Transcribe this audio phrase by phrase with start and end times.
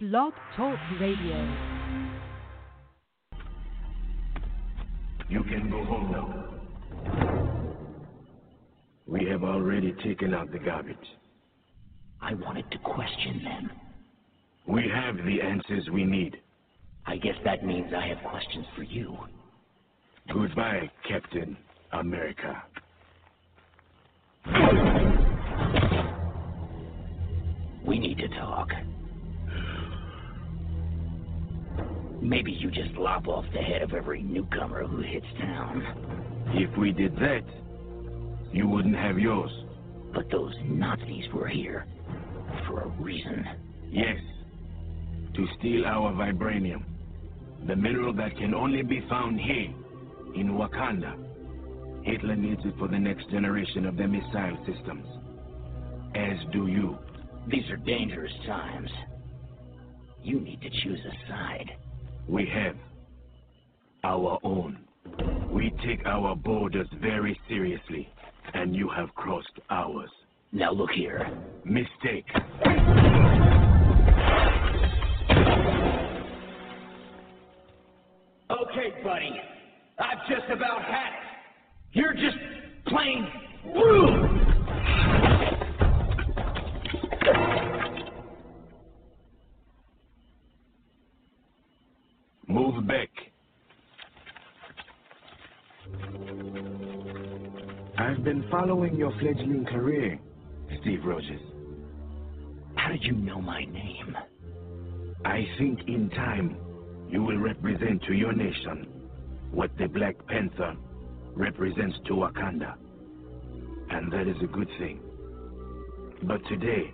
[0.00, 1.56] Blog Talk Radio.
[5.28, 6.44] You can go home now.
[9.08, 10.96] We have already taken out the garbage.
[12.22, 13.70] I wanted to question them.
[14.68, 16.36] We have the answers we need.
[17.04, 19.18] I guess that means I have questions for you.
[20.32, 21.56] Goodbye, Captain
[21.90, 22.62] America.
[27.84, 28.68] We need to talk.
[32.20, 36.44] Maybe you just lop off the head of every newcomer who hits town.
[36.54, 37.44] If we did that,
[38.52, 39.50] you wouldn't have yours.
[40.12, 41.86] But those Nazis were here
[42.66, 43.44] for a reason.
[43.90, 44.18] Yes,
[45.34, 46.82] to steal our vibranium,
[47.66, 49.72] the mineral that can only be found here
[50.34, 51.14] in Wakanda.
[52.04, 55.06] Hitler needs it for the next generation of their missile systems.
[56.14, 56.98] As do you.
[57.48, 58.90] These are dangerous times.
[60.22, 61.70] You need to choose a side.
[62.28, 62.76] We have
[64.04, 64.84] our own.
[65.50, 68.06] We take our borders very seriously,
[68.52, 70.10] and you have crossed ours.
[70.52, 71.26] Now look here.
[71.64, 72.26] Mistake.
[78.50, 79.40] Okay, buddy.
[79.98, 81.28] I've just about had it.
[81.92, 82.36] You're just
[82.86, 83.26] plain
[83.74, 84.38] rude.
[92.48, 93.10] Move back.
[97.98, 100.18] I've been following your fledgling career,
[100.80, 101.42] Steve Rogers.
[102.76, 104.16] How did you know my name?
[105.26, 106.56] I think in time
[107.10, 108.86] you will represent to your nation
[109.50, 110.74] what the Black Panther
[111.34, 112.76] represents to Wakanda.
[113.90, 115.00] And that is a good thing.
[116.22, 116.90] But today,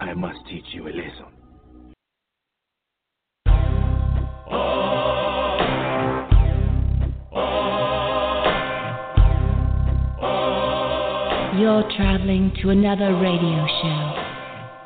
[0.00, 1.41] I must teach you a lesson.
[11.58, 14.02] You're traveling to another radio show.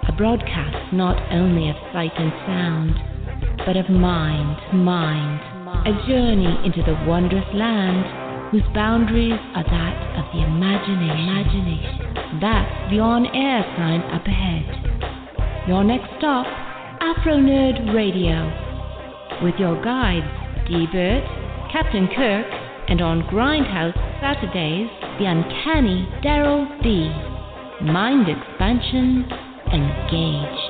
[0.09, 2.95] A broadcast not only of sight and sound,
[3.65, 5.41] but of mind, mind.
[5.87, 11.29] A journey into the wondrous land whose boundaries are that of the imagination.
[11.29, 12.41] imagination.
[12.41, 15.69] That's the on air sign up ahead.
[15.69, 16.47] Your next stop,
[17.01, 18.66] Afronerd Radio.
[19.43, 20.27] With your guides,
[20.67, 22.47] Dburt, Captain Kirk,
[22.89, 24.89] and on Grindhouse Saturdays,
[25.19, 27.13] the uncanny Daryll D.
[27.85, 29.29] Mind expansion
[29.73, 30.66] engaged.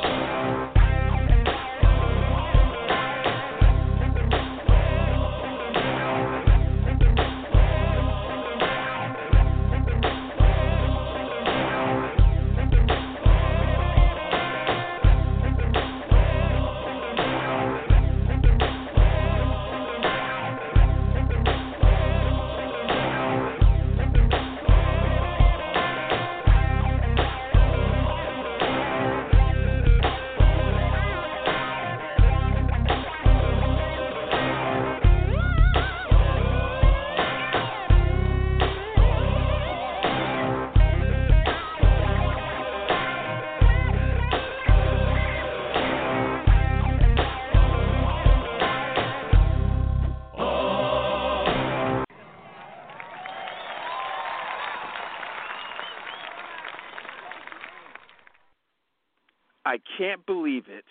[59.99, 60.85] Can't believe it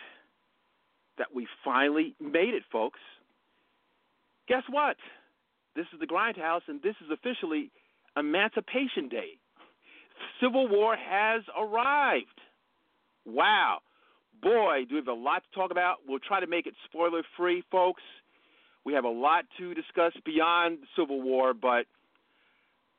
[1.18, 3.00] that we finally made it, folks.
[4.48, 4.98] Guess what?
[5.76, 7.72] This is the Grindhouse, and this is officially
[8.18, 9.38] Emancipation Day.
[10.42, 12.40] Civil War has arrived.
[13.26, 13.80] Wow.
[14.42, 15.98] Boy, do we have a lot to talk about.
[16.08, 18.04] We'll try to make it spoiler free, folks.
[18.86, 21.86] We have a lot to discuss beyond Civil War, but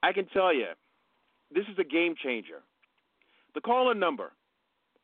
[0.03, 0.67] I can tell you,
[1.55, 2.63] this is a game changer.
[3.55, 4.33] The call in number,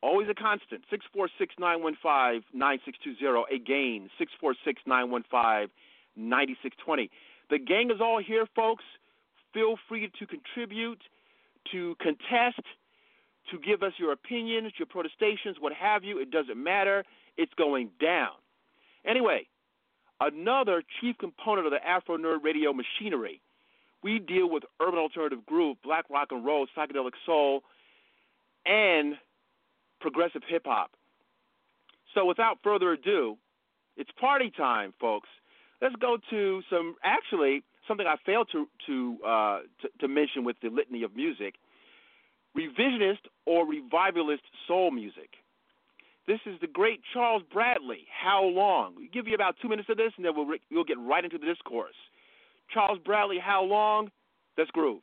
[0.02, 3.54] always a constant, 646 915 9620.
[3.54, 5.70] Again, 646 915
[6.16, 7.10] 9620.
[7.50, 8.84] The gang is all here, folks.
[9.54, 11.02] Feel free to contribute,
[11.70, 12.64] to contest,
[13.50, 16.18] to give us your opinions, your protestations, what have you.
[16.18, 17.04] It doesn't matter.
[17.36, 18.32] It's going down.
[19.04, 19.46] Anyway,
[20.20, 23.40] another chief component of the Afronerd Radio machinery.
[24.02, 27.62] We deal with urban alternative groove, black rock and roll, psychedelic soul,
[28.66, 29.14] and
[30.02, 30.90] progressive hip hop.
[32.14, 33.38] So without further ado,
[33.96, 35.28] it's party time, folks.
[35.80, 39.58] Let's go to some actually something I failed to to, uh,
[40.00, 41.54] to mention with the litany of music:
[42.56, 45.30] revisionist or revivalist soul music.
[46.26, 48.06] This is the great Charles Bradley.
[48.22, 48.94] How long?
[48.96, 51.36] We give you about two minutes of this, and then we'll, we'll get right into
[51.36, 51.96] the discourse.
[52.72, 54.10] Charles Bradley, how long?
[54.56, 55.02] Let's groove.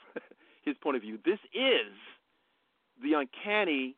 [0.63, 1.17] his point of view.
[1.25, 1.93] This is
[3.01, 3.95] the uncanny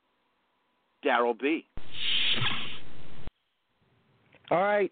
[1.06, 1.66] Daryll B.
[4.52, 4.92] All right,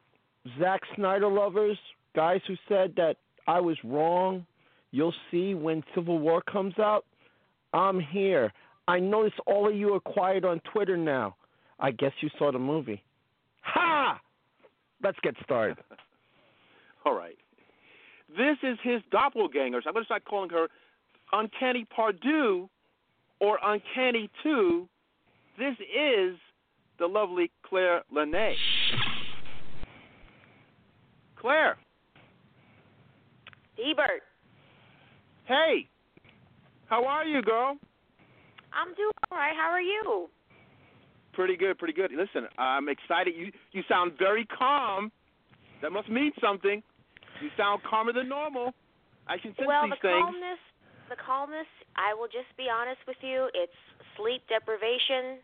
[0.60, 1.78] Zack Snyder lovers,
[2.16, 4.46] guys who said that I was wrong,
[4.92, 7.06] you'll see when Civil War comes out.
[7.74, 8.51] I'm here.
[8.88, 11.36] I notice all of you are quiet on Twitter now.
[11.80, 13.04] I guess you saw the movie.
[13.62, 14.20] Ha!
[15.04, 15.78] Let's get started.
[17.06, 17.38] All right.
[18.30, 19.82] This is his doppelganger.
[19.82, 20.68] So I'm going to start calling her
[21.33, 22.69] Uncanny Pardue
[23.39, 24.88] or Uncanny 2.
[25.57, 26.38] This is
[27.00, 28.55] the lovely Claire Lanay.
[31.35, 31.77] Claire.
[33.79, 34.21] Ebert.
[35.45, 35.88] Hey,
[36.85, 37.77] how are you, girl?
[38.73, 39.55] I'm doing all right.
[39.55, 40.29] How are you?
[41.33, 42.11] Pretty good, pretty good.
[42.11, 43.33] Listen, I'm excited.
[43.35, 45.11] You you sound very calm.
[45.81, 46.83] That must mean something.
[47.41, 48.73] You sound calmer than normal.
[49.27, 50.21] I can sense well, these the things.
[50.21, 50.59] calmness,
[51.12, 51.68] the calmness.
[52.00, 53.51] I will just be honest with you.
[53.53, 53.75] It's
[54.15, 55.44] sleep deprivation,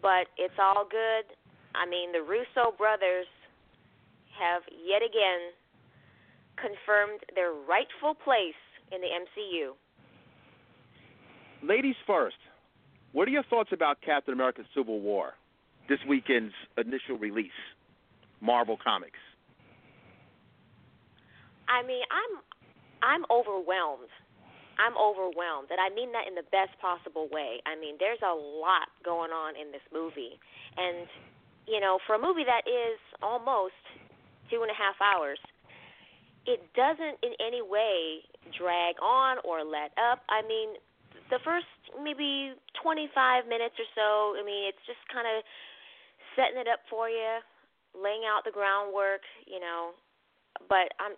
[0.00, 1.26] but it's all good.
[1.74, 3.26] I mean, the Russo brothers
[4.38, 5.50] have yet again
[6.54, 8.58] confirmed their rightful place
[8.94, 9.74] in the MCU.
[11.66, 12.38] Ladies first.
[13.12, 15.34] What are your thoughts about Captain America: Civil War,
[15.88, 17.58] this weekend's initial release,
[18.40, 19.18] Marvel Comics?
[21.66, 22.38] I mean, I'm
[23.02, 24.08] I'm overwhelmed.
[24.78, 27.58] I'm overwhelmed, and I mean that in the best possible way.
[27.66, 30.38] I mean, there's a lot going on in this movie,
[30.78, 31.06] and
[31.66, 33.76] you know, for a movie that is almost
[34.48, 35.38] two and a half hours,
[36.48, 38.24] it doesn't in any way
[38.56, 40.24] drag on or let up.
[40.32, 40.80] I mean,
[41.28, 41.68] the first
[42.00, 44.08] maybe 25 minutes or so,
[44.40, 45.44] I mean, it's just kind of
[46.32, 47.44] setting it up for you,
[47.92, 49.92] laying out the groundwork, you know.
[50.68, 51.12] But I'm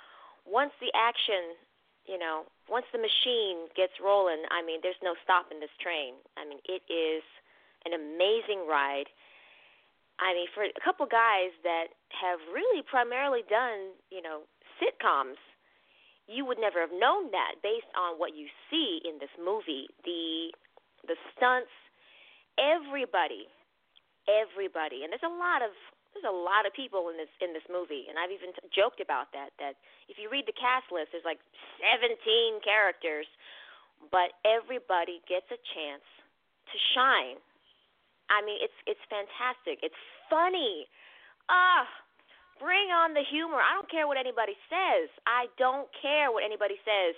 [0.48, 1.60] once the action,
[2.06, 6.14] you know, once the machine gets rolling, I mean, there's no stopping this train.
[6.36, 7.22] I mean, it is
[7.84, 9.08] an amazing ride.
[10.20, 14.44] I mean, for a couple guys that have really primarily done, you know,
[14.76, 15.40] sitcoms,
[16.28, 19.88] you would never have known that based on what you see in this movie.
[20.04, 20.52] The
[21.08, 21.72] the stunts,
[22.60, 23.48] everybody,
[24.28, 25.72] everybody, and there's a lot of
[26.12, 28.98] there's a lot of people in this in this movie, and I've even t- joked
[28.98, 29.54] about that.
[29.62, 29.78] That
[30.10, 31.40] if you read the cast list, there's like
[31.80, 32.18] 17
[32.66, 33.26] characters,
[34.10, 36.06] but everybody gets a chance
[36.70, 37.38] to shine.
[38.30, 39.80] I mean, it's it's fantastic.
[39.86, 39.98] It's
[40.28, 40.90] funny.
[41.50, 41.86] Ah,
[42.60, 43.56] Bring on the humor.
[43.56, 45.08] I don't care what anybody says.
[45.24, 47.16] I don't care what anybody says.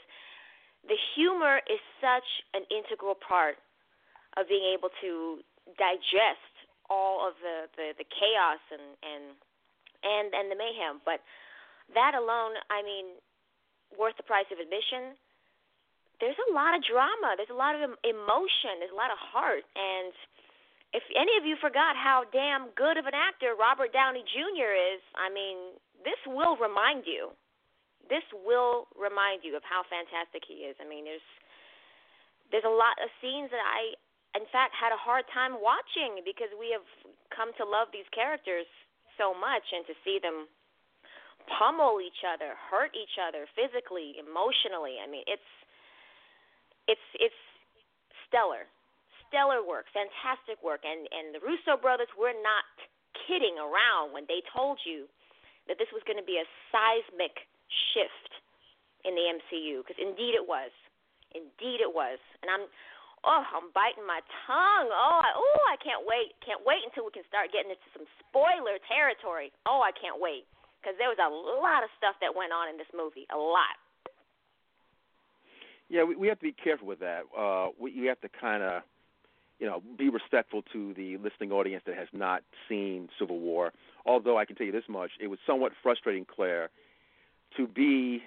[0.87, 3.59] The humor is such an integral part
[4.39, 5.43] of being able to
[5.75, 6.52] digest
[6.91, 9.25] all of the, the, the chaos and, and
[10.03, 10.99] and and the mayhem.
[11.07, 11.23] But
[11.95, 13.19] that alone, I mean,
[13.95, 15.15] worth the price of admission.
[16.19, 17.35] There's a lot of drama.
[17.35, 18.79] There's a lot of emotion.
[18.79, 20.15] There's a lot of heart, and
[20.93, 24.71] if any of you forgot how damn good of an actor Robert Downey Jr.
[24.77, 27.33] is, I mean, this will remind you.
[28.13, 30.77] This will remind you of how fantastic he is.
[30.79, 31.25] I mean, there's
[32.53, 33.97] there's a lot of scenes that I
[34.35, 36.85] in fact had a hard time watching because we have
[37.33, 38.69] come to love these characters
[39.21, 40.49] so much and to see them
[41.59, 45.03] pummel each other, hurt each other physically, emotionally.
[45.03, 45.51] I mean, it's
[46.87, 47.43] it's it's
[48.29, 48.69] stellar.
[49.29, 52.69] Stellar work, fantastic work, and and the Russo brothers were not
[53.29, 55.09] kidding around when they told you
[55.69, 57.47] that this was going to be a seismic
[57.95, 58.33] shift
[59.05, 60.73] in the MCU because indeed it was,
[61.33, 62.67] indeed it was, and I'm
[63.25, 67.13] oh I'm biting my tongue oh I, oh I can't wait can't wait until we
[67.15, 70.47] can start getting into some spoiler territory oh I can't wait
[70.83, 73.79] because there was a lot of stuff that went on in this movie a lot.
[75.87, 77.23] Yeah, we, we have to be careful with that.
[77.31, 78.83] Uh, we, you have to kind of
[79.63, 83.73] you know, be respectful to the listening audience that has not seen Civil War.
[84.05, 86.69] Although I can tell you this much, it was somewhat frustrating, Claire,
[87.57, 88.23] to be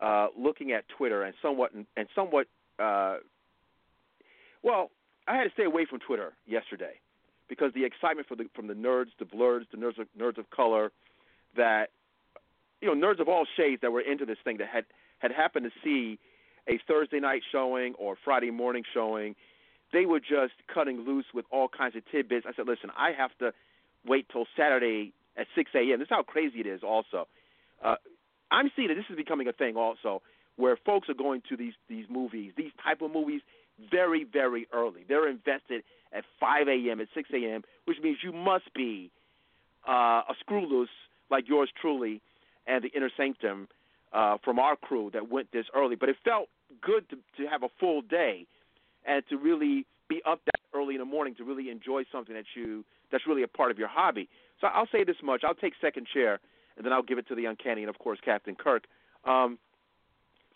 [0.00, 2.46] uh, looking at Twitter and somewhat and somewhat.
[2.78, 3.18] Uh,
[4.64, 4.90] well,
[5.28, 6.94] I had to stay away from Twitter yesterday
[7.48, 10.90] because the excitement the from the nerds, the blerds, the nerds of, nerds of color,
[11.56, 11.90] that
[12.80, 14.84] you know, nerds of all shades that were into this thing that had
[15.18, 16.18] had happened to see
[16.66, 19.36] a Thursday night showing or Friday morning showing
[19.92, 22.46] they were just cutting loose with all kinds of tidbits.
[22.48, 23.52] I said, listen, I have to
[24.04, 25.98] wait till Saturday at 6 a.m.
[25.98, 26.82] This is how crazy it is.
[26.82, 27.28] Also,
[27.82, 27.96] uh,
[28.50, 30.22] I'm seeing that this is becoming a thing also,
[30.56, 33.40] where folks are going to these these movies, these type of movies,
[33.90, 35.04] very very early.
[35.08, 37.00] They're invested at 5 a.m.
[37.00, 39.10] at 6 a.m., which means you must be
[39.88, 40.88] uh, a screw loose
[41.30, 42.20] like yours truly
[42.66, 43.68] and the inner sanctum
[44.12, 45.96] uh, from our crew that went this early.
[45.96, 46.48] But it felt
[46.80, 48.46] good to, to have a full day
[49.06, 52.44] and to really be up that early in the morning to really enjoy something that
[52.54, 54.28] you that's really a part of your hobby.
[54.60, 56.40] So I'll say this much: I'll take second chair,
[56.76, 58.84] and then I'll give it to the uncanny and of course Captain Kirk.
[59.24, 59.58] Um,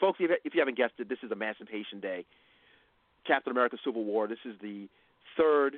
[0.00, 2.24] folks, if you haven't guessed it, this is Emancipation Day.
[3.28, 4.26] Captain America: Civil War.
[4.26, 4.88] This is the
[5.36, 5.76] third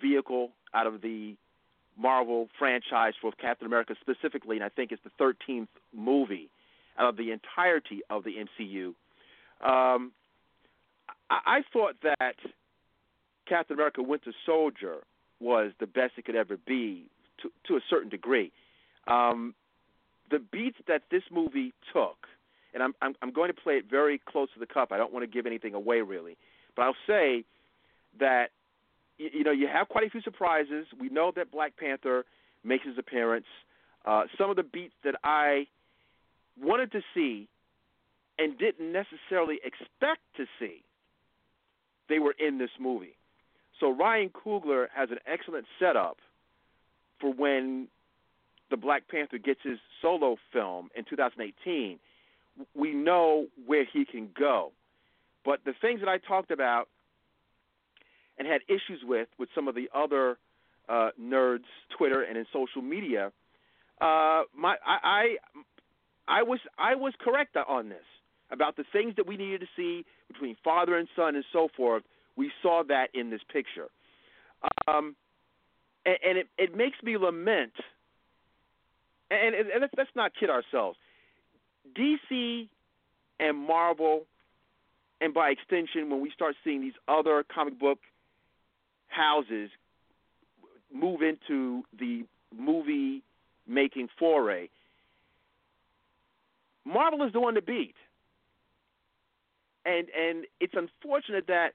[0.00, 1.36] vehicle out of the
[1.98, 6.50] Marvel franchise for Captain America specifically, and I think it's the 13th movie
[6.98, 8.88] out of the entirety of the MCU.
[9.66, 10.12] Um,
[11.30, 12.36] I, I thought that
[13.48, 14.98] Captain America: Winter Soldier
[15.40, 17.04] was the best it could ever be
[17.42, 18.52] to to a certain degree.
[19.06, 19.54] Um,
[20.30, 22.26] the beats that this movie took,
[22.74, 24.92] and I'm, I'm I'm going to play it very close to the cup.
[24.92, 26.36] I don't want to give anything away really,
[26.76, 27.44] but I'll say
[28.20, 28.50] that
[29.18, 30.86] you, you know you have quite a few surprises.
[31.00, 32.24] We know that Black Panther
[32.62, 33.46] makes his appearance.
[34.04, 35.66] Uh, some of the beats that I
[36.60, 37.48] wanted to see
[38.38, 40.82] and didn't necessarily expect to see,
[42.08, 43.16] they were in this movie.
[43.80, 46.18] So Ryan Coogler has an excellent setup
[47.20, 47.88] for when
[48.70, 51.98] the Black Panther gets his solo film in 2018.
[52.74, 54.72] We know where he can go.
[55.46, 56.88] But the things that I talked about
[58.36, 60.38] and had issues with with some of the other
[60.88, 61.64] uh, nerds,
[61.96, 63.32] Twitter and in social media,
[64.00, 65.36] uh, my I, I
[66.28, 68.04] I was I was correct on this
[68.50, 72.02] about the things that we needed to see between father and son and so forth.
[72.36, 73.88] We saw that in this picture,
[74.88, 75.14] um,
[76.04, 77.72] and, and it it makes me lament.
[79.28, 80.96] And, and, let's, let's not kid ourselves.
[81.98, 82.68] DC
[83.40, 84.24] and Marvel,
[85.20, 87.98] and by extension, when we start seeing these other comic book
[89.08, 89.70] houses
[90.92, 92.24] move into the
[92.56, 93.22] movie
[93.66, 94.68] making foray,
[96.84, 97.94] Marvel is the one to beat.
[99.84, 101.70] And and it's unfortunate that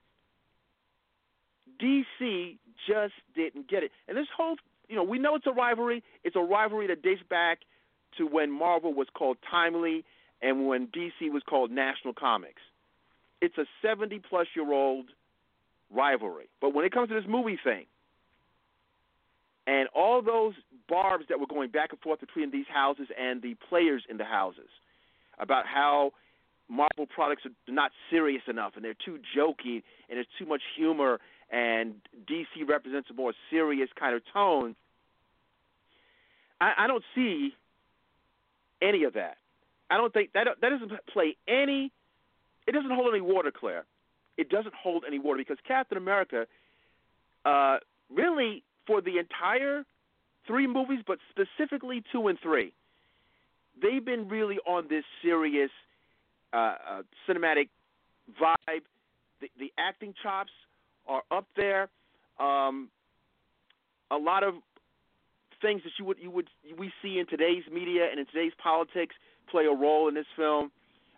[1.81, 2.57] DC
[2.87, 3.91] just didn't get it.
[4.07, 4.55] And this whole
[4.87, 6.03] you know, we know it's a rivalry.
[6.23, 7.59] It's a rivalry that dates back
[8.17, 10.03] to when Marvel was called Timely
[10.41, 12.61] and when DC was called National Comics.
[13.41, 15.05] It's a 70 plus year old
[15.93, 16.45] rivalry.
[16.59, 17.85] But when it comes to this movie thing,
[19.67, 20.53] and all those
[20.89, 24.25] barbs that were going back and forth between these houses and the players in the
[24.25, 24.69] houses
[25.39, 26.11] about how
[26.67, 31.19] Marvel products are not serious enough and they're too jokey and there's too much humor
[31.51, 31.95] and
[32.29, 34.75] DC represents a more serious kind of tone.
[36.59, 37.53] I, I don't see
[38.81, 39.37] any of that.
[39.89, 41.91] I don't think that that doesn't play any.
[42.67, 43.85] It doesn't hold any water, Claire.
[44.37, 46.45] It doesn't hold any water because Captain America,
[47.45, 47.77] uh,
[48.13, 49.83] really for the entire
[50.47, 52.73] three movies, but specifically two and three,
[53.81, 55.71] they've been really on this serious
[56.53, 57.69] uh, uh, cinematic
[58.41, 58.83] vibe.
[59.41, 60.51] The, the acting chops
[61.07, 61.89] are up there.
[62.39, 62.89] Um,
[64.09, 64.55] a lot of
[65.61, 69.15] things that you would you would we see in today's media and in today's politics
[69.49, 70.71] play a role in this film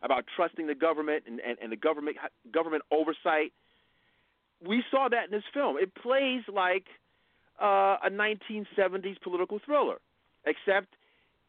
[0.03, 2.17] about trusting the government and, and, and the government
[2.53, 3.53] government oversight.
[4.65, 5.77] We saw that in this film.
[5.77, 6.85] It plays like
[7.61, 9.97] uh, a 1970s political thriller,
[10.45, 10.87] except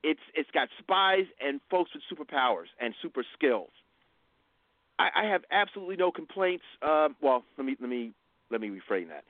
[0.03, 3.71] it's it's got spies and folks with superpowers and super skills.
[4.99, 6.65] I, I have absolutely no complaints.
[6.81, 8.13] Uh, well, let me let me
[8.51, 9.25] let me reframe that.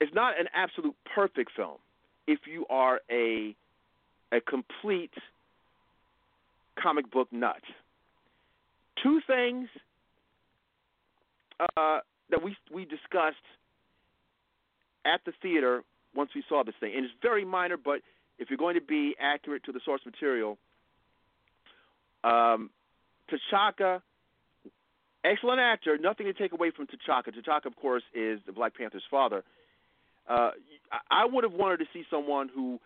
[0.00, 1.78] It's not an absolute perfect film
[2.26, 3.56] if you are a
[4.32, 5.12] a complete
[6.80, 7.62] comic book nut.
[9.02, 9.68] Two things
[11.60, 12.00] uh,
[12.30, 13.36] that we we discussed
[15.04, 15.82] at the theater
[16.14, 18.00] once we saw this thing, and it's very minor, but
[18.38, 20.58] if you're going to be accurate to the source material,
[22.24, 22.70] um,
[23.30, 24.02] T'Chaka
[25.24, 25.98] excellent actor.
[25.98, 27.28] Nothing to take away from T'Chaka.
[27.28, 29.42] T'Chaka, of course, is the Black Panther's father.
[30.28, 30.50] Uh,
[31.10, 32.78] I would have wanted to see someone who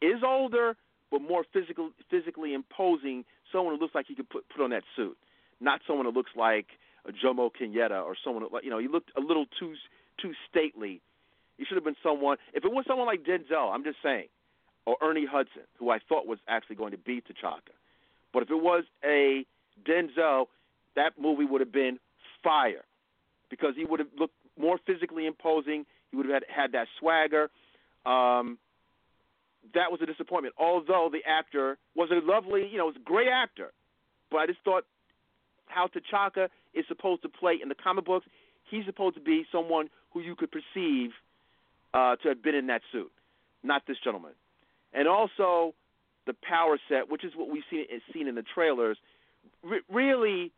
[0.00, 0.76] is older
[1.10, 3.24] but more physical, physically imposing.
[3.50, 5.16] Someone who looks like he could put put on that suit,
[5.60, 6.66] not someone who looks like
[7.06, 9.74] a Jomo Kenyatta or someone who, you know he looked a little too
[10.20, 11.00] too stately.
[11.56, 12.38] He should have been someone.
[12.54, 14.28] If it was someone like Denzel, I'm just saying,
[14.86, 17.74] or Ernie Hudson, who I thought was actually going to beat T'Chaka.
[18.32, 19.44] But if it was a
[19.86, 20.46] Denzel,
[20.96, 21.98] that movie would have been
[22.42, 22.84] fire
[23.50, 25.84] because he would have looked more physically imposing.
[26.10, 27.50] He would have had, had that swagger.
[28.06, 28.58] Um,
[29.74, 30.54] that was a disappointment.
[30.58, 33.72] Although the actor was a lovely, you know, was a great actor,
[34.30, 34.84] but I just thought
[35.70, 38.26] how T'Chaka is supposed to play in the comic books.
[38.70, 41.10] He's supposed to be someone who you could perceive
[41.94, 43.10] uh, to have been in that suit,
[43.62, 44.32] not this gentleman.
[44.92, 45.74] And also
[46.26, 48.98] the power set, which is what we've seen, seen in the trailers,
[49.62, 50.52] re- really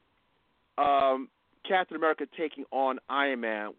[0.79, 1.29] um,
[1.66, 3.72] Captain America taking on Iron Man,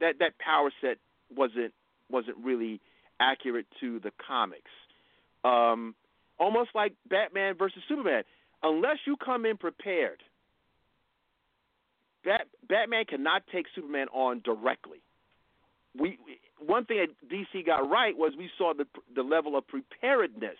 [0.00, 0.98] that that power set
[1.34, 1.72] wasn't
[2.10, 2.80] wasn't really
[3.20, 4.70] accurate to the comics.
[5.44, 5.94] Um,
[6.38, 8.22] almost like Batman versus Superman.
[8.62, 10.22] Unless you come in prepared,
[12.26, 14.98] Bat, Batman cannot take Superman on directly.
[15.98, 16.18] We
[16.58, 20.58] one thing that DC got right was we saw the the level of preparedness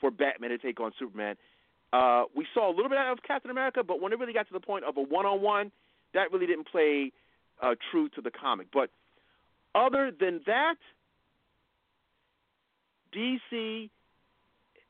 [0.00, 1.36] for Batman to take on Superman.
[1.92, 4.52] Uh, we saw a little bit of Captain America, but when it really got to
[4.52, 5.70] the point of a one-on-one,
[6.14, 7.12] that really didn't play
[7.62, 8.68] uh, true to the comic.
[8.72, 8.90] But
[9.74, 10.76] other than that,
[13.16, 13.88] DC,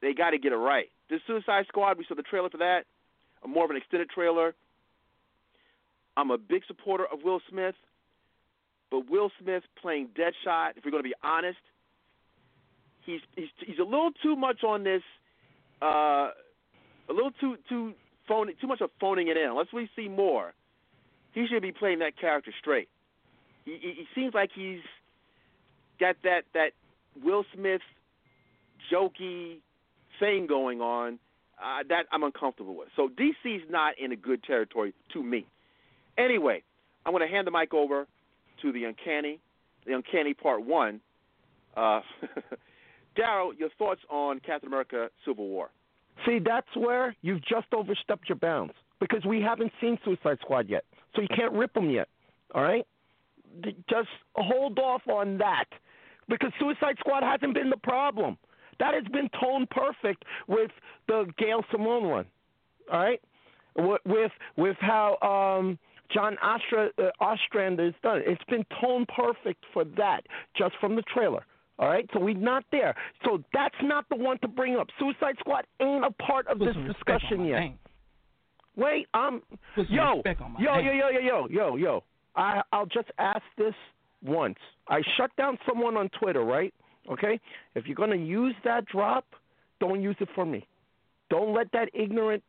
[0.02, 0.86] they got to get it right.
[1.08, 2.82] The Suicide Squad, we saw the trailer for that.
[3.44, 4.54] a more of an extended trailer.
[6.18, 7.76] I'm a big supporter of Will Smith,
[8.90, 11.58] but Will Smith playing Deadshot, if we're going to be honest,
[13.06, 15.02] he's he's he's a little too much on this,
[15.80, 16.30] uh,
[17.08, 17.92] a little too too
[18.26, 19.48] phony, too much of phoning it in.
[19.48, 20.54] Unless we see more,
[21.34, 22.88] he should be playing that character straight.
[23.64, 24.80] He, he, he seems like he's
[26.00, 26.70] got that that
[27.22, 27.82] Will Smith
[28.92, 29.58] jokey
[30.18, 31.20] thing going on
[31.62, 32.88] uh, that I'm uncomfortable with.
[32.96, 35.46] So DC's not in a good territory to me.
[36.18, 36.62] Anyway,
[37.06, 38.06] I'm going to hand the mic over
[38.62, 39.40] to the Uncanny,
[39.86, 41.00] the Uncanny Part One.
[41.76, 42.00] Uh,
[43.16, 45.70] Daryl, your thoughts on Captain America: Civil War?
[46.26, 50.84] See, that's where you've just overstepped your bounds because we haven't seen Suicide Squad yet,
[51.14, 52.08] so you can't rip them yet.
[52.54, 52.86] All right,
[53.88, 55.66] just hold off on that
[56.28, 58.36] because Suicide Squad hasn't been the problem.
[58.80, 60.70] That has been tone perfect with
[61.06, 62.26] the Gail Simone one.
[62.92, 63.20] All right,
[63.76, 65.78] with with how um,
[66.12, 68.24] John Ostra, uh, Ostrander has done it.
[68.26, 70.22] It's been tone perfect for that
[70.56, 71.44] just from the trailer.
[71.78, 72.94] All right, so we're not there.
[73.24, 74.88] So that's not the one to bring up.
[74.98, 77.60] Suicide Squad ain't a part of Put this discussion yet.
[77.60, 77.78] name.
[78.76, 79.42] Wait, um,
[79.88, 80.86] yo, respect on my yo, name.
[80.86, 82.04] yo, yo, yo, yo, yo, yo.
[82.34, 83.74] I I'll just ask this
[84.24, 84.58] once.
[84.88, 86.74] I shut down someone on Twitter, right?
[87.10, 87.38] Okay.
[87.74, 89.24] If you're gonna use that drop,
[89.80, 90.66] don't use it for me.
[91.30, 92.42] Don't let that ignorant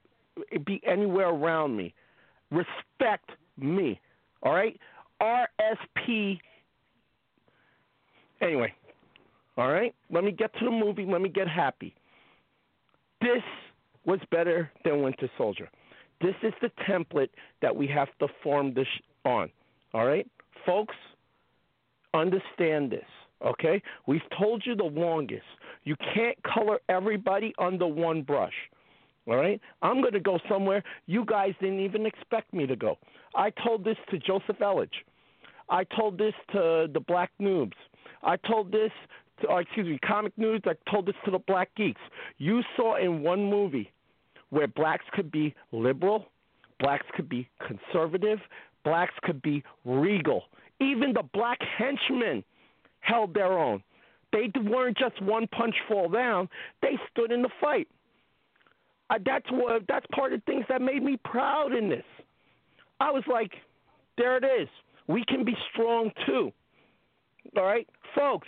[0.65, 1.93] be anywhere around me.
[2.51, 3.29] Respect
[3.61, 3.99] me.
[4.43, 4.77] All right.
[5.21, 6.39] RSP.
[8.41, 8.73] Anyway.
[9.57, 9.93] All right.
[10.09, 11.05] Let me get to the movie.
[11.05, 11.93] Let me get happy.
[13.21, 13.43] This
[14.05, 15.69] was better than Winter Soldier.
[16.21, 17.29] This is the template
[17.61, 18.87] that we have to form this
[19.25, 19.49] on.
[19.93, 20.27] All right,
[20.65, 20.95] folks,
[22.13, 23.05] understand this.
[23.45, 25.45] Okay, we've told you the longest.
[25.85, 28.53] You can't color everybody under one brush.
[29.29, 32.97] All right, I'm going to go somewhere you guys didn't even expect me to go.
[33.35, 34.89] I told this to Joseph Illidge.
[35.69, 37.73] I told this to the Black Noobs.
[38.23, 38.91] I told this
[39.41, 40.61] to, or excuse me, Comic News.
[40.65, 42.01] I told this to the Black Geeks.
[42.39, 43.91] You saw in one movie
[44.49, 46.25] where blacks could be liberal,
[46.79, 48.39] blacks could be conservative,
[48.83, 50.45] blacks could be regal.
[50.81, 52.43] Even the black henchmen
[53.01, 53.83] held their own.
[54.33, 56.49] They weren't just one punch fall down.
[56.81, 57.87] They stood in the fight.
[59.09, 62.03] Uh, that's what that's part of the things that made me proud in this.
[62.99, 63.51] I was like,
[64.17, 64.67] there it is.
[65.07, 66.51] We can be strong too.
[67.57, 68.47] All right, folks.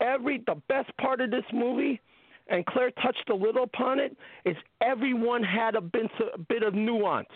[0.00, 2.00] Every the best part of this movie,
[2.48, 6.74] and Claire touched a little upon it, is everyone had a bit, a bit of
[6.74, 7.28] nuance.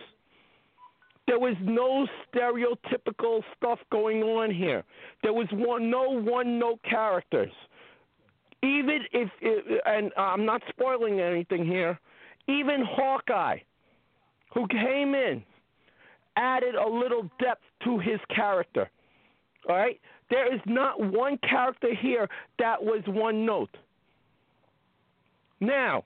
[1.27, 4.83] There was no stereotypical stuff going on here.
[5.23, 7.53] There was one, no one note characters.
[8.63, 9.31] Even if,
[9.87, 11.99] and I'm not spoiling anything here,
[12.48, 13.59] even Hawkeye,
[14.52, 15.42] who came in,
[16.37, 18.90] added a little depth to his character.
[19.68, 20.00] All right?
[20.30, 22.28] There is not one character here
[22.59, 23.76] that was one note.
[25.61, 26.04] Now,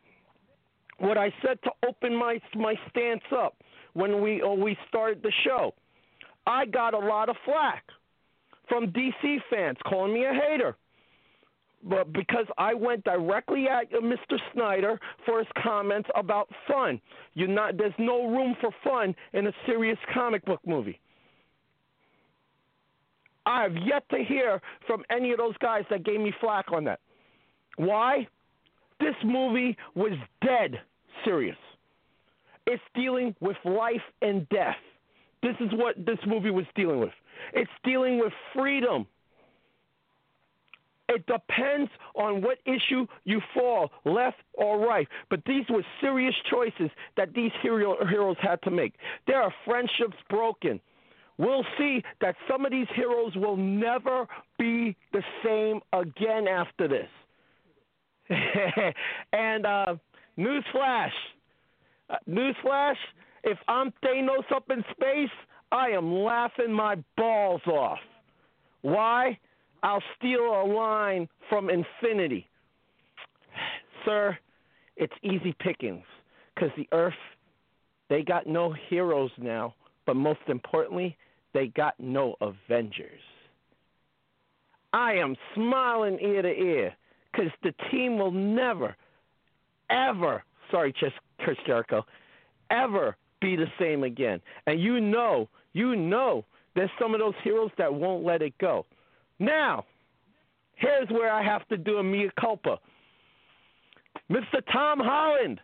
[0.99, 3.57] what I said to open my my stance up
[3.95, 5.75] when we uh, we started the show,
[6.47, 7.85] I got a lot of flack
[8.69, 10.77] from DC fans calling me a hater.
[11.85, 14.39] But because I went directly at Mr.
[14.53, 17.01] Snyder for his comments about fun,
[17.35, 21.01] you not there's no room for fun in a serious comic book movie.
[23.47, 26.85] I have yet to hear from any of those guys that gave me flack on
[26.85, 27.01] that.
[27.77, 28.27] Why?
[29.01, 30.13] This movie was
[30.45, 30.81] dead
[31.25, 31.57] serious.
[32.67, 34.77] It's dealing with life and death.
[35.43, 37.13] This is what this movie was dealing with.
[37.55, 39.07] It's dealing with freedom.
[41.09, 45.09] It depends on what issue you fall, left or right.
[45.31, 48.95] But these were serious choices that these hero, heroes had to make.
[49.27, 50.81] There are friendships broken.
[51.39, 54.27] We'll see that some of these heroes will never
[54.59, 57.09] be the same again after this.
[59.33, 59.95] and uh,
[60.37, 61.11] newsflash,
[62.11, 62.97] uh, newsflash:
[63.45, 65.31] if I'm Thanos up in space,
[65.73, 68.01] I am laughing my balls off.
[68.83, 69.39] Why?
[69.83, 72.49] I'll steal a line from Infinity.
[74.05, 74.37] Sir,
[74.97, 76.05] it's easy pickings
[76.55, 77.15] because the Earth,
[78.09, 79.75] they got no heroes now,
[80.07, 81.17] but most importantly,
[81.55, 83.21] they got no Avengers.
[84.93, 86.95] I am smiling ear to ear
[87.31, 88.97] because the team will never,
[89.91, 90.95] ever, sorry,
[91.39, 92.05] Chris Jericho,
[92.71, 94.41] ever be the same again.
[94.67, 98.87] And you know, you know, there's some of those heroes that won't let it go.
[99.39, 99.85] Now,
[100.75, 102.79] here's where I have to do a mea culpa.
[104.31, 104.61] Mr.
[104.73, 105.61] Tom Holland,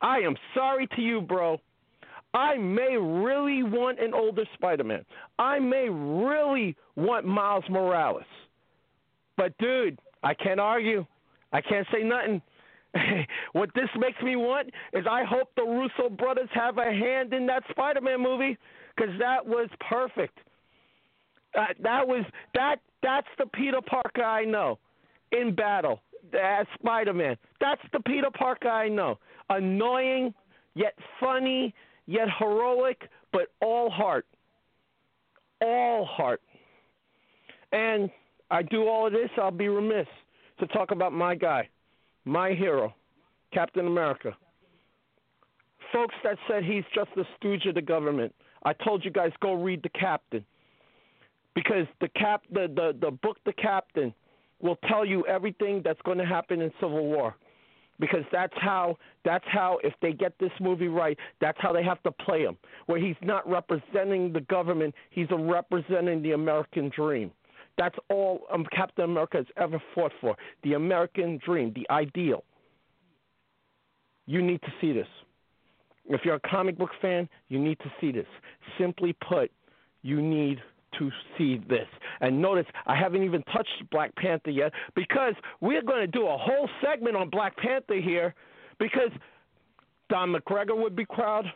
[0.00, 1.60] I am sorry to you, bro.
[2.34, 5.04] I may really want an older Spider Man.
[5.38, 8.24] I may really want Miles Morales.
[9.36, 11.06] But, dude, I can't argue.
[11.52, 12.42] I can't say nothing.
[13.52, 17.46] what this makes me want is I hope the Russo brothers have a hand in
[17.46, 18.58] that Spider Man movie
[18.94, 20.38] because that was perfect.
[21.56, 22.76] Uh, that was that.
[23.02, 24.78] That's the Peter Parker I know
[25.32, 26.00] in battle
[26.34, 27.36] as Spider Man.
[27.60, 29.18] That's the Peter Parker I know.
[29.48, 30.34] Annoying,
[30.74, 31.74] yet funny,
[32.06, 34.26] yet heroic, but all heart.
[35.62, 36.40] All heart.
[37.72, 38.10] And
[38.50, 40.06] I do all of this, I'll be remiss
[40.60, 41.68] to talk about my guy,
[42.24, 42.94] my hero,
[43.52, 44.36] Captain America.
[45.92, 48.34] Folks that said he's just a stooge of the government.
[48.64, 50.44] I told you guys go read the captain.
[51.56, 54.14] Because the cap the, the, the book The Captain
[54.60, 57.34] will tell you everything that's going to happen in Civil War.
[57.98, 62.02] Because that's how that's how if they get this movie right, that's how they have
[62.02, 62.58] to play him.
[62.84, 67.30] Where he's not representing the government, he's representing the American dream.
[67.78, 72.44] That's all um, Captain America has ever fought for the American dream, the ideal.
[74.26, 75.08] You need to see this.
[76.08, 78.26] If you're a comic book fan, you need to see this.
[78.78, 79.50] Simply put,
[80.02, 80.60] you need
[80.98, 81.86] to see this.
[82.20, 86.36] And notice I haven't even touched Black Panther yet because we're going to do a
[86.36, 88.34] whole segment on Black Panther here
[88.78, 89.10] because
[90.08, 91.46] Don McGregor would be proud,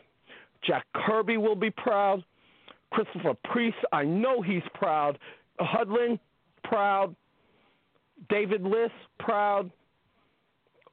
[0.65, 2.23] Jack Kirby will be proud,
[2.91, 5.17] Christopher Priest, I know he's proud,
[5.59, 6.19] Hudlin,
[6.63, 7.15] proud,
[8.29, 9.71] David Liss, proud.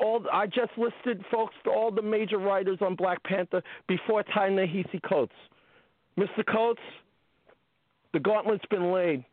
[0.01, 5.33] All I just listed, folks, all the major writers on Black Panther before Ta-Nehisi Coates.
[6.17, 6.47] Mr.
[6.47, 6.81] Coates,
[8.13, 9.25] the gauntlet's been laid.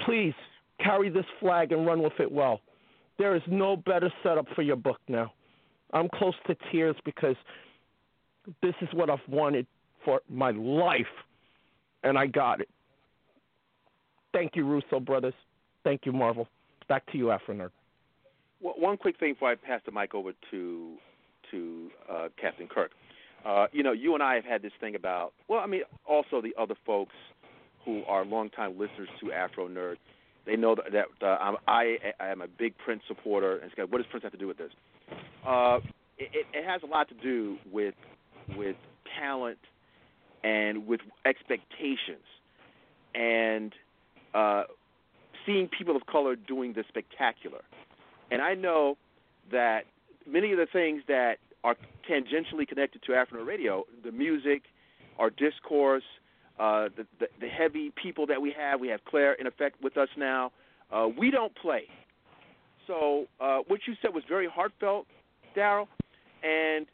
[0.00, 0.34] Please
[0.82, 2.60] carry this flag and run with it well.
[3.18, 5.32] There is no better setup for your book now.
[5.92, 7.36] I'm close to tears because
[8.62, 9.66] this is what I've wanted
[10.04, 11.06] for my life,
[12.02, 12.68] and I got it.
[14.32, 15.34] Thank you, Russo brothers.
[15.82, 16.46] Thank you, Marvel.
[16.88, 17.70] Back to you, Afronerd.
[18.60, 20.96] Well, one quick thing before I pass the mic over to
[21.50, 22.90] to uh, Captain Kirk.
[23.44, 25.32] Uh, you know, you and I have had this thing about.
[25.48, 27.14] Well, I mean, also the other folks
[27.84, 29.96] who are longtime listeners to Afronerd.
[30.44, 33.58] They know that, that uh, I'm, I, I am a big Prince supporter.
[33.58, 34.70] And what does Prince have to do with this?
[35.46, 35.78] Uh,
[36.18, 37.94] it, it has a lot to do with
[38.56, 38.76] with
[39.18, 39.58] talent
[40.44, 42.24] and with expectations
[43.14, 43.72] and
[44.34, 44.64] uh,
[45.44, 47.62] seeing people of color doing the spectacular.
[48.30, 48.96] And I know
[49.50, 49.84] that
[50.26, 51.76] many of the things that are
[52.08, 54.62] tangentially connected to Afro Radio, the music,
[55.18, 56.04] our discourse,
[56.60, 58.78] uh, the, the, the heavy people that we have.
[58.78, 60.52] We have Claire in effect with us now.
[60.92, 61.82] Uh, we don't play.
[62.86, 65.06] So uh, what you said was very heartfelt,
[65.56, 65.88] Daryl,
[66.44, 66.86] and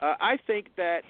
[0.00, 1.00] uh, I think that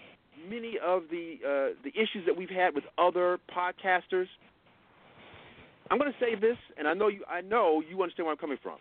[0.49, 4.29] many of the uh, the issues that we've had with other podcasters.
[5.91, 7.23] I'm going to say this, and I know you.
[7.29, 8.79] I know you understand where I'm coming from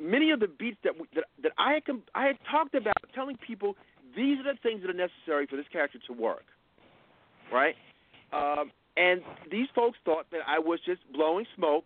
[0.00, 1.82] many of the beats that that, that I had
[2.14, 3.76] I had talked about telling people
[4.16, 6.44] these are the things that are necessary for this character to work,
[7.52, 7.74] right?
[8.32, 11.84] Um, and these folks thought that I was just blowing smoke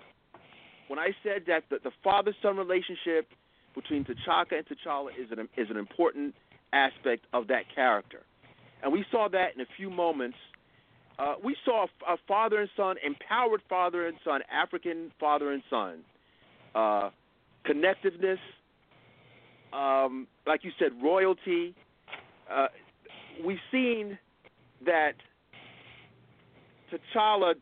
[0.89, 3.29] when I said that the, the father-son relationship
[3.75, 6.35] between T'Chaka and T'Challa is an is an important
[6.73, 8.23] aspect of that character,
[8.83, 10.37] and we saw that in a few moments.
[11.17, 15.63] Uh, we saw a, a father and son, empowered father and son, African father and
[15.71, 16.01] son,
[16.75, 17.11] uh,
[17.67, 18.39] connectiveness,
[19.73, 21.75] um, like you said, royalty.
[22.51, 22.67] Uh,
[23.45, 24.19] we've seen
[24.85, 25.15] that
[26.93, 27.55] T'Challa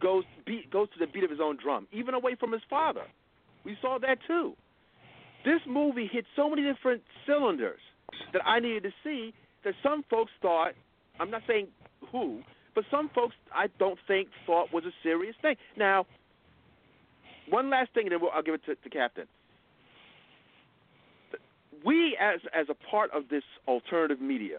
[0.00, 3.04] goes beat, goes to the beat of his own drum, even away from his father.
[3.64, 4.54] We saw that too.
[5.44, 7.80] This movie hit so many different cylinders
[8.32, 9.32] that I needed to see
[9.64, 10.72] that some folks thought.
[11.18, 11.68] I'm not saying
[12.12, 12.40] who,
[12.74, 15.56] but some folks I don't think thought was a serious thing.
[15.76, 16.06] Now,
[17.50, 19.26] one last thing, and then we'll, I'll give it to, to Captain.
[21.84, 24.58] We, as as a part of this alternative media,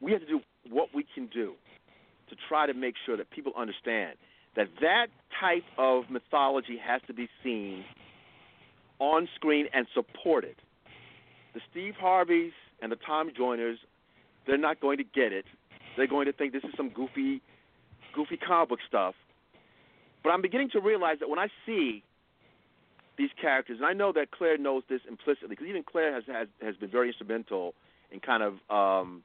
[0.00, 1.54] we have to do what we can do
[2.28, 4.16] to try to make sure that people understand
[4.56, 5.06] that that
[5.38, 7.84] type of mythology has to be seen
[8.98, 10.56] on screen and supported.
[11.54, 13.76] The Steve Harveys and the Tom Joyners,
[14.46, 15.44] they're not going to get it.
[15.96, 17.42] They're going to think this is some goofy,
[18.14, 19.14] goofy comic book stuff.
[20.26, 22.02] But I'm beginning to realize that when I see
[23.16, 26.48] these characters, and I know that Claire knows this implicitly, because even Claire has, has
[26.60, 27.74] has been very instrumental
[28.10, 29.22] in kind of um,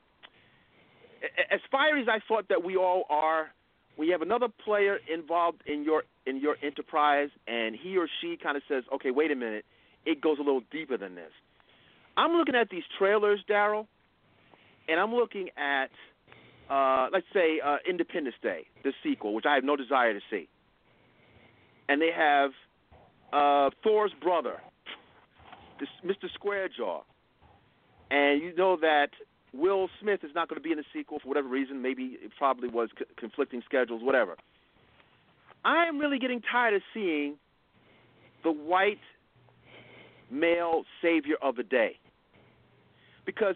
[1.50, 3.50] as fiery as I thought that we all are.
[3.98, 8.56] We have another player involved in your in your enterprise, and he or she kind
[8.56, 9.66] of says, "Okay, wait a minute.
[10.06, 11.32] it goes a little deeper than this.
[12.16, 13.88] I'm looking at these trailers, Daryl,
[14.88, 15.90] and I'm looking at,
[16.70, 20.48] uh, let's say, uh, Independence Day, the sequel, which I have no desire to see.
[21.92, 22.52] And they have
[23.34, 24.62] uh, Thor's brother,
[25.78, 26.30] this, Mr.
[26.40, 27.02] Squarejaw.
[28.10, 29.10] And you know that
[29.54, 31.82] Will Smith is not going to be in the sequel for whatever reason.
[31.82, 34.38] Maybe it probably was c- conflicting schedules, whatever.
[35.66, 37.36] I am really getting tired of seeing
[38.46, 39.00] the white
[40.30, 42.00] male savior of the day.
[43.26, 43.56] Because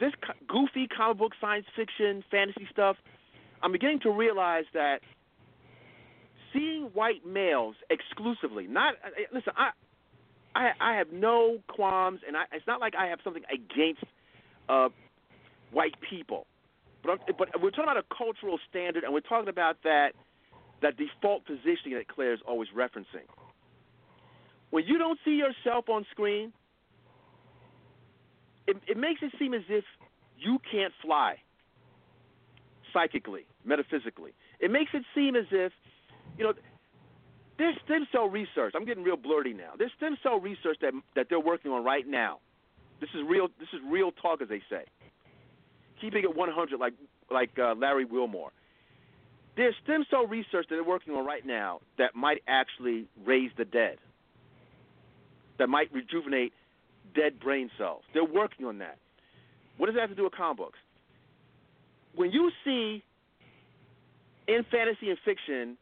[0.00, 0.12] this
[0.48, 2.96] goofy comic book science fiction fantasy stuff,
[3.62, 5.02] I'm beginning to realize that
[6.58, 8.94] seeing white males exclusively, not
[9.32, 9.70] listen, I
[10.54, 14.04] I I have no qualms and I, it's not like I have something against
[14.68, 14.88] uh
[15.70, 16.46] white people.
[17.02, 20.12] But I'm, but we're talking about a cultural standard and we're talking about that
[20.82, 23.26] that default positioning that Claire's always referencing.
[24.70, 26.52] When you don't see yourself on screen,
[28.66, 29.84] it, it makes it seem as if
[30.38, 31.36] you can't fly
[32.92, 34.32] psychically, metaphysically.
[34.60, 35.72] It makes it seem as if,
[36.38, 36.52] you know,
[37.58, 38.74] there's stem cell research.
[38.76, 39.72] I'm getting real blurty now.
[39.76, 42.38] There's stem cell research that that they're working on right now.
[43.00, 43.48] This is real.
[43.58, 44.84] This is real talk, as they say.
[46.00, 46.94] Keeping it 100, like
[47.30, 48.50] like uh, Larry Wilmore.
[49.56, 53.64] There's stem cell research that they're working on right now that might actually raise the
[53.64, 53.98] dead.
[55.58, 56.52] That might rejuvenate
[57.12, 58.02] dead brain cells.
[58.14, 58.98] They're working on that.
[59.76, 60.78] What does that have to do with comic books?
[62.14, 63.02] When you see
[64.46, 65.76] in fantasy and fiction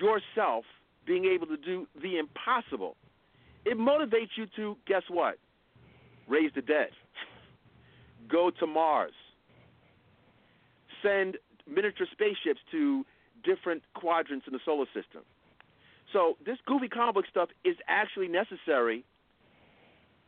[0.00, 0.64] yourself
[1.06, 2.96] being able to do the impossible,
[3.64, 5.38] it motivates you to, guess what?
[6.28, 6.90] Raise the dead,
[8.30, 9.12] go to Mars,
[11.02, 11.36] send
[11.68, 13.04] miniature spaceships to
[13.44, 15.22] different quadrants in the solar system.
[16.12, 19.04] So this goofy comic book stuff is actually necessary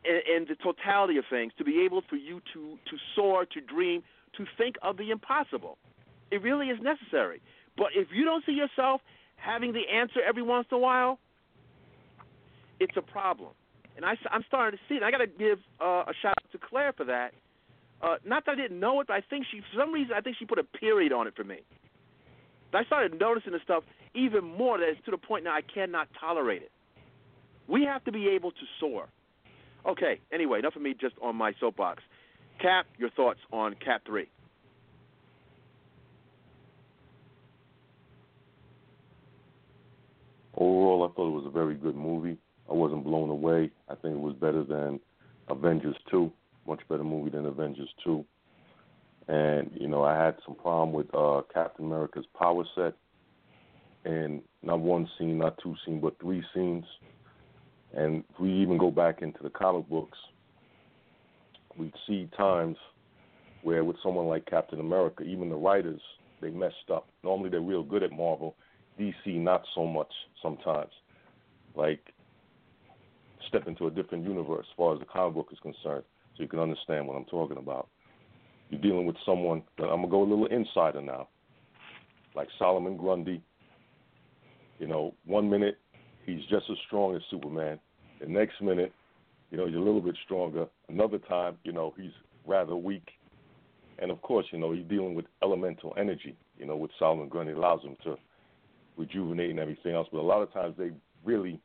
[0.05, 4.03] in, the totality of things to be able for you to to soar, to dream,
[4.37, 5.79] to think of the impossible.
[6.31, 7.41] It really is necessary.
[7.77, 9.01] But if you don't see yourself
[9.45, 11.19] having the answer every once in a while,
[12.81, 13.51] it's a problem.
[13.97, 15.03] And I, I'm starting to see it.
[15.03, 17.33] I got to give uh, a shout out to Claire for that.
[18.01, 20.21] Uh, not that I didn't know it, but I think she, for some reason, I
[20.21, 21.59] think she put a period on it for me.
[22.75, 26.09] I started noticing the stuff even more that it's to the point now I cannot
[26.19, 26.73] tolerate it.
[27.69, 29.09] We have to be able to soar.
[29.87, 32.03] Okay, anyway, enough of me just on my soapbox.
[32.61, 34.27] Cap, your thoughts on Cap 3.
[40.62, 42.38] Overall, I thought it was a very good movie.
[42.70, 43.70] I wasn't blown away.
[43.88, 45.01] I think it was better than
[45.48, 46.31] Avengers 2,
[46.66, 48.25] much better movie than Avengers 2.
[49.29, 52.94] And, you know, I had some problem with uh, Captain America's power set.
[54.05, 56.85] And not one scene, not two scenes, but three scenes
[57.94, 60.18] and if we even go back into the comic books,
[61.77, 62.77] we see times
[63.62, 66.01] where with someone like Captain America, even the writers,
[66.40, 67.09] they messed up.
[67.22, 68.57] Normally they're real good at Marvel.
[68.99, 70.91] DC not so much sometimes.
[71.75, 72.01] Like
[73.49, 76.05] step into a different universe as far as the comic book is concerned,
[76.37, 77.89] so you can understand what I'm talking about.
[78.71, 81.29] You're dealing with someone that I'm gonna go a little insider now,
[82.35, 83.43] like Solomon Grundy.
[84.79, 85.79] You know, one minute
[86.27, 87.79] he's just as strong as Superman.
[88.21, 88.93] The next minute,
[89.51, 90.67] you know, he's a little bit stronger.
[90.89, 92.13] Another time, you know, he's
[92.47, 93.09] rather weak.
[93.99, 97.53] And of course, you know, he's dealing with elemental energy, you know, which Solomon Grundy
[97.53, 98.17] allows him to
[98.97, 100.09] rejuvenate and everything else.
[100.13, 100.91] But a lot of times they
[101.25, 101.61] really,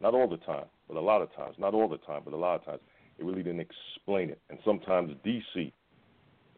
[0.00, 2.36] not all the time, but a lot of times, not all the time, but a
[2.36, 2.80] lot of times,
[3.18, 4.40] they really didn't explain it.
[4.50, 5.72] And sometimes DC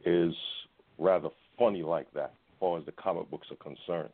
[0.04, 0.34] is
[0.98, 1.28] rather
[1.58, 4.10] funny like that, as far as the comic books are concerned.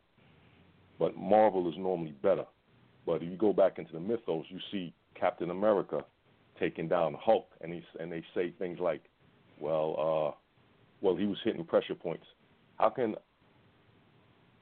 [0.99, 2.45] But Marvel is normally better.
[3.05, 6.03] But if you go back into the mythos, you see Captain America
[6.59, 9.01] taking down Hulk, and he and they say things like,
[9.59, 10.37] "Well, uh,
[11.01, 12.25] well, he was hitting pressure points.
[12.77, 13.15] How can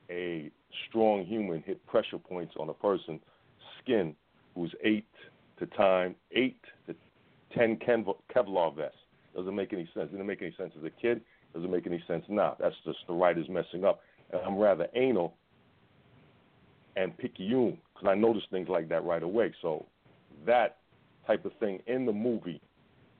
[0.09, 0.51] a
[0.89, 3.21] strong human hit pressure points on a person's
[3.81, 4.15] skin
[4.55, 5.07] who's eight
[5.59, 6.95] to time eight to
[7.55, 8.97] ten Kevlar vests?
[9.35, 10.11] Doesn't make any sense.
[10.11, 11.21] Didn't make any sense as a kid.
[11.53, 12.55] Doesn't make any sense now.
[12.59, 14.01] That's just the writers messing up.
[14.31, 15.35] And I'm rather anal
[16.95, 19.53] and picayune because I notice things like that right away.
[19.61, 19.85] So
[20.45, 20.77] that
[21.27, 22.61] type of thing in the movie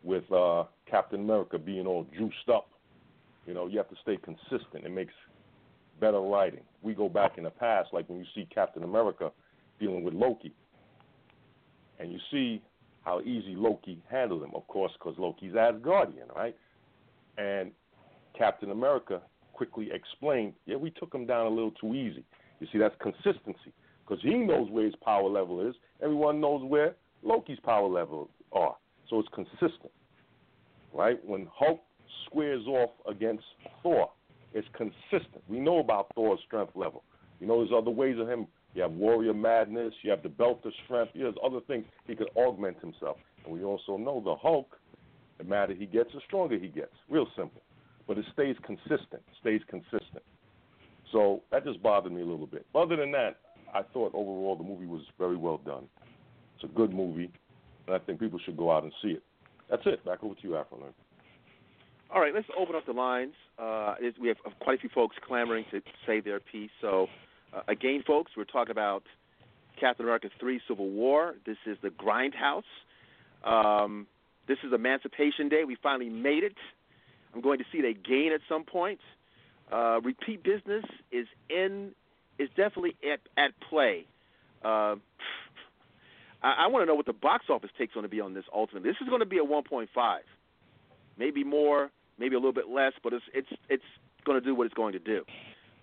[0.04, 2.70] with uh, Captain America being all juiced up,
[3.46, 4.86] you know, you have to stay consistent.
[4.86, 5.14] It makes
[6.00, 6.64] better writing.
[6.82, 9.32] We go back in the past, like when you see Captain America
[9.80, 10.54] dealing with Loki,
[12.00, 12.62] and you see
[13.04, 16.56] how easy Loki handled him, of course, because Loki's Asgardian, right?
[17.38, 17.72] And
[18.38, 19.22] Captain America
[19.54, 22.24] quickly explained, yeah, we took him down a little too easy.
[22.60, 23.74] You see, that's consistency
[24.04, 25.76] because he knows where his power level is.
[26.02, 28.76] Everyone knows where Loki's power level are.
[29.10, 29.92] So it's consistent,
[30.94, 31.20] right?
[31.26, 31.82] When Hulk
[32.26, 33.44] squares off against
[33.84, 34.10] Thor,
[34.54, 35.44] it's consistent.
[35.48, 37.04] We know about Thor's strength level.
[37.40, 38.48] You know, there's other ways of him.
[38.74, 39.94] You have warrior madness.
[40.02, 41.12] You have the belt of strength.
[41.16, 43.18] There's other things he could augment himself.
[43.44, 44.78] And we also know the Hulk.
[45.38, 46.94] The madder he gets, the stronger he gets.
[47.10, 47.62] Real simple.
[48.08, 49.24] But it stays consistent.
[49.40, 50.24] Stays consistent.
[51.12, 52.66] So that just bothered me a little bit.
[52.76, 53.38] Other than that,
[53.74, 55.86] I thought overall the movie was very well done.
[56.56, 57.32] It's a good movie,
[57.88, 59.24] and I think people should go out and see it.
[59.70, 60.06] That's it.
[60.06, 60.80] Back over to you, Afro.
[62.14, 63.34] All right, let's open up the lines.
[63.58, 66.70] Uh, we have quite a few folks clamoring to say their piece.
[66.82, 67.08] So,
[67.54, 69.04] uh, again, folks, we're talking about
[69.80, 71.36] Captain America 3 Civil War.
[71.46, 72.64] This is the Grindhouse.
[73.46, 74.08] Um,
[74.46, 75.64] this is Emancipation Day.
[75.66, 76.56] We finally made it.
[77.34, 79.00] I'm going to see it again at some point.
[79.72, 80.84] Uh, repeat business
[81.14, 81.92] is in
[82.38, 84.06] is definitely at at play.
[84.66, 84.96] Uh,
[86.44, 88.44] I, I want to know what the box office takes going to be on this.
[88.54, 89.88] Ultimately, this is going to be a 1.5,
[91.18, 91.90] maybe more,
[92.22, 93.84] maybe a little bit less, but it's it's it's
[94.26, 95.24] going to do what it's going to do.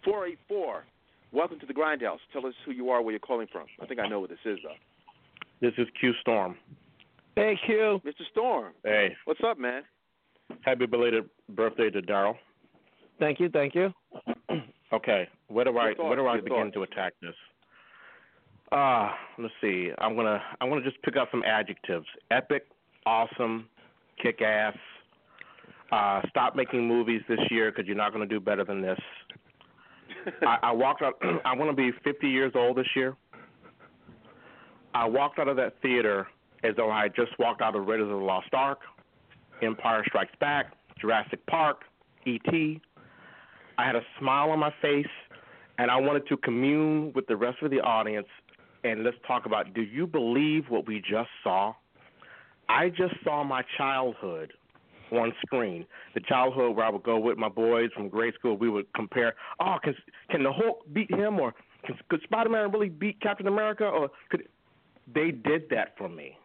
[0.05, 0.84] 484.
[1.32, 2.20] Welcome to the Grindhouse.
[2.32, 3.66] Tell us who you are, where you're calling from.
[3.82, 4.78] I think I know what this is, though.
[5.61, 6.57] This is Q Storm.
[7.34, 8.01] Hey, Q.
[8.07, 8.22] Mr.
[8.30, 8.72] Storm.
[8.84, 9.14] Hey.
[9.24, 9.82] What's up, man?
[10.62, 12.36] Happy belated birthday to Daryll.
[13.18, 13.93] Thank you, thank you.
[14.93, 16.74] okay, where do I Good thought, where do I begin thought.
[16.74, 17.34] to attack this?
[18.70, 19.91] Ah, uh, let's see.
[19.99, 22.66] I'm gonna I'm gonna just pick out some adjectives: epic,
[23.05, 23.66] awesome,
[24.22, 24.76] kick ass.
[25.91, 28.99] Uh, stop making movies this year because you're not gonna do better than this.
[30.43, 31.14] I, I walked out.
[31.45, 33.16] I'm gonna be 50 years old this year.
[34.95, 36.26] I walked out of that theater
[36.64, 38.80] as though I had just walked out of Raiders of the Lost Ark,
[39.62, 41.82] Empire Strikes Back, Jurassic Park,
[42.26, 42.80] E.T.
[43.78, 45.07] I had a smile on my face,
[45.78, 48.26] and I wanted to commune with the rest of the audience
[48.84, 51.74] and let's talk about do you believe what we just saw?
[52.68, 54.53] I just saw my childhood
[55.13, 55.87] on screen.
[56.15, 58.57] The childhood where I would go with my boys from grade school.
[58.57, 59.35] We would compare.
[59.61, 59.95] Oh, can
[60.31, 61.55] can the Hulk beat him, or
[61.87, 63.85] can, could Spider Man really beat Captain America?
[63.85, 64.49] Or could
[65.13, 66.37] they did that for me?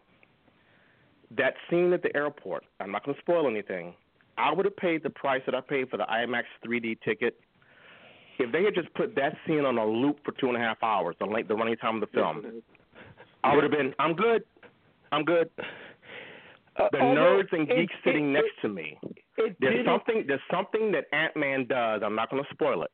[1.35, 2.63] That scene at the airport.
[2.79, 3.93] I'm not going to spoil anything.
[4.37, 7.39] I would have paid the price that I paid for the IMAX 3D ticket
[8.39, 10.81] if they had just put that scene on a loop for two and a half
[10.81, 12.63] hours, the length, the running time of the film,
[13.43, 14.43] I would have been, I'm good,
[15.11, 15.49] I'm good.
[16.75, 18.97] Uh, The although nerds and geeks it- sitting it- next to me.
[19.37, 22.01] It There's didn't- something, there's something that Ant Man does.
[22.03, 22.91] I'm not going to spoil it.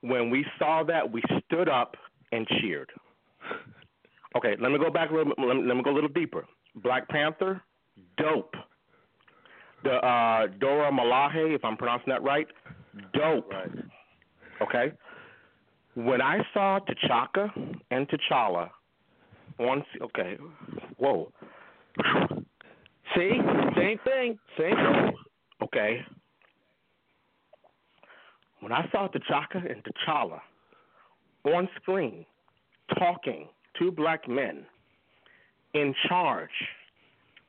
[0.00, 1.96] When we saw that, we stood up
[2.32, 2.90] and cheered.
[4.36, 5.32] Okay, let me go back a little.
[5.38, 6.46] Let me, let me go a little deeper.
[6.76, 7.62] Black Panther,
[8.16, 8.54] dope.
[9.84, 12.46] The uh, Dora Milaje, if I'm pronouncing that right,
[13.12, 13.50] dope.
[13.52, 13.70] Right.
[14.62, 14.92] Okay.
[15.94, 17.50] When I saw T'Chaka
[17.90, 18.70] and T'Challa,
[19.58, 20.36] once okay,
[20.96, 21.30] whoa,
[23.14, 23.38] See,
[23.76, 25.12] same thing, same thing.
[25.62, 26.00] okay.
[28.60, 30.40] When I saw T'Chaka and T'Challa
[31.44, 32.24] on screen
[32.98, 33.48] talking,
[33.78, 34.64] two black men
[35.74, 36.50] in charge,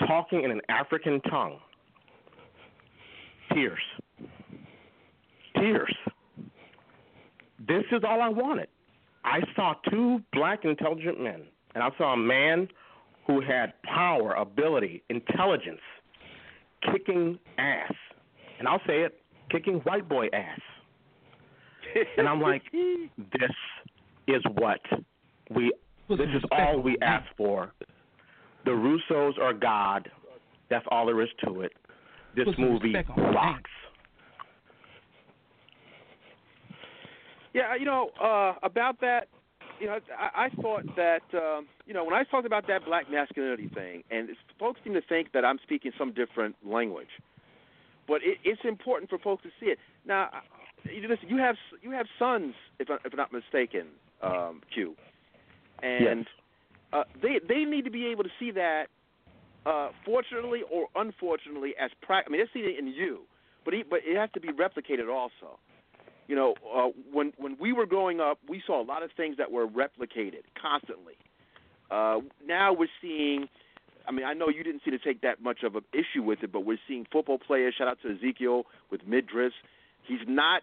[0.07, 1.59] talking in an African tongue,
[3.53, 3.79] tears,
[5.55, 5.95] tears.
[7.67, 8.67] This is all I wanted.
[9.23, 11.43] I saw two black intelligent men,
[11.73, 12.67] and I saw a man
[13.27, 15.81] who had power, ability, intelligence,
[16.91, 17.93] kicking ass.
[18.59, 19.19] And I'll say it,
[19.49, 20.59] kicking white boy ass.
[22.17, 23.51] And I'm like, this
[24.27, 24.79] is what
[25.49, 25.71] we
[26.09, 27.73] this is all we ask for.
[28.65, 30.09] The Russos are God.
[30.69, 31.71] That's all there is to it.
[32.35, 33.35] This movie respect on my name.
[33.35, 33.71] rocks.
[37.53, 39.29] Yeah, you know, uh, about that,
[39.79, 43.09] you know, I, I thought that, um, you know, when I talked about that black
[43.11, 47.09] masculinity thing, and it's, folks seem to think that I'm speaking some different language,
[48.07, 49.79] but it, it's important for folks to see it.
[50.05, 50.29] Now,
[50.83, 53.87] you listen, you have you have sons, if, I, if I'm not mistaken,
[54.21, 54.95] um, Q,
[55.81, 56.25] and Yes.
[56.93, 58.85] uh, they they need to be able to see that,
[59.65, 62.25] uh, fortunately or unfortunately, as prac.
[62.27, 63.21] I mean, they see it in you,
[63.65, 65.59] but it, but it has to be replicated also
[66.27, 69.37] you know, uh, when when we were growing up, we saw a lot of things
[69.37, 71.13] that were replicated constantly.
[71.91, 73.47] Uh, now we're seeing.
[74.07, 76.43] I mean, I know you didn't seem to take that much of an issue with
[76.43, 77.73] it, but we're seeing football players.
[77.75, 79.49] Shout out to Ezekiel with Midris.
[80.07, 80.61] He's not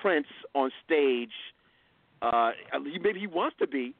[0.00, 1.32] Prince on stage.
[2.22, 2.52] Uh,
[3.02, 3.94] maybe he wants to be.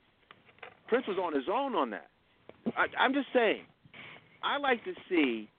[0.88, 2.08] Prince was on his own on that.
[2.74, 3.62] I, I'm just saying.
[4.42, 5.50] I like to see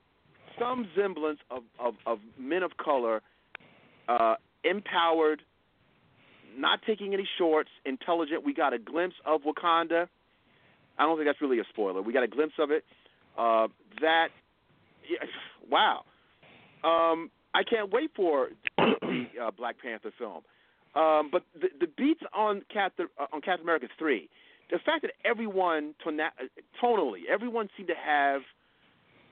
[0.59, 3.21] some semblance of, of, of men of color
[4.07, 5.41] uh, empowered,
[6.57, 8.45] not taking any shorts, intelligent.
[8.45, 10.07] We got a glimpse of Wakanda.
[10.97, 12.01] I don't think that's really a spoiler.
[12.01, 12.83] We got a glimpse of it.
[13.37, 13.67] Uh,
[14.01, 14.29] that,
[15.09, 15.25] yeah,
[15.71, 16.03] wow.
[16.83, 20.43] Um, I can't wait for the uh, Black Panther film.
[20.95, 24.27] Um, but the, the beats on Captain uh, on Captain America three,
[24.71, 26.31] the fact that everyone tona-
[26.81, 28.41] tonally, everyone seemed to have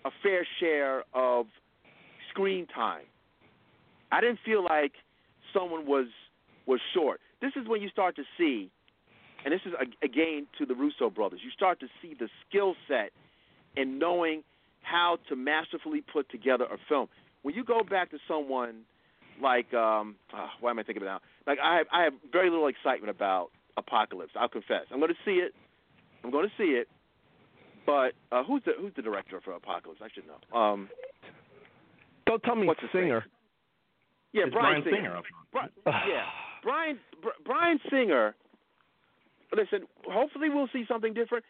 [0.06, 1.48] a fair share of
[2.30, 3.06] screen time.
[4.12, 4.94] I didn't feel like
[5.54, 6.08] someone was
[6.66, 7.22] was short.
[7.42, 8.70] This is when you start to see,
[9.46, 9.74] and this is
[10.04, 11.40] again to the Russo brothers.
[11.44, 13.12] You start to see the skill set
[13.76, 14.44] in knowing
[14.82, 17.08] how to masterfully put together a film.
[17.44, 18.82] When you go back to someone
[19.42, 21.52] like, um, oh, why am I thinking about now?
[21.52, 24.32] Like I have, I have very little excitement about Apocalypse.
[24.40, 24.86] I'll confess.
[24.92, 25.54] I'm going to see it.
[26.24, 26.88] I'm going to see it.
[27.86, 30.02] But uh, who's the who's the director for Apocalypse?
[30.04, 30.58] I should know.
[30.58, 30.90] Um,
[32.26, 33.37] Don't tell me what's the name?
[34.46, 35.22] Yeah, Brian, Bryan Singer.
[35.22, 35.22] Singer.
[35.52, 36.26] Bri- yeah,
[36.64, 38.36] Bryan Br- Bryan Singer.
[39.56, 41.44] Listen, hopefully we'll see something different.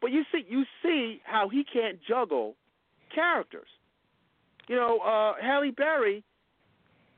[0.00, 2.54] But you see, you see how he can't juggle
[3.14, 3.68] characters.
[4.68, 6.24] You know, uh, Halle Berry,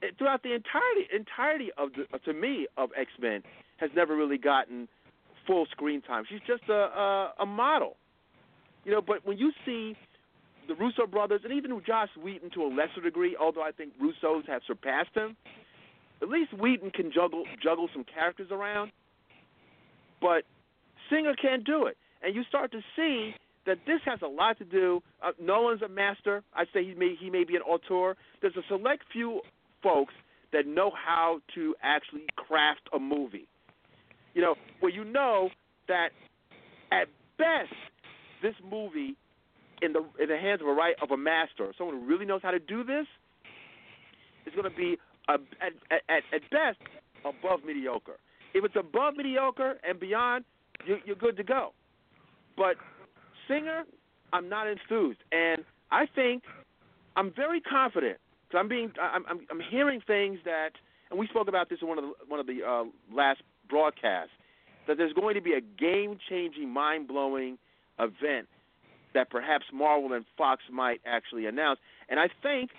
[0.02, 3.42] eh, throughout the entirety entirety of the, uh, to me of X Men,
[3.78, 4.88] has never really gotten
[5.46, 6.24] full screen time.
[6.28, 7.96] She's just a, a a model.
[8.84, 9.96] You know, but when you see
[10.68, 14.44] the Russo brothers and even Joss Whedon to a lesser degree, although I think Russo's
[14.46, 15.36] have surpassed him,
[16.22, 18.92] at least Wheaton can juggle juggle some characters around.
[20.20, 20.44] But
[21.10, 23.34] Singer can't do it, and you start to see
[23.66, 25.02] that this has a lot to do.
[25.22, 26.42] Uh, Nolan's a master.
[26.54, 28.16] I say he may he may be an auteur.
[28.40, 29.40] There's a select few
[29.82, 30.14] folks
[30.52, 33.48] that know how to actually craft a movie.
[34.34, 35.50] You know, where you know
[35.88, 36.10] that
[36.90, 37.08] at
[37.38, 37.72] best
[38.42, 39.16] this movie
[39.82, 42.40] in the in the hands of a right of a master, someone who really knows
[42.42, 43.06] how to do this,
[44.46, 44.96] is going to be
[45.28, 45.72] a, at,
[46.08, 46.78] at at best
[47.24, 48.18] above mediocre.
[48.54, 50.44] If it's above mediocre and beyond,
[50.86, 51.72] you're, you're good to go.
[52.56, 52.76] But
[53.46, 53.84] Singer,
[54.32, 56.42] I'm not enthused, and I think
[57.16, 58.18] I'm very confident.
[58.50, 60.70] Cause I'm being, I'm, I'm, I'm hearing things that,
[61.10, 64.32] and we spoke about this in one of the one of the uh, last broadcasts,
[64.86, 67.58] that there's going to be a game-changing, mind-blowing
[67.98, 68.48] event
[69.14, 71.78] that perhaps Marvel and Fox might actually announce.
[72.08, 72.70] And I think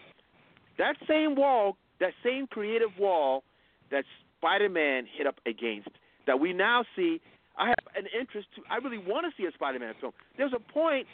[0.78, 3.44] that same wall, that same creative wall
[3.92, 4.06] that
[4.38, 5.90] Spider-Man hit up against,
[6.28, 7.20] that we now see.
[7.58, 8.62] I have an interest to.
[8.70, 10.14] I really want to see a Spider-Man film.
[10.38, 11.08] There's a point,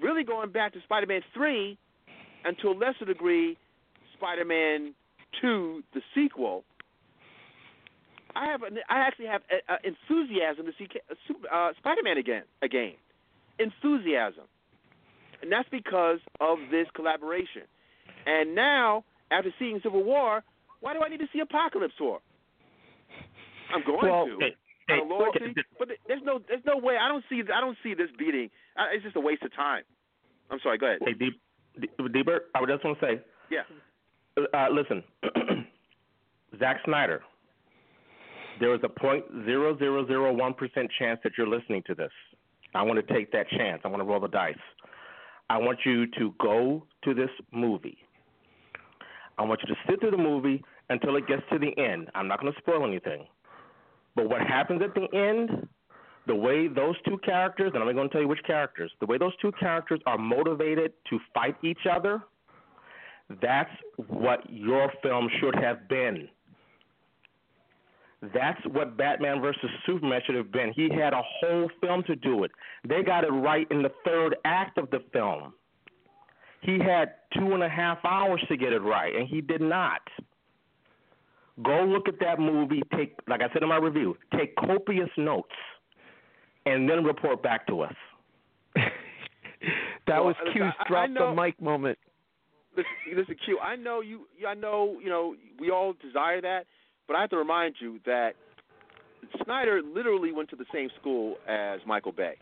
[0.00, 1.76] really going back to Spider-Man three,
[2.44, 3.56] and to a lesser degree,
[4.16, 4.94] Spider-Man
[5.40, 6.62] two, the sequel.
[8.36, 8.62] I have.
[8.62, 12.42] An, I actually have a, a enthusiasm to see uh, uh, Spider-Man again.
[12.62, 12.92] Again,
[13.60, 14.44] enthusiasm,
[15.42, 17.62] and that's because of this collaboration.
[18.26, 20.42] And now, after seeing Civil War,
[20.80, 22.20] why do I need to see Apocalypse War?
[23.74, 24.36] I'm going Well, to.
[24.40, 24.54] hey,
[24.88, 26.96] hey, loyalty, okay, but there's no, there's no way.
[27.00, 28.50] I don't see, I don't see this beating.
[28.76, 29.84] Uh, It's just a waste of time.
[30.50, 30.78] I'm sorry.
[30.78, 30.98] Go ahead.
[31.04, 31.40] Hey, Deep,
[32.12, 33.62] Deeper, I just want to say, Yeah.
[34.52, 35.04] uh, listen,
[36.58, 37.22] Zack Snyder,
[38.58, 42.10] there is a point zero zero zero one percent chance that you're listening to this.
[42.74, 43.82] I want to take that chance.
[43.84, 44.54] I want to roll the dice.
[45.48, 47.98] I want you to go to this movie.
[49.38, 52.08] I want you to sit through the movie until it gets to the end.
[52.14, 53.26] I'm not going to spoil anything.
[54.14, 55.66] But what happens at the end,
[56.26, 59.06] the way those two characters, and I'm not going to tell you which characters, the
[59.06, 62.22] way those two characters are motivated to fight each other,
[63.40, 63.70] that's
[64.08, 66.28] what your film should have been.
[68.34, 70.72] That's what Batman versus Superman should have been.
[70.74, 72.50] He had a whole film to do it.
[72.86, 75.54] They got it right in the third act of the film.
[76.60, 80.02] He had two and a half hours to get it right, and he did not.
[81.62, 82.82] Go look at that movie.
[82.94, 85.48] Take, like I said in my review, take copious notes,
[86.66, 87.94] and then report back to us.
[88.76, 88.90] that
[90.08, 91.98] Well, was Q's I- I drop know- the mic moment.
[92.76, 93.58] Listen, listen, Q.
[93.58, 94.26] I know you.
[94.46, 96.66] I know you know we all desire that,
[97.10, 98.34] but I have to remind you that
[99.42, 102.34] Snyder literally went to the same school as Michael Bay.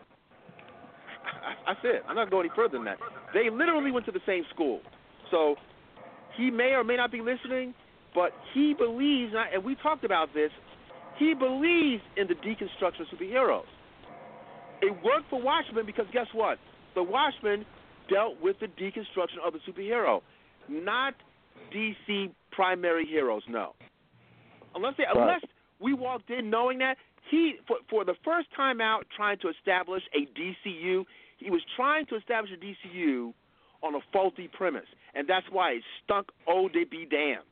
[1.66, 2.02] I, it.
[2.06, 2.98] I'm not going any further than that.
[3.32, 4.82] They literally went to the same school,
[5.30, 5.56] so
[6.36, 7.72] he may or may not be listening,
[8.14, 10.50] but he believes, and we talked about this.
[11.18, 13.64] He believes in the deconstruction of superheroes.
[14.82, 16.58] It worked for Watchmen because guess what?
[16.94, 17.64] The Watchmen
[18.10, 20.20] dealt with the deconstruction of the superhero,
[20.68, 21.14] not
[21.74, 23.42] DC primary heroes.
[23.48, 23.72] No,
[24.74, 25.40] unless they, unless
[25.80, 26.96] we walked in knowing that
[27.30, 31.04] he for for the first time out trying to establish a DCU,
[31.38, 33.32] he was trying to establish a DCU
[33.82, 36.28] on a faulty premise, and that's why it stunk.
[36.46, 37.42] Oh, they be damned.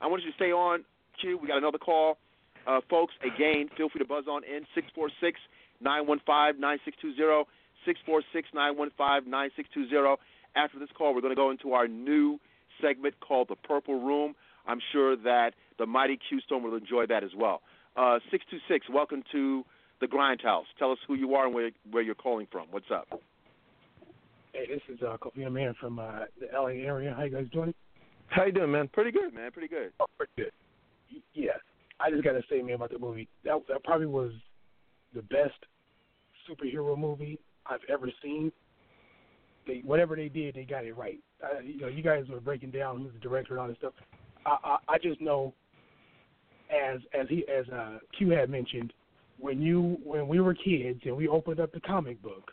[0.00, 0.84] I want you to stay on
[1.20, 1.38] Q.
[1.38, 2.18] We got another call.
[2.66, 5.38] Uh, folks, again, feel free to buzz on in 646
[5.80, 7.46] 915 9620.
[7.84, 10.16] 646 915 9620.
[10.54, 12.38] After this call, we're going to go into our new
[12.80, 14.34] segment called The Purple Room.
[14.66, 17.62] I'm sure that the mighty Q Storm will enjoy that as well.
[17.96, 19.64] Uh, 626, welcome to
[20.00, 20.64] the Grindhouse.
[20.78, 22.66] Tell us who you are and where, where you're calling from.
[22.70, 23.08] What's up?
[24.52, 27.14] Hey, this is uh, Kofi Man from uh, the LA area.
[27.16, 27.74] How you guys doing?
[28.28, 28.88] How you doing, man?
[28.92, 29.50] Pretty good, man.
[29.50, 29.92] Pretty good.
[30.00, 30.52] Oh, pretty good.
[31.34, 31.52] Yeah,
[32.00, 33.28] I just gotta say, man, about the movie.
[33.44, 34.32] That that probably was
[35.14, 35.54] the best
[36.48, 38.50] superhero movie I've ever seen.
[39.66, 41.18] They whatever they did, they got it right.
[41.42, 43.92] Uh, you know, you guys were breaking down who's the director and all this stuff.
[44.46, 45.54] I I, I just know,
[46.70, 48.92] as as he as uh, Q had mentioned,
[49.38, 52.50] when you when we were kids and we opened up the comic book,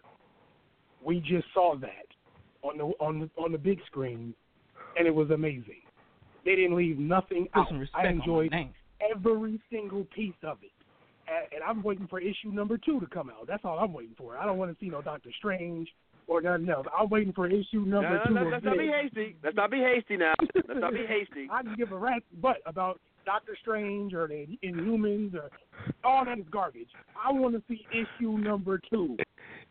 [1.03, 2.07] we just saw that
[2.63, 4.33] on the on the on the big screen,
[4.97, 5.81] and it was amazing.
[6.45, 7.67] They didn't leave nothing out.
[7.93, 8.53] I enjoyed
[9.13, 10.71] every single piece of it
[11.51, 13.47] and I'm waiting for issue number two to come out.
[13.47, 14.37] That's all I'm waiting for.
[14.37, 15.87] I don't want to see no Doctor Strange
[16.29, 16.85] or nothing else.
[16.97, 18.33] I'm waiting for issue number no, two.
[18.33, 19.35] No, let's not be hasty.
[19.43, 20.33] Let's not be hasty now.
[20.55, 21.47] Let's not be hasty.
[21.51, 25.49] I can give a rat's butt about Doctor Strange or the Inhumans or
[26.03, 26.89] all that is garbage.
[27.21, 29.17] I want to see issue number two.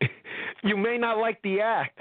[0.63, 1.99] you may not like the act.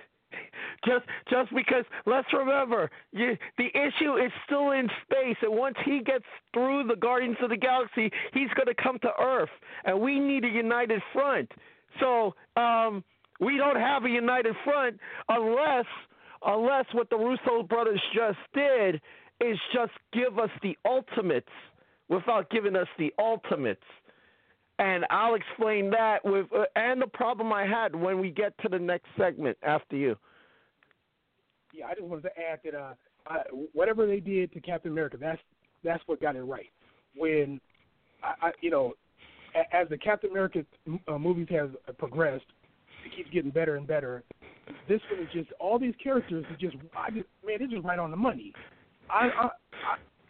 [0.85, 6.01] Just just because let's remember, you, the issue is still in space, and once he
[6.05, 9.49] gets through the Guardians of the Galaxy, he's going to come to Earth,
[9.85, 11.51] and we need a united front.
[11.99, 13.03] So um,
[13.41, 15.87] we don't have a united front unless
[16.45, 19.01] unless what the Russo brothers just did
[19.41, 21.49] is just give us the ultimates
[22.09, 23.83] without giving us the ultimates.
[24.79, 28.69] And I'll explain that with uh, and the problem I had when we get to
[28.69, 30.17] the next segment after you
[31.79, 35.41] yeah, I just wanted to add that uh, whatever they did to Captain America, that's
[35.85, 36.71] that's what got it right.
[37.17, 37.61] When
[38.23, 38.95] I, I you know,
[39.73, 40.65] as the Captain America
[41.07, 42.47] uh, movies have progressed,
[43.09, 44.23] it keeps getting better and better.
[44.89, 47.99] This one is just all these characters are just I just man, they're just right
[47.99, 48.53] on the money.
[49.11, 49.49] I I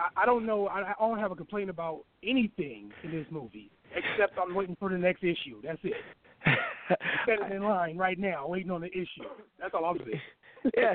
[0.01, 0.69] I, I don't know.
[0.69, 4.91] I, I don't have a complaint about anything in this movie except I'm waiting for
[4.91, 5.61] the next issue.
[5.63, 5.95] That's it.
[7.27, 9.29] It in line right now, waiting on the issue.
[9.61, 10.21] That's all I'm saying.
[10.77, 10.95] yeah,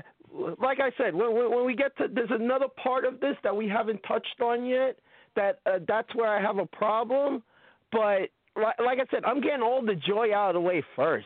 [0.59, 3.67] like I said, when, when we get to there's another part of this that we
[3.67, 4.97] haven't touched on yet.
[5.35, 7.43] That uh, that's where I have a problem.
[7.91, 11.25] But like, like I said, I'm getting all the joy out of the way first,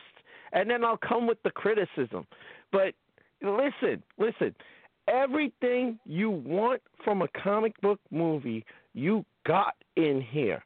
[0.54, 2.26] and then I'll come with the criticism.
[2.72, 2.93] But
[3.41, 4.56] listen, listen.
[5.08, 10.62] Everything you want from a comic book movie, you got in here,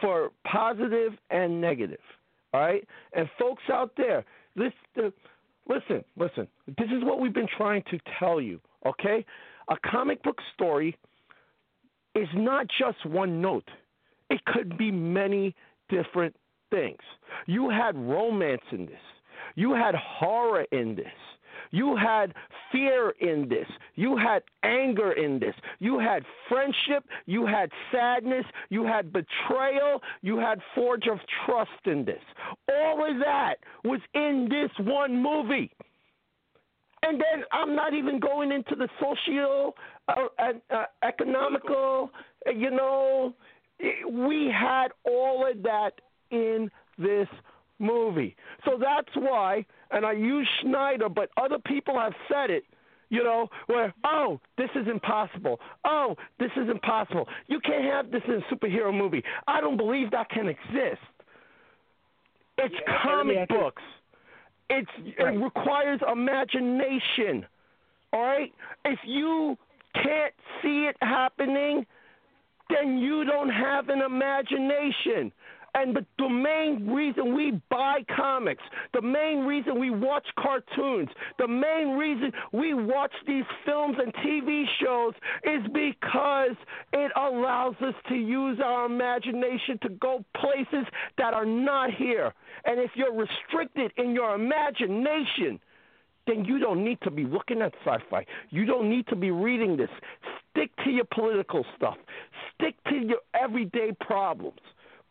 [0.00, 2.00] for positive and negative.
[2.52, 4.24] All right, and folks out there,
[4.56, 5.12] listen,
[5.68, 6.48] Listen, listen.
[6.66, 9.24] This is what we've been trying to tell you, okay?
[9.68, 10.96] A comic book story
[12.14, 13.68] is not just one note,
[14.30, 15.54] it could be many
[15.88, 16.34] different
[16.70, 17.00] things.
[17.46, 19.00] You had romance in this,
[19.54, 21.06] you had horror in this.
[21.70, 22.34] You had
[22.72, 23.66] fear in this.
[23.94, 25.54] You had anger in this.
[25.80, 27.04] You had friendship.
[27.26, 28.44] You had sadness.
[28.70, 30.00] You had betrayal.
[30.22, 32.22] You had forge of trust in this.
[32.72, 35.70] All of that was in this one movie.
[37.02, 39.76] And then I'm not even going into the social,
[40.08, 42.10] uh, uh, economical,
[42.46, 43.34] you know,
[44.10, 46.00] we had all of that
[46.30, 47.28] in this
[47.78, 48.36] movie.
[48.64, 52.64] So that's why, and I use Schneider, but other people have said it,
[53.10, 55.60] you know, where, oh, this is impossible.
[55.84, 57.26] Oh, this is impossible.
[57.46, 59.22] You can't have this in a superhero movie.
[59.46, 61.00] I don't believe that can exist.
[62.58, 63.82] It's yeah, comic books.
[64.68, 65.34] It's, right.
[65.34, 67.46] It requires imagination.
[68.12, 68.52] All right?
[68.84, 69.56] If you
[69.94, 71.86] can't see it happening,
[72.68, 75.32] then you don't have an imagination.
[75.74, 78.62] And the, the main reason we buy comics,
[78.94, 81.08] the main reason we watch cartoons,
[81.38, 85.14] the main reason we watch these films and TV shows
[85.44, 86.56] is because
[86.92, 90.86] it allows us to use our imagination to go places
[91.18, 92.32] that are not here.
[92.64, 95.60] And if you're restricted in your imagination,
[96.26, 98.24] then you don't need to be looking at sci fi.
[98.50, 99.88] You don't need to be reading this.
[100.50, 101.96] Stick to your political stuff,
[102.54, 104.60] stick to your everyday problems.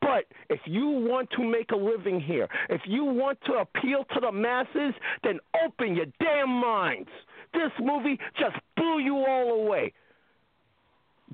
[0.02, 4.20] But if you want to make a living here, if you want to appeal to
[4.20, 4.94] the masses,
[5.24, 7.10] then open your damn minds.
[7.54, 9.94] This movie just blew you all away.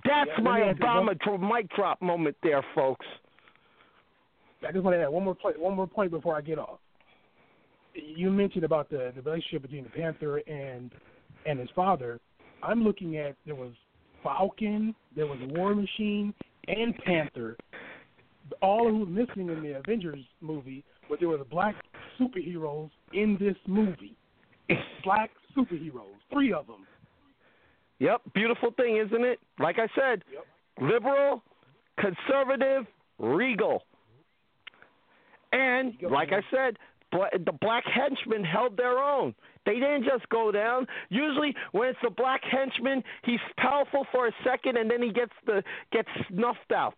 [0.05, 3.05] That's yeah, my Obama one, mic drop moment there, folks.
[4.67, 5.59] I just want to add one more point.
[5.59, 6.79] One more point before I get off.
[7.93, 10.91] You mentioned about the, the relationship between the Panther and
[11.45, 12.19] and his father.
[12.63, 13.73] I'm looking at there was
[14.23, 16.33] Falcon, there was War Machine,
[16.67, 17.57] and Panther,
[18.61, 21.75] all who were missing in the Avengers movie, but there were black
[22.19, 24.15] superheroes in this movie.
[25.03, 26.85] Black superheroes, three of them.
[27.99, 29.39] Yep, beautiful thing, isn't it?
[29.59, 30.45] Like I said, Yep.
[30.81, 31.43] liberal,
[31.97, 32.85] conservative,
[33.19, 33.83] regal.
[35.51, 36.31] And like.
[36.31, 36.77] I said,
[37.11, 39.35] the black henchmen held their own.
[39.65, 40.87] They didn't just go down.
[41.09, 45.31] Usually, when it's the black henchman, he's powerful for a second and then he gets
[45.45, 46.97] the gets snuffed out.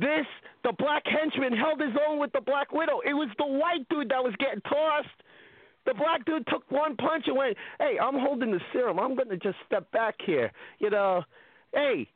[0.00, 0.24] This,
[0.64, 3.00] the black henchman held his own with the Black Widow.
[3.04, 5.08] It was the white dude that was getting tossed.
[5.84, 8.98] The black dude took one punch and went, "Hey, I'm holding the serum.
[8.98, 10.52] I'm going to just step back here.
[10.78, 11.22] You know,
[11.74, 12.08] hey,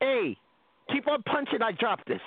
[0.00, 0.36] hey,
[0.90, 1.62] keep on punching.
[1.62, 2.22] I drop this."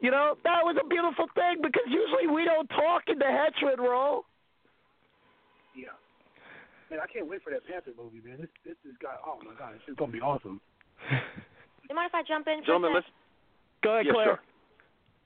[0.00, 3.80] You know, that was a beautiful thing because usually we don't talk in the henchman
[3.80, 4.24] role.
[5.74, 5.96] Yeah.
[6.90, 8.38] Man, I can't wait for that Panther movie, man.
[8.40, 10.60] This this has got oh my god, it's gonna be awesome.
[11.88, 12.60] You mind if I jump in?
[12.60, 13.06] for a Gentlemen, let's.
[13.84, 14.26] Go ahead, Yeah, Claire.
[14.26, 14.40] sure.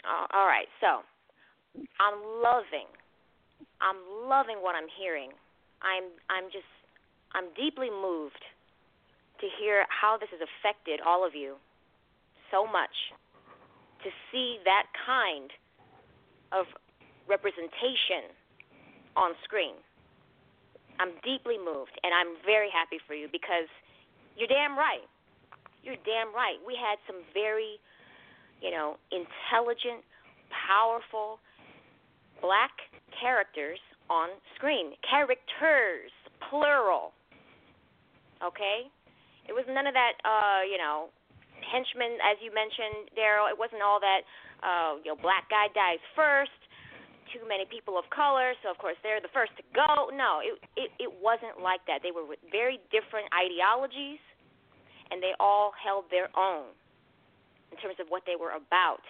[0.02, 1.02] Uh, all right, so
[2.02, 2.90] I'm loving,
[3.80, 3.98] I'm
[4.28, 5.30] loving what I'm hearing.
[5.82, 6.66] I'm, I'm just,
[7.34, 8.42] I'm deeply moved
[9.40, 11.54] to hear how this has affected all of you
[12.50, 13.14] so much.
[14.06, 15.50] To see that kind
[16.54, 16.66] of
[17.26, 18.30] representation
[19.18, 19.74] on screen,
[21.02, 23.66] I'm deeply moved, and I'm very happy for you because
[24.38, 25.06] you're damn right.
[25.82, 26.58] You're damn right.
[26.62, 27.82] We had some very
[28.60, 30.02] you know, intelligent,
[30.50, 31.38] powerful
[32.40, 32.72] black
[33.20, 33.78] characters
[34.10, 34.94] on screen.
[35.04, 36.10] Characters,
[36.48, 37.12] plural.
[38.42, 38.88] Okay?
[39.48, 41.08] It was none of that, uh, you know,
[41.64, 43.50] henchman, as you mentioned, Daryll.
[43.50, 44.22] It wasn't all that,
[44.62, 46.54] uh, you know, black guy dies first,
[47.32, 50.08] too many people of color, so of course they're the first to go.
[50.12, 52.00] No, it, it, it wasn't like that.
[52.00, 54.20] They were with very different ideologies,
[55.10, 56.72] and they all held their own
[57.70, 59.04] in terms of what they were about.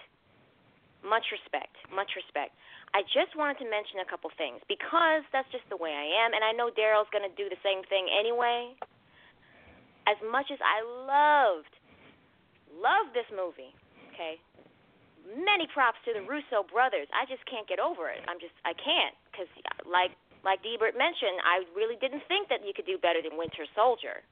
[0.99, 2.51] Much respect, much respect.
[2.91, 6.35] I just wanted to mention a couple things because that's just the way I am,
[6.35, 8.75] and I know Daryll's going to do the same thing anyway.
[10.09, 11.71] As much as I loved,
[12.73, 13.71] loved this movie,
[14.11, 14.41] okay,
[15.37, 17.07] many props to the Russo brothers.
[17.13, 18.19] I just can't get over it.
[18.25, 19.47] I'm just, I can't because,
[19.85, 20.11] like,
[20.43, 24.23] like Dburt mentioned, I really didn't think that you could do better than Winter Soldier.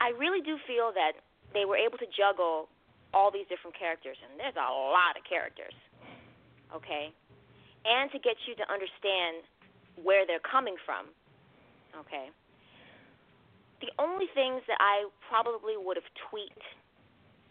[0.00, 1.18] I really do feel that
[1.56, 2.68] they were able to juggle
[3.16, 5.72] all these different characters, and there's a lot of characters,
[6.68, 7.08] okay?
[7.88, 9.40] And to get you to understand
[10.04, 11.08] where they're coming from,
[12.04, 12.28] okay?
[13.80, 16.66] The only things that I probably would have tweaked,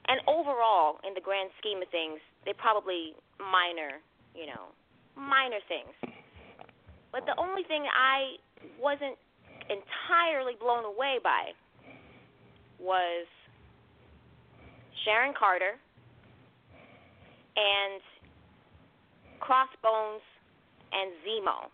[0.06, 3.98] and overall, in the grand scheme of things, they probably minor,
[4.38, 4.70] you know,
[5.18, 6.14] minor things.
[7.10, 8.38] But the only thing I
[8.78, 9.18] wasn't
[9.66, 11.58] entirely blown away by
[12.78, 13.26] was
[15.06, 15.78] Sharon Carter
[17.56, 18.02] and
[19.40, 20.26] Crossbones
[20.92, 21.70] and Zemo.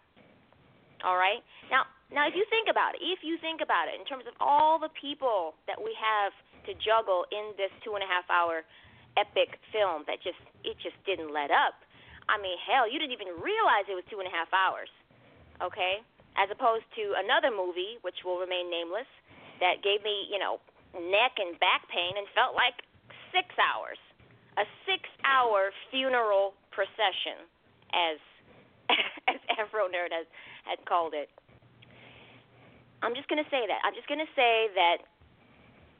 [1.08, 1.42] All right?
[1.72, 4.36] Now, now if you think about it, if you think about it in terms of
[4.44, 6.36] all the people that we have
[6.70, 8.62] to juggle in this two and a half hour
[9.18, 11.82] epic film that just it just didn't let up.
[12.30, 14.92] I mean, hell, you didn't even realize it was two and a half hours.
[15.64, 16.04] Okay?
[16.38, 19.10] As opposed to another movie, which will remain nameless,
[19.60, 20.64] that gave me, you know,
[20.96, 22.78] neck and back pain and felt like
[23.32, 23.98] six hours.
[24.60, 27.48] A six hour funeral procession,
[27.96, 28.20] as
[29.32, 30.28] as Afronerd has
[30.68, 31.32] had called it.
[33.02, 33.80] I'm just gonna say that.
[33.84, 35.08] I'm just gonna say that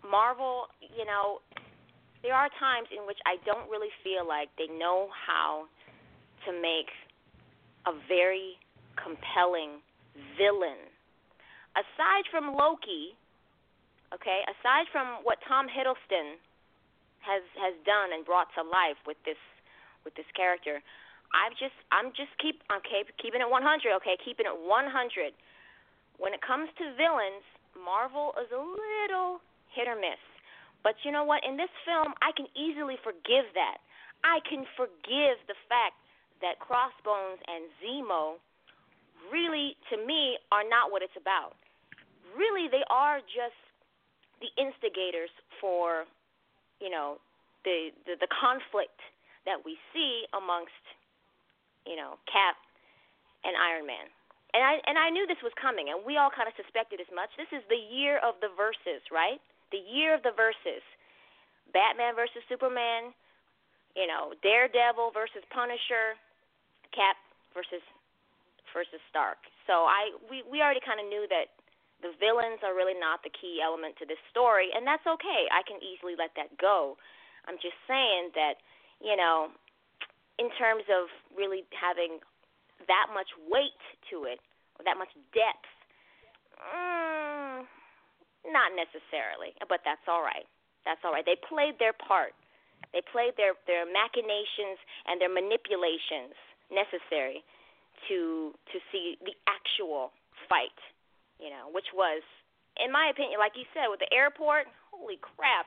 [0.04, 1.40] Marvel, you know,
[2.22, 5.66] there are times in which I don't really feel like they know how
[6.46, 6.90] to make
[7.88, 8.58] a very
[8.98, 9.82] compelling
[10.38, 10.78] villain.
[11.74, 13.18] Aside from Loki,
[14.14, 16.38] okay, aside from what Tom Hiddleston
[17.22, 19.40] has has done and brought to life with this
[20.04, 20.82] with this character,
[21.34, 23.62] I've just I'm just keep okay keeping it 100,
[24.02, 25.34] okay, keeping it 100.
[26.18, 29.42] When it comes to villains, Marvel is a little
[29.74, 30.22] hit or miss.
[30.84, 31.46] But you know what?
[31.46, 33.78] In this film, I can easily forgive that.
[34.26, 35.98] I can forgive the fact
[36.42, 38.42] that Crossbones and Zemo
[39.30, 41.54] really, to me, are not what it's about.
[42.34, 43.58] Really, they are just
[44.42, 46.10] the instigators for,
[46.82, 47.22] you know,
[47.64, 48.98] the the, the conflict
[49.46, 50.84] that we see amongst,
[51.86, 52.58] you know, Cap
[53.46, 54.10] and Iron Man.
[54.52, 57.08] And I and I knew this was coming, and we all kind of suspected as
[57.14, 57.32] much.
[57.40, 59.40] This is the year of the verses, right?
[59.72, 60.84] The year of the verses.
[61.72, 63.16] Batman versus Superman,
[63.96, 66.20] you know, Daredevil versus Punisher,
[66.92, 67.16] Cap
[67.56, 67.80] versus
[68.76, 69.40] versus Stark.
[69.68, 71.56] So I we we already kind of knew that
[72.02, 75.46] the villains are really not the key element to this story, and that's okay.
[75.54, 76.98] I can easily let that go.
[77.46, 78.62] I'm just saying that,
[79.02, 79.54] you know,
[80.38, 82.22] in terms of really having
[82.90, 84.42] that much weight to it,
[84.78, 85.70] or that much depth,
[86.58, 87.62] mm,
[88.50, 90.50] not necessarily, but that's all right.
[90.86, 91.26] That's all right.
[91.26, 92.34] They played their part.
[92.90, 96.34] They played their their machinations and their manipulations
[96.74, 97.46] necessary
[98.10, 100.12] to to see the actual
[100.50, 100.74] fight
[101.42, 102.22] you know, which was,
[102.78, 105.66] in my opinion, like you said, with the airport, holy crap,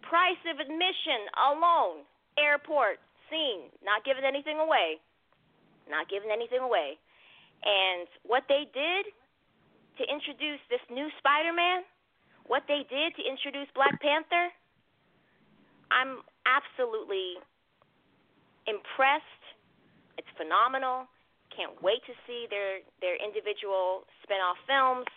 [0.00, 2.08] price of admission alone,
[2.40, 2.96] airport
[3.28, 4.96] scene, not giving anything away,
[5.86, 6.96] not giving anything away.
[7.62, 9.12] And what they did
[10.00, 11.84] to introduce this new Spider Man,
[12.48, 14.50] what they did to introduce Black Panther,
[15.92, 17.36] I'm absolutely
[18.66, 19.44] impressed.
[20.16, 21.06] It's phenomenal.
[21.52, 25.08] Can't wait to see their their individual spin-off films.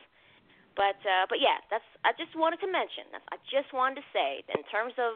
[0.76, 3.08] But uh, but yeah, that's I just wanted to mention.
[3.12, 5.16] That's, I just wanted to say in terms of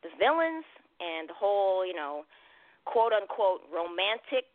[0.00, 0.64] the villains
[1.00, 2.24] and the whole you know
[2.88, 4.48] quote unquote romantic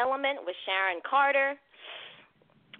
[0.00, 1.60] element with Sharon Carter.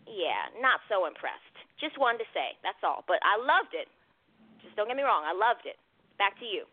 [0.09, 1.55] Yeah, not so impressed.
[1.77, 3.05] Just wanted to say that's all.
[3.05, 3.93] But I loved it.
[4.65, 5.77] Just don't get me wrong, I loved it.
[6.17, 6.65] Back to you.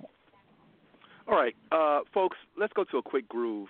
[1.28, 3.68] All right, uh, folks, let's go to a quick groove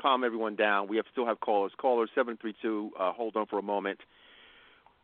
[0.00, 0.88] calm everyone down.
[0.88, 1.72] We have still have callers.
[1.78, 2.90] Caller seven three two.
[2.98, 4.00] Uh, hold on for a moment.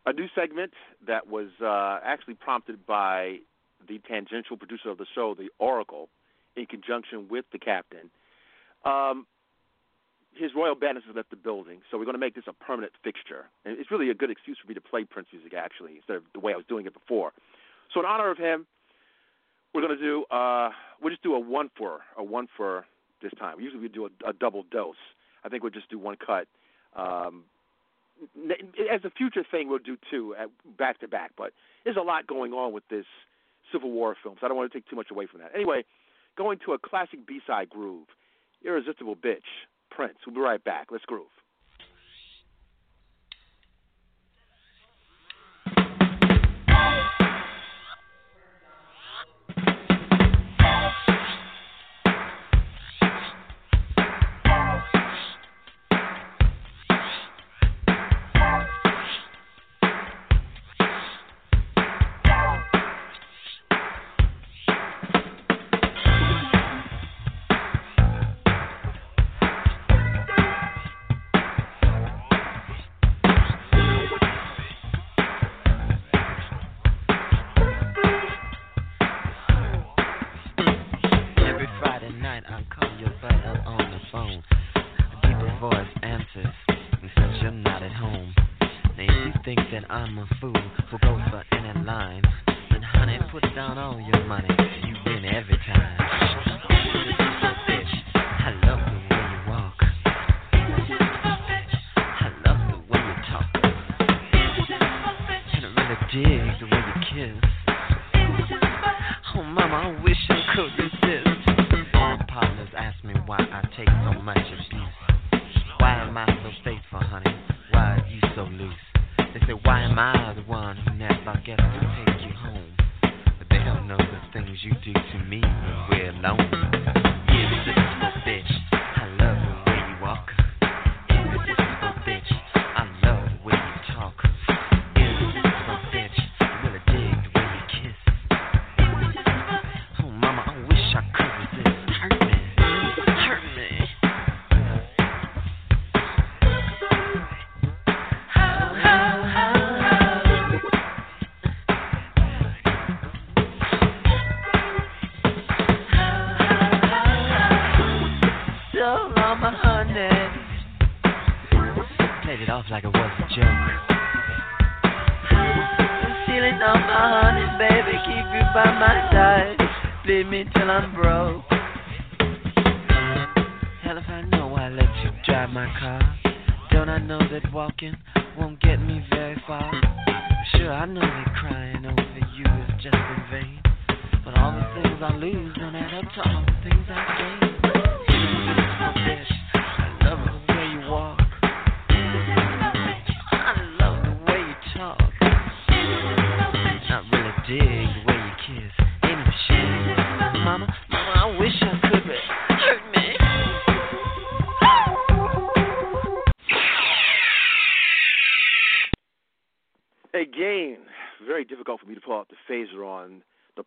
[0.06, 0.72] A new segment
[1.06, 3.38] that was uh, actually prompted by
[3.88, 6.08] the tangential producer of the show, the Oracle,
[6.56, 8.10] in conjunction with the captain.
[8.84, 9.26] Um,
[10.34, 12.92] his royal badness has left the building, so we're going to make this a permanent
[13.02, 13.46] fixture.
[13.64, 16.22] And it's really a good excuse for me to play Prince music, actually, instead of
[16.34, 17.32] the way I was doing it before.
[17.92, 18.66] So in honor of him,
[19.74, 20.70] we're going to do uh,
[21.00, 22.86] we'll just do a one for a one for
[23.22, 23.60] this time.
[23.60, 24.96] Usually we do a, a double dose.
[25.44, 26.46] I think we'll just do one cut.
[26.94, 27.44] Um,
[28.92, 30.34] as a future thing, we'll do two
[30.78, 31.32] back to back.
[31.36, 31.52] But
[31.84, 33.04] there's a lot going on with this
[33.72, 35.50] Civil War film, so I don't want to take too much away from that.
[35.54, 35.84] Anyway,
[36.36, 38.06] going to a classic B-side groove,
[38.64, 40.18] "Irresistible Bitch," Prince.
[40.26, 40.88] We'll be right back.
[40.90, 41.35] Let's groove.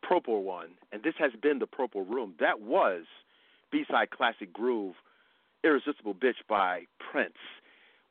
[0.10, 2.34] Purple one, and this has been the Purple Room.
[2.39, 3.03] That was
[3.72, 4.95] B-side classic groove,
[5.64, 7.38] Irresistible Bitch by Prince.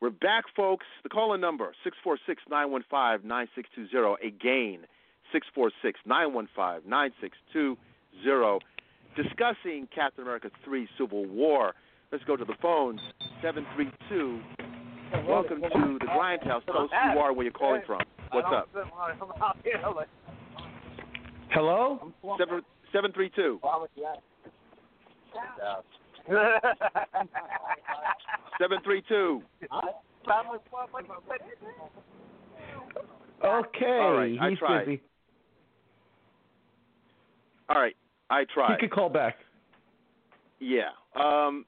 [0.00, 0.86] We're back, folks.
[1.02, 1.74] The call-in number,
[2.48, 4.14] 646-915-9620.
[4.24, 4.86] Again,
[6.06, 8.60] 646-915-9620.
[9.16, 11.74] Discussing Captain America 3 Civil War.
[12.12, 13.00] Let's go to the phones,
[13.42, 14.40] 732.
[15.26, 16.64] Welcome to the Grindhouse.
[16.64, 18.02] Tell us who you are, where you're calling from.
[18.30, 18.68] What's up?
[21.50, 22.12] Hello?
[22.38, 23.60] Seven, 732.
[28.58, 29.42] 732.
[33.44, 34.84] Okay, All right, I he's tried.
[34.84, 35.00] busy.
[37.68, 37.94] All right,
[38.30, 38.72] I tried.
[38.72, 39.36] He could call back.
[40.58, 40.88] Yeah.
[41.14, 41.64] Um,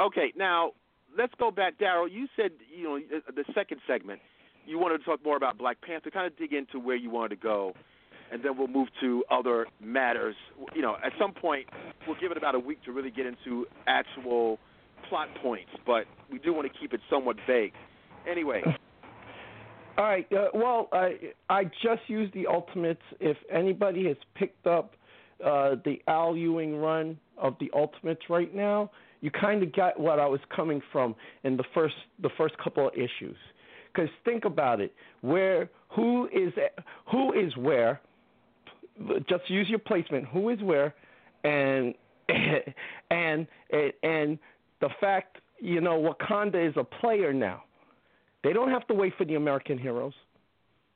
[0.00, 0.72] okay, now
[1.16, 2.10] let's go back, Daryll.
[2.10, 2.98] You said you know
[3.34, 4.20] the second segment
[4.66, 6.10] you wanted to talk more about Black Panther.
[6.10, 7.72] Kind of dig into where you wanted to go,
[8.32, 10.34] and then we'll move to other matters.
[10.74, 11.66] You know, at some point
[12.06, 14.58] we'll give it about a week to really get into actual
[15.08, 17.72] plot points, but we do want to keep it somewhat vague.
[18.28, 18.62] Anyway,
[19.96, 20.26] All right.
[20.32, 21.18] Uh, well, I
[21.48, 23.02] I just used the Ultimates.
[23.20, 24.94] If anybody has picked up
[25.44, 30.18] uh, the Al Ewing run of the Ultimates right now, you kind of get what
[30.18, 31.14] I was coming from
[31.44, 33.36] in the first the first couple of issues.
[33.92, 36.52] Because think about it, where who is
[37.10, 38.00] who is where?
[39.28, 40.26] Just use your placement.
[40.26, 40.94] Who is where,
[41.42, 41.94] and
[43.10, 44.38] and and
[44.80, 47.64] the fact you know Wakanda is a player now.
[48.42, 50.12] They don't have to wait for the American heroes.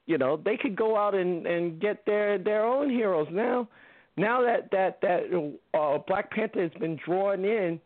[0.06, 3.68] You know, they could go out and and get their their own heroes now.
[4.16, 7.80] Now that that that uh, Black Panther has been drawn in,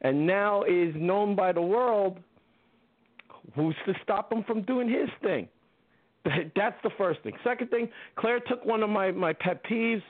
[0.00, 2.18] and now is known by the world,
[3.54, 5.48] who's to stop him from doing his thing?
[6.56, 7.34] That's the first thing.
[7.44, 10.02] Second thing, Claire took one of my my pet peeves.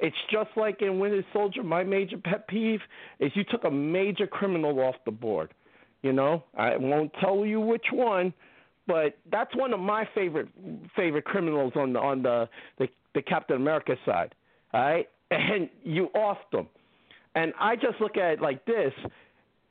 [0.00, 1.62] It's just like in Winter Soldier.
[1.62, 2.80] My major pet peeve
[3.20, 5.54] is you took a major criminal off the board.
[6.02, 8.34] You know, I won't tell you which one,
[8.86, 10.48] but that's one of my favorite
[10.94, 12.48] favorite criminals on the on the
[12.78, 14.34] the, the Captain America side.
[14.72, 16.68] All right, and you offed them,
[17.34, 18.92] and I just look at it like this: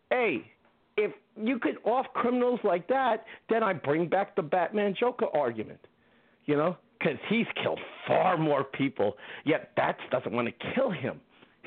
[0.09, 0.51] Hey,
[0.97, 5.79] if you could off criminals like that, then I bring back the Batman Joker argument.
[6.45, 9.15] You know, because he's killed far more people,
[9.45, 11.21] yet Bats doesn't want to kill him.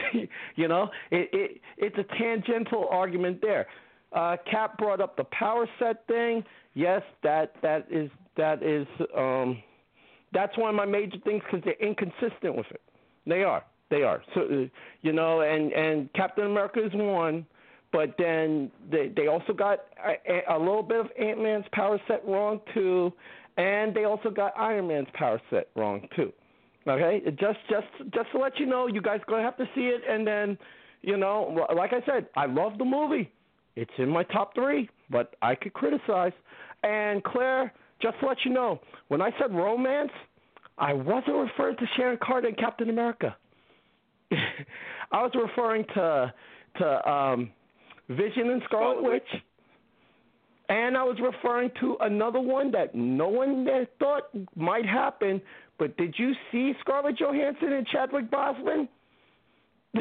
[0.57, 3.67] you know, it, it it's a tangential argument there.
[4.13, 6.45] Uh, Cap brought up the power set thing.
[6.75, 9.63] Yes, that that is that is um,
[10.33, 12.83] that's one of my major things because they're inconsistent with it.
[13.27, 13.65] They are.
[13.91, 14.23] They are.
[14.35, 14.69] So uh,
[15.03, 17.47] you know, and and Captain America is one,
[17.97, 22.23] but then they they also got a, a little bit of Ant Man's power set
[22.29, 23.11] wrong too,
[23.57, 26.31] and they also got Iron Man's power set wrong too.
[26.87, 30.03] Okay, just just just to let you know, you guys gonna have to see it,
[30.07, 30.59] and then
[31.01, 33.33] you know, like I said, I love the movie.
[33.77, 36.33] It's in my top three, but I could criticize.
[36.83, 37.73] And Claire,
[38.03, 38.79] just to let you know,
[39.09, 40.13] when I said romance,
[40.77, 43.35] I wasn't referring to Sharon Carter and Captain America.
[44.33, 46.35] I was referring to
[46.79, 47.53] to um,
[48.09, 49.43] Vision and Scarlet Witch,
[50.69, 53.67] and I was referring to another one that no one
[53.99, 55.41] thought might happen.
[55.79, 58.89] But did you see Scarlett Johansson and Chadwick Boseman?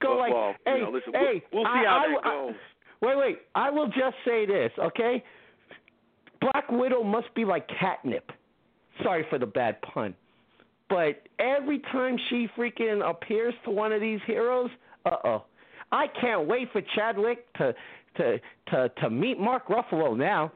[0.00, 2.24] Go well, like, well, hey, know, listen, hey, we'll, we'll see I, how I, that
[2.24, 2.54] goes.
[3.02, 3.38] I, wait, wait.
[3.54, 5.24] I will just say this, okay?
[6.40, 8.30] Black Widow must be like catnip.
[9.02, 10.14] Sorry for the bad pun.
[10.88, 14.70] But every time she freaking appears to one of these heroes,
[15.04, 15.44] uh oh.
[15.92, 17.74] I can't wait for Chadwick to
[18.16, 20.52] to to to meet Mark Ruffalo now.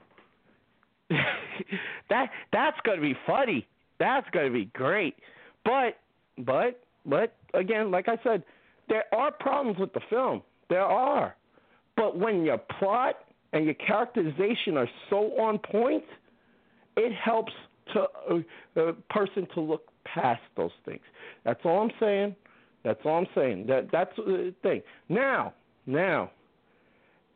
[2.08, 3.66] that that's gonna be funny.
[3.98, 5.16] That's gonna be great.
[5.64, 5.98] But
[6.38, 8.42] but but again, like I said,
[8.88, 10.42] there are problems with the film.
[10.68, 11.34] There are.
[11.96, 13.16] But when your plot
[13.52, 16.04] and your characterization are so on point,
[16.96, 17.52] it helps
[17.92, 21.02] to uh, a person to look past those things.
[21.44, 22.34] That's all I'm saying.
[22.84, 23.66] That's all I'm saying.
[23.66, 24.82] That that's the thing.
[25.08, 25.54] Now,
[25.86, 26.30] now,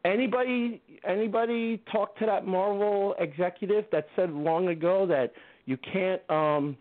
[0.05, 5.33] anybody anybody talk to that Marvel executive that said long ago that
[5.67, 6.77] you can't um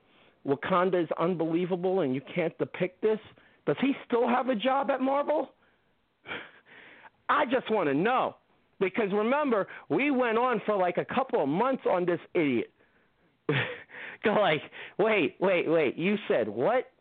[0.45, 3.20] Wakanda is unbelievable and you can't depict this?
[3.66, 5.49] Does he still have a job at Marvel?
[7.30, 8.36] I just want to know.
[8.80, 12.72] Because remember, we went on for like a couple of months on this idiot.
[14.24, 14.61] Go like,
[14.99, 15.97] wait, wait, wait.
[15.97, 16.91] You said what?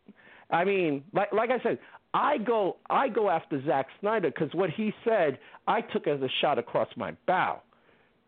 [0.55, 1.79] I mean, like like I said,
[2.15, 6.29] I go I go after Zack Snyder because what he said I took as a
[6.41, 7.61] shot across my bow.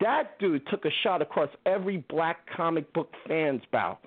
[0.01, 3.97] That dude took a shot across every black comic book fan's bow.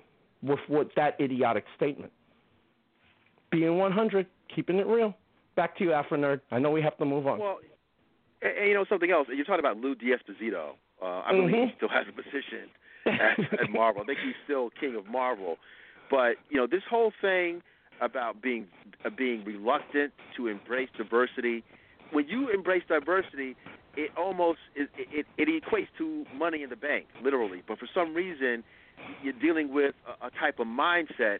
[0.43, 2.11] with what that idiotic statement.
[3.51, 5.13] Being 100, keeping it real.
[5.55, 6.39] Back to you, Afronerd.
[6.51, 7.37] I know we have to move on.
[7.39, 7.57] Well,
[8.41, 9.27] and, and you know something else.
[9.29, 10.71] You're talking about Lou D'Esposito.
[11.01, 11.67] Uh, I believe Mhm.
[11.69, 12.69] he still has a position
[13.05, 14.01] at, at Marvel.
[14.03, 15.57] I think he's still king of Marvel.
[16.09, 17.61] But you know this whole thing
[18.01, 18.67] about being
[19.05, 21.63] uh, being reluctant to embrace diversity.
[22.11, 23.55] When you embrace diversity,
[23.95, 27.61] it almost it, it, it equates to money in the bank, literally.
[27.67, 28.63] But for some reason,
[29.23, 31.39] you're dealing with a, a type of mindset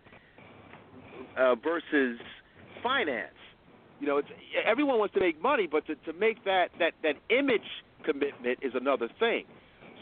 [1.38, 2.20] uh, versus
[2.84, 3.34] finance.
[4.00, 4.28] You know, it's
[4.66, 7.62] everyone wants to make money, but to, to make that, that that image
[8.04, 9.46] commitment is another thing.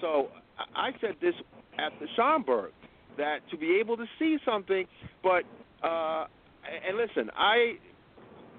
[0.01, 0.30] So
[0.76, 1.34] I said this
[1.78, 2.70] at the Schomburg
[3.18, 4.86] that to be able to see something,
[5.22, 5.43] but
[5.84, 6.26] uh,
[6.88, 7.78] and listen, I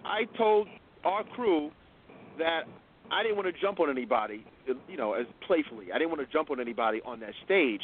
[0.05, 0.69] I told
[1.05, 1.71] our crew
[2.39, 2.63] that
[3.11, 4.45] I didn't want to jump on anybody,
[4.89, 5.93] you know, as playfully.
[5.93, 7.83] I didn't want to jump on anybody on that stage,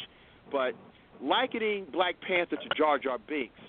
[0.51, 0.73] but
[1.21, 3.59] likening Black Panther to Jar Jar Binks,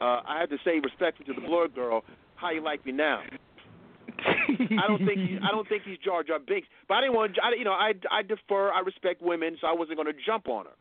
[0.00, 2.02] uh, I have to say respectfully to the blonde girl,
[2.36, 3.22] how you like me now?
[4.18, 7.36] I don't think he, I don't think he's Jar Jar Binks, but I didn't want
[7.42, 10.48] I, you know I I defer I respect women, so I wasn't going to jump
[10.48, 10.76] on her,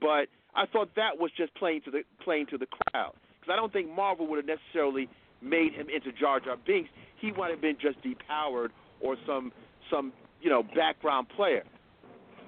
[0.00, 3.14] but I thought that was just playing to the playing to the crowd
[3.44, 5.08] because I don't think Marvel would have necessarily
[5.42, 6.90] made him into Jar Jar Binks.
[7.20, 8.68] He might have been just depowered
[9.00, 9.52] or some
[9.90, 11.64] some you know background player.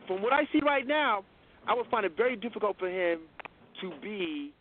[0.07, 1.25] From what I see right now,
[1.69, 3.21] I would find it very difficult for him
[3.81, 4.53] to be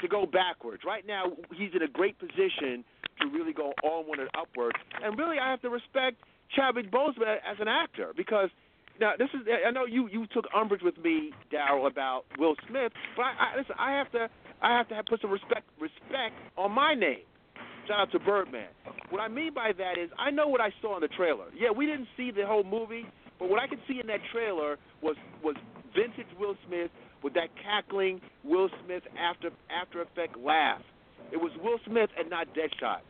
[0.00, 0.82] to go backwards.
[0.86, 2.84] Right now, he's in a great position
[3.20, 4.76] to really go onward and upward.
[5.02, 6.16] And really, I have to respect
[6.54, 8.50] Chadwick Boseman as an actor because
[9.00, 12.92] now this is I know you you took umbrage with me, Daryll, about Will Smith,
[13.16, 13.74] but I, I listen.
[13.78, 14.28] I have to
[14.62, 17.20] I have to have put some respect respect on my name.
[17.86, 18.66] Shout out to Birdman.
[19.10, 21.46] What I mean by that is I know what I saw in the trailer.
[21.54, 23.06] Yeah, we didn't see the whole movie,
[23.38, 25.54] but what I could see in that trailer was was
[25.94, 26.90] vintage Will Smith
[27.22, 30.82] with that cackling Will Smith after after effect laugh.
[31.32, 33.00] It was Will Smith and not Deadshot.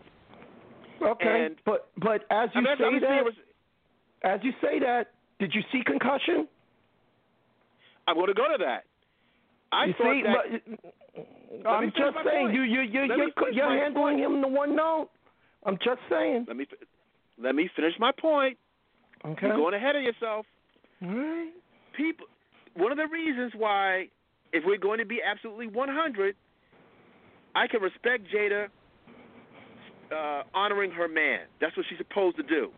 [1.02, 3.34] Okay, And- but but as you I mean, say that, was-
[4.22, 6.48] as you say that, did you see concussion?
[8.08, 8.84] I'm going to go to that.
[9.72, 10.76] I you thought see, that.
[11.64, 12.54] but- I'm just saying point.
[12.54, 14.20] you you you let you're, you're handling point.
[14.20, 15.08] him the one note.
[15.64, 16.44] I'm just saying.
[16.46, 16.66] Let me
[17.42, 18.58] let me finish my point.
[19.24, 19.46] Okay.
[19.46, 20.46] You're going ahead of yourself.
[21.02, 21.50] All right.
[21.96, 22.26] People,
[22.74, 24.08] one of the reasons why,
[24.52, 26.36] if we're going to be absolutely 100,
[27.54, 28.66] I can respect Jada
[30.14, 31.40] uh, honoring her man.
[31.60, 32.70] That's what she's supposed to do.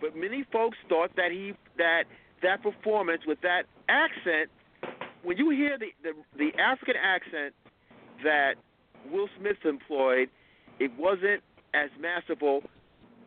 [0.00, 2.04] But many folks thought that he that
[2.42, 4.50] that performance with that accent,
[5.22, 7.54] when you hear the the, the African accent
[8.24, 8.54] that
[9.10, 10.28] Will Smith employed,
[10.78, 11.42] it wasn't
[11.74, 12.62] as masterful.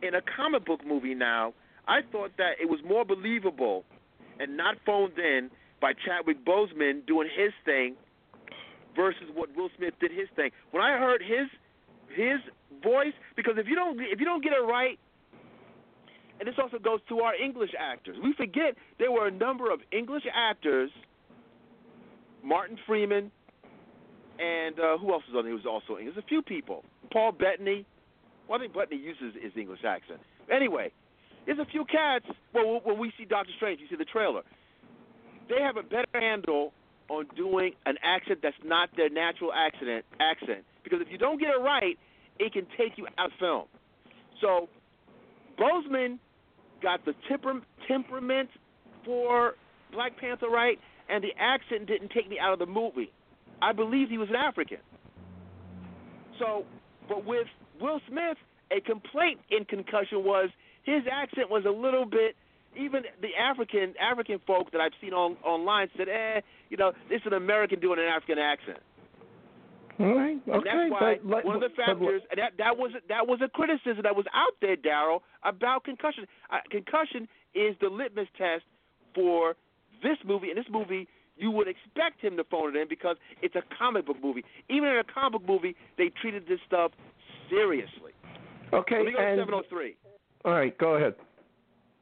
[0.02, 1.54] In a comic book movie now,
[1.86, 3.84] I thought that it was more believable
[4.40, 7.94] and not phoned in by Chadwick Boseman doing his thing
[8.96, 10.50] versus what Will Smith did his thing.
[10.70, 11.48] When I heard his
[12.14, 12.40] his
[12.82, 14.98] voice, because if you don't if you don't get it right,
[16.38, 18.16] and this also goes to our English actors.
[18.22, 20.90] We forget there were a number of English actors,
[22.42, 23.30] Martin Freeman,
[24.38, 25.46] and uh, who else was on?
[25.46, 26.14] He was also English.
[26.14, 26.84] There's a few people.
[27.12, 27.86] Paul Bettany.
[28.48, 30.20] Well, I think Bettany uses his English accent.
[30.50, 30.90] Anyway,
[31.46, 32.24] there's a few cats.
[32.52, 34.42] Well, when we see Doctor Strange, you see the trailer.
[35.48, 36.72] They have a better handle
[37.08, 40.04] on doing an accent that's not their natural accent.
[40.20, 41.98] Accent because if you don't get it right,
[42.38, 43.64] it can take you out of film.
[44.40, 44.68] So,
[45.58, 46.18] Boseman
[46.82, 48.48] got the temper- temperament
[49.04, 49.54] for
[49.92, 50.78] Black Panther right,
[51.12, 53.12] and the accent didn't take me out of the movie.
[53.60, 54.78] I believed he was an African.
[56.38, 56.64] So,
[57.08, 57.46] but with
[57.80, 58.38] Will Smith,
[58.70, 60.48] a complaint in Concussion was
[60.84, 62.34] his accent was a little bit.
[62.74, 66.40] Even the African African folk that I've seen on online said, "Eh,
[66.70, 68.78] you know, this is an American doing an African accent."
[70.00, 70.40] All right.
[70.46, 70.70] And Okay.
[70.72, 73.48] that's why but, one of the but- factors, and that that was that was a
[73.48, 76.26] criticism that was out there, Daryll, about concussion.
[76.48, 78.64] Uh, concussion is the litmus test
[79.14, 79.54] for
[80.02, 83.54] this movie, and this movie you would expect him to phone it in because it's
[83.54, 84.44] a comic book movie.
[84.68, 86.92] Even in a comic book movie, they treated this stuff
[87.48, 88.12] seriously.
[88.72, 88.98] okay.
[88.98, 89.96] Let me go to and, 703.
[90.44, 90.76] all right.
[90.78, 91.14] Go ahead.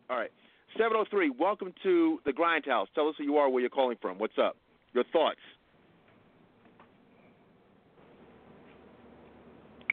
[0.08, 0.32] All right,
[0.76, 1.30] 703.
[1.38, 2.86] Welcome to the Grindhouse.
[2.94, 4.18] Tell us who you are, where you're calling from.
[4.18, 4.56] What's up?
[4.92, 5.38] Your thoughts.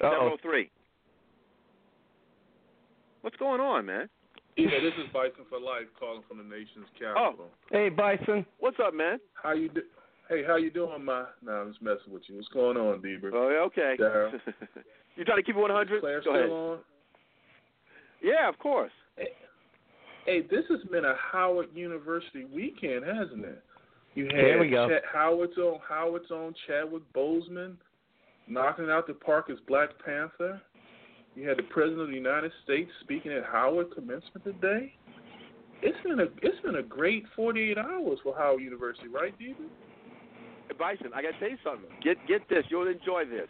[0.01, 0.38] Uh-oh.
[0.41, 0.71] 703.
[3.21, 4.09] What's going on, man?
[4.57, 7.35] Yeah, this is Bison for Life calling from the nation's capital.
[7.39, 7.51] Oh.
[7.71, 8.45] Hey, Bison.
[8.59, 9.19] What's up, man?
[9.41, 9.81] How you do?
[10.29, 11.25] Hey, how you doing, my?
[11.45, 12.35] No, I'm just messing with you.
[12.35, 13.29] What's going on, Bieber?
[13.34, 13.95] Oh, yeah, okay.
[15.15, 15.99] You trying to keep it 100?
[15.99, 16.49] Claire Go still ahead.
[16.51, 16.77] on?
[18.21, 18.91] Yeah, of course.
[20.27, 23.63] Hey, this has been a Howard University weekend, hasn't it?
[24.13, 24.88] You had There we go.
[24.88, 27.77] Chet Howard's on Howard's own Chadwick Boseman
[28.47, 30.61] knocking out the park as Black Panther.
[31.38, 34.91] You had the President of the United States speaking at Howard commencement today.
[35.84, 39.69] It's been a it's been a great 48 hours for Howard University, right, David?
[40.68, 41.91] Hey, Bison, I gotta tell you something.
[42.03, 42.64] Get get this.
[42.72, 43.47] You'll enjoy this.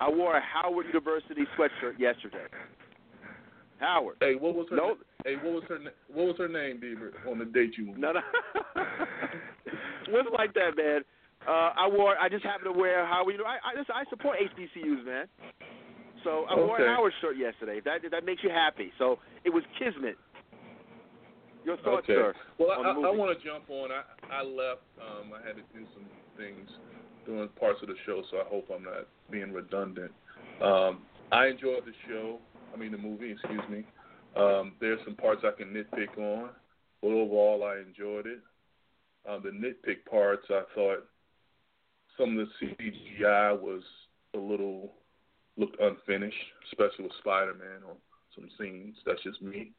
[0.00, 2.48] I wore a Howard University sweatshirt yesterday.
[3.78, 4.16] Howard.
[4.20, 4.76] Hey, what was her?
[4.76, 4.96] No.
[5.22, 5.78] Hey, what was her?
[6.08, 8.00] What was her name, David, on the date you went?
[8.00, 8.20] No, no.
[10.08, 11.02] Wasn't like that, man.
[11.46, 12.16] Uh, I wore.
[12.18, 13.34] I just happened to wear Howard.
[13.34, 15.26] You know, I I, listen, I support HBCUs, man.
[16.24, 16.86] So I wore Okay.
[16.86, 17.80] a Howard shirt yesterday.
[17.80, 18.92] That that makes you happy.
[18.98, 20.16] So it was kismet.
[21.64, 22.14] Your thoughts, okay.
[22.14, 22.34] sir?
[22.58, 23.90] Well, on I, I, I want to jump on.
[23.90, 24.82] I I left.
[25.00, 26.06] Um, I had to do some
[26.36, 26.70] things
[27.26, 30.12] during parts of the show, so I hope I'm not being redundant.
[30.62, 31.02] Um,
[31.32, 32.38] I enjoyed the show.
[32.72, 33.32] I mean, the movie.
[33.32, 33.84] Excuse me.
[34.36, 36.50] Um, there's some parts I can nitpick on,
[37.00, 38.40] but overall, I enjoyed it.
[39.28, 41.04] Um, the nitpick parts, I thought
[42.18, 43.82] some of the CGI was
[44.34, 44.92] a little
[45.56, 46.36] looked unfinished,
[46.70, 47.96] especially with Spider-Man on
[48.34, 48.96] some scenes.
[49.06, 49.72] That's just me.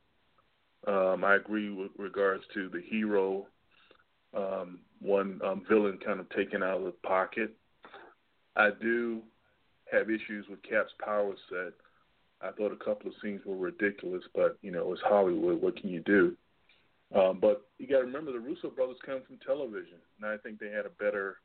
[0.87, 3.47] Um, I agree with regards to the hero,
[4.35, 7.53] um, one um, villain kind of taken out of the pocket.
[8.55, 9.21] I do
[9.91, 11.73] have issues with Cap's power set.
[12.41, 15.61] I thought a couple of scenes were ridiculous, but you know it's Hollywood.
[15.61, 16.35] What can you do?
[17.15, 20.59] Um, but you got to remember the Russo brothers come from television, and I think
[20.59, 21.37] they had a better.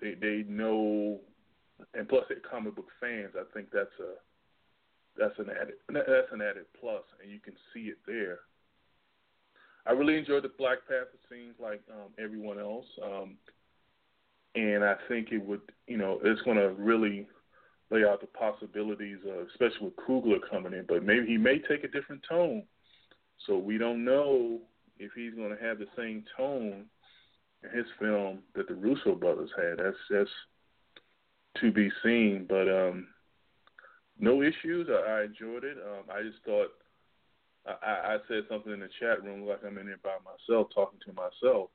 [0.00, 1.20] They they know,
[1.94, 3.32] and plus they're comic book fans.
[3.38, 4.14] I think that's a
[5.16, 8.40] that's an added that's an added plus, and you can see it there.
[9.86, 13.36] I really enjoyed the Black Panther scenes, like um, everyone else, um,
[14.54, 17.26] and I think it would, you know, it's going to really
[17.90, 19.18] lay out the possibilities,
[19.52, 20.86] especially with Coogler coming in.
[20.88, 22.62] But maybe he may take a different tone,
[23.46, 24.60] so we don't know
[24.98, 26.86] if he's going to have the same tone
[27.62, 29.78] in his film that the Russo brothers had.
[29.78, 30.30] That's that's
[31.60, 32.68] to be seen, but.
[32.68, 33.08] um
[34.18, 34.88] no issues.
[34.88, 35.76] I, I enjoyed it.
[35.76, 36.68] Um, I just thought
[37.66, 41.00] I, I said something in the chat room like I'm in there by myself talking
[41.06, 41.70] to myself,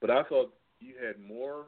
[0.00, 1.66] but I thought you had more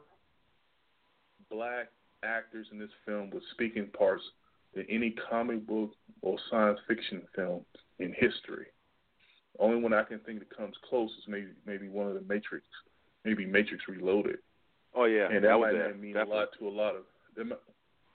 [1.51, 1.89] black
[2.23, 4.23] actors in this film with speaking parts
[4.73, 7.61] than any comic book or science fiction film
[7.99, 8.67] in history.
[9.55, 12.21] The Only one I can think that comes close is maybe maybe one of the
[12.21, 12.65] Matrix,
[13.23, 14.37] maybe Matrix Reloaded.
[14.95, 16.33] Oh yeah, and that, that might not mean Definitely.
[16.33, 17.03] a lot to a lot of
[17.37, 17.59] that might,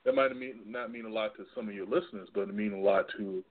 [0.04, 2.72] that might mean not mean a lot to some of your listeners, but it mean
[2.72, 3.42] a lot to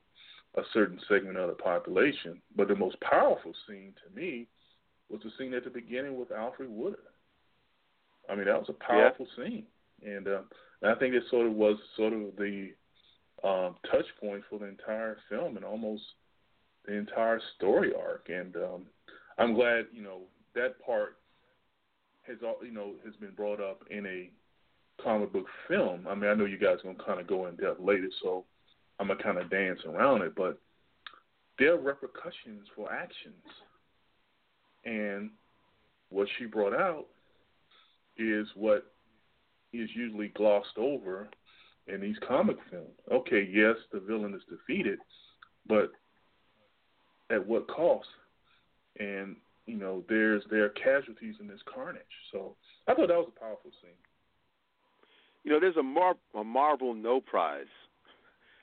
[0.58, 2.42] a certain segment of the population.
[2.56, 4.48] But the most powerful scene to me
[5.10, 7.00] was the scene at the beginning with Alfred Woodard.
[8.30, 9.66] I mean, that was a powerful scene,
[10.06, 10.44] and, um,
[10.82, 12.70] and I think it sort of was sort of the
[13.44, 16.04] um, touch point for the entire film and almost
[16.86, 18.30] the entire story arc.
[18.30, 18.86] And um,
[19.38, 20.22] I'm glad you know
[20.56, 21.18] that part
[22.28, 24.30] has al- you know has been brought up in a
[25.04, 26.08] comic book film.
[26.08, 28.46] I mean, I know you guys are gonna kind of go in depth later, so
[29.00, 30.36] I'm gonna kind of dance around it.
[30.36, 30.60] But
[31.60, 33.46] there are repercussions for actions,
[34.86, 35.32] and
[36.10, 37.06] what she brought out
[38.18, 38.86] is what
[39.74, 41.30] is usually glossed over
[41.88, 42.98] in these comic films.
[43.12, 45.00] Okay, yes, the villain is defeated,
[45.68, 45.92] but
[47.30, 48.08] at what cost?
[49.00, 49.36] And
[49.66, 52.02] you know, there's there are casualties in this carnage.
[52.32, 52.56] So
[52.88, 53.92] I thought that was a powerful scene.
[55.44, 57.66] You know, there's a, Mar- a Marvel No Prize.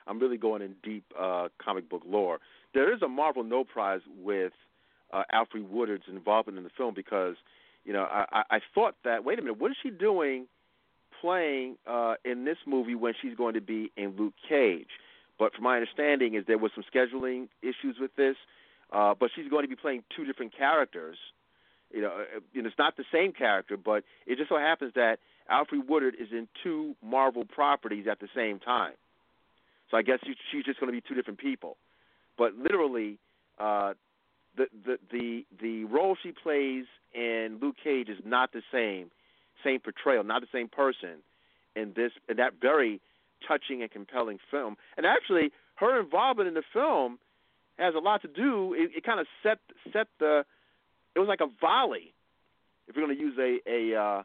[0.07, 2.39] I'm really going in deep uh, comic book lore.
[2.73, 4.53] There is a Marvel No Prize with
[5.11, 7.35] uh, Alfred Woodard's involvement in the film because,
[7.85, 10.47] you know, I, I, thought that wait a minute, what is she doing
[11.21, 14.87] playing uh, in this movie when she's going to be in Luke Cage?
[15.37, 18.35] But from my understanding, is there was some scheduling issues with this,
[18.91, 21.17] uh, but she's going to be playing two different characters.
[21.91, 24.93] You know, uh, you know, it's not the same character, but it just so happens
[24.95, 25.17] that
[25.49, 28.93] Alfred Woodard is in two Marvel properties at the same time.
[29.89, 30.19] So I guess
[30.51, 31.77] she's just going to be two different people.
[32.37, 33.17] But literally,
[33.59, 33.93] uh,
[34.55, 39.09] the the the the role she plays in Luke Cage is not the same,
[39.63, 41.21] same portrayal, not the same person
[41.75, 43.01] in this in that very
[43.47, 44.75] touching and compelling film.
[44.97, 47.19] And actually, her involvement in the film
[47.77, 48.73] has a lot to do.
[48.73, 49.59] It, it kind of set
[49.91, 50.45] set the.
[51.15, 52.13] It was like a volley,
[52.87, 54.23] if you're going to use a a uh,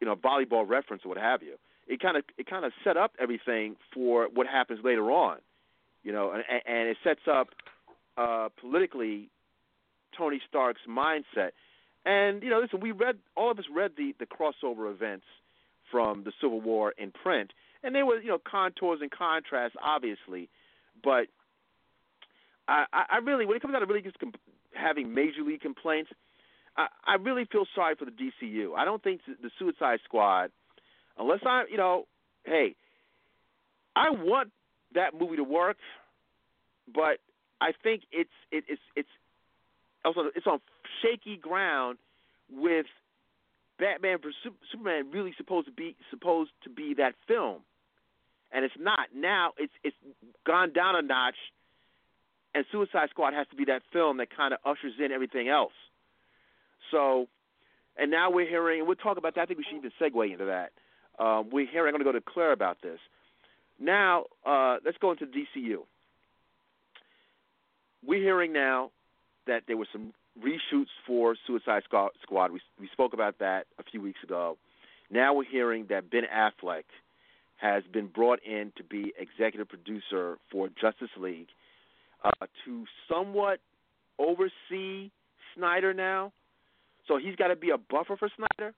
[0.00, 1.56] you know volleyball reference or what have you.
[1.86, 5.38] It kind of it kind of set up everything for what happens later on,
[6.02, 7.48] you know, and, and it sets up
[8.16, 9.28] uh, politically
[10.16, 11.50] Tony Stark's mindset.
[12.06, 15.26] And you know, listen, we read all of us read the the crossover events
[15.90, 17.52] from the Civil War in print,
[17.82, 20.48] and there was you know contours and contrasts, obviously,
[21.02, 21.26] but
[22.66, 24.40] I, I really when it comes down to really just comp-
[24.72, 26.10] having major league complaints,
[26.76, 28.74] I, really feel sorry for the DCU.
[28.76, 30.50] I don't think the Suicide Squad,
[31.18, 32.06] unless I, you know,
[32.44, 32.74] hey,
[33.94, 34.50] I want
[34.94, 35.76] that movie to work,
[36.92, 37.18] but
[37.60, 39.08] I think it's it, it's it's
[40.04, 40.60] also it's on
[41.00, 41.98] shaky ground
[42.52, 42.86] with
[43.78, 44.34] Batman vs
[44.70, 47.60] Superman really supposed to be supposed to be that film,
[48.52, 49.08] and it's not.
[49.14, 49.96] Now it's it's
[50.44, 51.36] gone down a notch,
[52.54, 55.72] and Suicide Squad has to be that film that kind of ushers in everything else.
[56.90, 57.26] So,
[57.96, 59.42] and now we're hearing, and we'll talk about that.
[59.42, 60.72] I think we should even segue into that.
[61.22, 61.94] Um, we're hearing.
[61.94, 62.98] I'm going to go to Claire about this.
[63.80, 65.78] Now, uh, let's go into DCU.
[68.06, 68.90] We're hearing now
[69.46, 72.52] that there were some reshoots for Suicide Squad.
[72.52, 74.56] We we spoke about that a few weeks ago.
[75.10, 76.84] Now we're hearing that Ben Affleck
[77.56, 81.48] has been brought in to be executive producer for Justice League
[82.24, 83.60] uh, to somewhat
[84.18, 85.10] oversee
[85.54, 86.32] Snyder now.
[87.06, 88.74] So he's got to be a buffer for Snyder.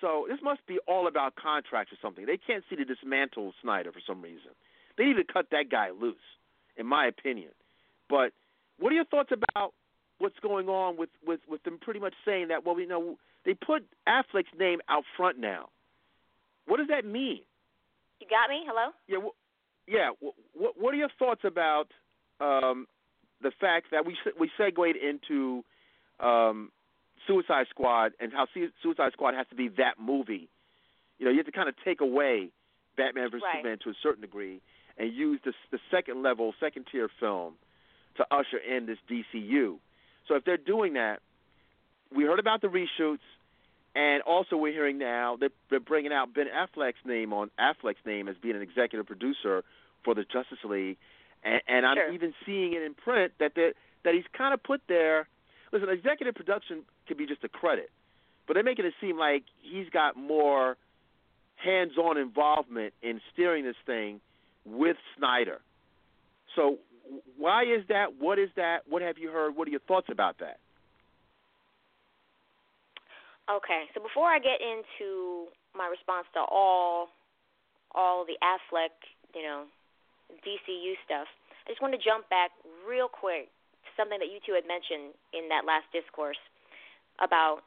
[0.00, 2.26] So this must be all about contracts or something.
[2.26, 4.52] They can't see to dismantle Snyder for some reason.
[4.98, 6.16] They need to cut that guy loose,
[6.76, 7.50] in my opinion.
[8.08, 8.32] But
[8.78, 9.72] what are your thoughts about
[10.18, 13.54] what's going on with with with them pretty much saying that well we know they
[13.54, 15.68] put Affleck's name out front now.
[16.66, 17.40] What does that mean?
[18.20, 18.64] You got me.
[18.66, 18.90] Hello.
[19.06, 19.18] Yeah.
[19.18, 19.34] Well,
[19.86, 20.10] yeah.
[20.54, 21.86] What What are your thoughts about
[22.40, 22.86] um,
[23.40, 25.62] the fact that we we segued into
[26.18, 26.70] um,
[27.26, 28.46] Suicide Squad and how
[28.82, 30.48] Suicide Squad has to be that movie?
[31.18, 32.50] You know, you have to kind of take away
[32.96, 33.56] Batman vs right.
[33.56, 34.60] Superman to a certain degree
[34.98, 37.54] and use the the second level, second tier film
[38.16, 39.76] to usher in this DCU.
[40.28, 41.20] So if they're doing that,
[42.14, 43.18] we heard about the reshoots,
[43.94, 48.28] and also we're hearing now that they're bringing out Ben Affleck's name on Affleck's name
[48.28, 49.64] as being an executive producer
[50.04, 50.96] for the Justice League,
[51.44, 52.12] and, and I'm sure.
[52.12, 53.74] even seeing it in print that that
[54.04, 55.28] that he's kind of put there.
[55.72, 57.90] Listen, executive production could be just a credit,
[58.46, 60.76] but they're making it seem like he's got more
[61.56, 64.20] hands-on involvement in steering this thing
[64.64, 65.60] with Snyder.
[66.54, 66.78] So
[67.38, 68.18] why is that?
[68.18, 68.88] What is that?
[68.88, 69.56] What have you heard?
[69.56, 70.58] What are your thoughts about that?
[73.46, 75.46] Okay, so before I get into
[75.76, 77.08] my response to all
[77.94, 78.90] all the Affleck,
[79.34, 79.64] you know,
[80.42, 81.30] DCU stuff,
[81.64, 82.50] I just want to jump back
[82.82, 83.48] real quick
[83.86, 86.40] to something that you two had mentioned in that last discourse
[87.20, 87.60] about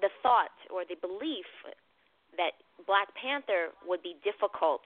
[0.00, 1.48] the thought or the belief
[2.36, 2.56] that
[2.86, 4.82] Black Panther would be difficult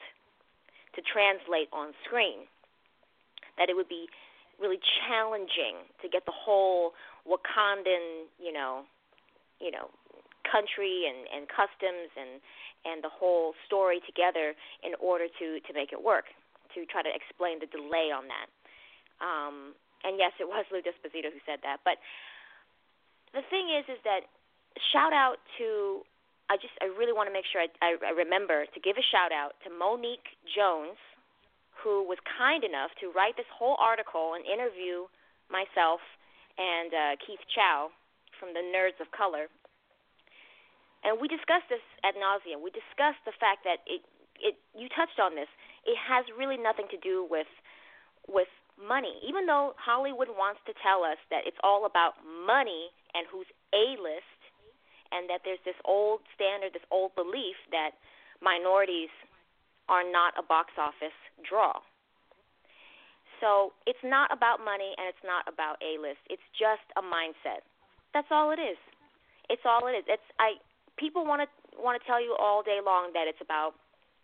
[0.94, 2.46] to translate on screen
[3.58, 4.06] that it would be
[4.58, 6.94] really challenging to get the whole
[7.26, 8.82] Wakandan, you know,
[9.60, 9.90] you know,
[10.46, 12.38] country and and customs and
[12.84, 16.30] and the whole story together in order to to make it work.
[16.74, 18.50] To try to explain the delay on that.
[19.22, 21.86] Um, and yes, it was Lou D'Esposito who said that.
[21.86, 22.02] But
[23.34, 24.30] the thing is, is that
[24.94, 26.06] shout out to
[26.50, 29.06] I just I really want to make sure I, I, I remember to give a
[29.10, 31.00] shout out to Monique Jones
[31.82, 35.10] who was kind enough to write this whole article and interview
[35.50, 36.00] myself
[36.56, 37.90] and uh, Keith Chow
[38.38, 39.50] from the Nerds of Color.
[41.04, 42.64] And we discussed this ad nauseum.
[42.64, 44.00] We discussed the fact that it,
[44.40, 45.50] it, you touched on this.
[45.84, 47.50] It has really nothing to do with,
[48.24, 48.48] with
[48.80, 49.20] money.
[49.20, 53.96] Even though Hollywood wants to tell us that it's all about money and who's A
[53.98, 54.40] list,
[55.10, 57.94] and that there's this old standard, this old belief that
[58.42, 59.12] minorities
[59.88, 61.16] are not a box office
[61.46, 61.78] draw.
[63.40, 66.22] So it's not about money and it's not about A list.
[66.30, 67.66] It's just a mindset.
[68.16, 68.78] That's all it is.
[69.50, 70.04] It's all it is.
[70.08, 70.56] It's I
[70.96, 73.74] people want to want to tell you all day long that it's about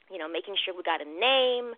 [0.09, 1.75] you know making sure we got a name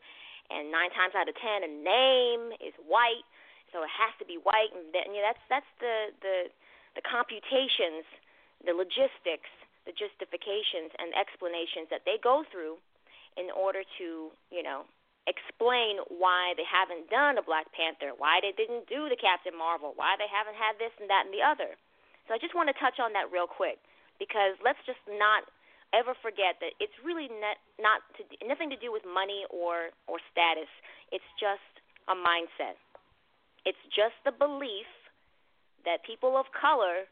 [0.52, 3.24] and nine times out of ten a name is white
[3.72, 6.36] so it has to be white and you know, that's that's the the
[6.94, 8.04] the computations
[8.64, 9.50] the logistics
[9.84, 12.78] the justifications and explanations that they go through
[13.34, 14.86] in order to, you know,
[15.26, 19.94] explain why they haven't done a Black Panther, why they didn't do the Captain Marvel,
[19.94, 21.78] why they haven't had this and that and the other.
[22.26, 23.78] So I just want to touch on that real quick
[24.18, 25.46] because let's just not
[25.94, 30.18] ever forget that it's really not not to, nothing to do with money or or
[30.30, 30.70] status.
[31.10, 31.66] It's just
[32.10, 32.78] a mindset.
[33.62, 34.90] It's just the belief
[35.84, 37.08] that people of color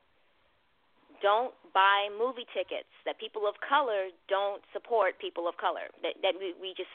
[1.21, 6.35] don't buy movie tickets, that people of color don't support people of color, that that
[6.39, 6.93] we, we just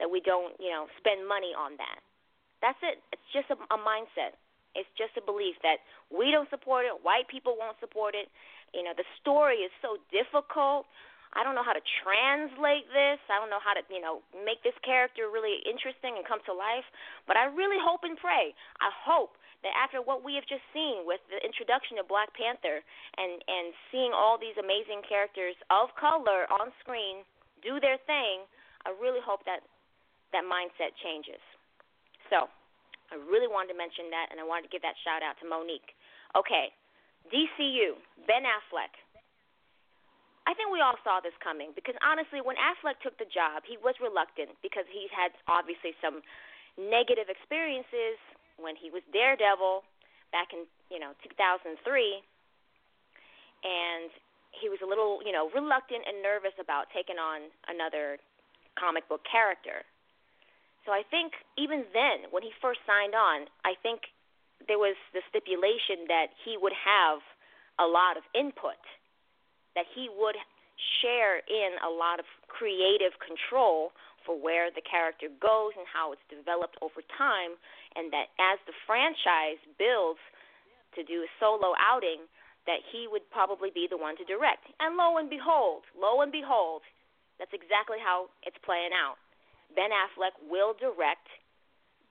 [0.00, 2.00] that we don't, you know, spend money on that.
[2.58, 2.98] That's it.
[3.14, 4.34] It's just a, a mindset.
[4.74, 8.26] It's just a belief that we don't support it, white people won't support it.
[8.72, 10.88] You know, the story is so difficult.
[11.32, 13.20] I don't know how to translate this.
[13.32, 16.52] I don't know how to, you know, make this character really interesting and come to
[16.52, 16.84] life.
[17.24, 18.52] But I really hope and pray.
[18.80, 22.82] I hope that after what we have just seen with the introduction of Black Panther
[23.16, 27.22] and and seeing all these amazing characters of color on screen
[27.62, 28.42] do their thing,
[28.82, 29.62] I really hope that
[30.34, 31.38] that mindset changes.
[32.32, 32.48] So,
[33.12, 35.46] I really wanted to mention that, and I wanted to give that shout out to
[35.46, 35.94] Monique.
[36.32, 36.72] Okay,
[37.28, 38.96] DCU, Ben Affleck.
[40.42, 43.78] I think we all saw this coming because honestly, when Affleck took the job, he
[43.78, 46.18] was reluctant because he had obviously some
[46.74, 48.18] negative experiences
[48.56, 49.84] when he was Daredevil
[50.32, 51.76] back in you know 2003,
[53.64, 54.10] and
[54.52, 58.18] he was a little you know reluctant and nervous about taking on another
[58.78, 59.84] comic book character.
[60.84, 64.10] So I think even then, when he first signed on, I think
[64.66, 67.22] there was the stipulation that he would have
[67.78, 68.78] a lot of input,
[69.74, 70.34] that he would
[71.02, 73.94] share in a lot of creative control
[74.26, 77.58] for where the character goes and how it's developed over time,
[77.96, 80.20] and that as the franchise builds
[80.96, 82.28] to do a solo outing,
[82.66, 84.64] that he would probably be the one to direct.
[84.78, 86.82] And lo and behold, lo and behold,
[87.38, 89.18] that's exactly how it's playing out.
[89.74, 91.26] Ben Affleck will direct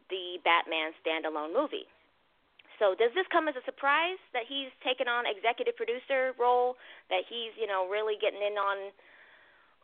[0.10, 1.88] the Batman standalone movie.
[2.82, 6.76] So does this come as a surprise that he's taken on executive producer role?
[7.14, 8.91] That he's you know really getting in on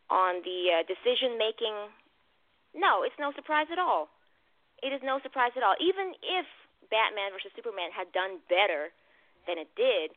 [0.10, 1.78] on the uh, decision making?
[2.74, 4.10] No, it's no surprise at all.
[4.84, 5.76] It is no surprise at all.
[5.82, 6.46] Even if
[6.94, 8.94] Batman versus Superman had done better
[9.50, 10.14] than it did,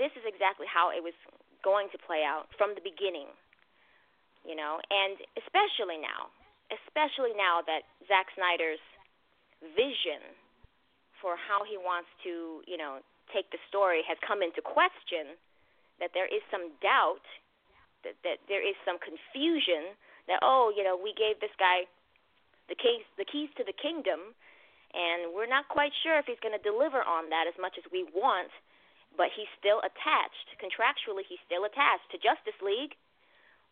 [0.00, 1.14] this is exactly how it was
[1.62, 3.30] going to play out from the beginning.
[4.44, 6.28] You know, and especially now,
[6.68, 8.82] especially now that Zack Snyder's
[9.72, 10.20] vision
[11.24, 13.00] for how he wants to, you know,
[13.32, 15.40] take the story has come into question,
[15.96, 17.24] that there is some doubt,
[18.04, 19.96] that, that there is some confusion
[20.28, 21.88] that oh, you know, we gave this guy
[22.68, 24.34] the keys the keys to the kingdom
[24.94, 27.82] and we're not quite sure if he's going to deliver on that as much as
[27.90, 28.52] we want,
[29.18, 32.94] but he's still attached contractually he's still attached to Justice League.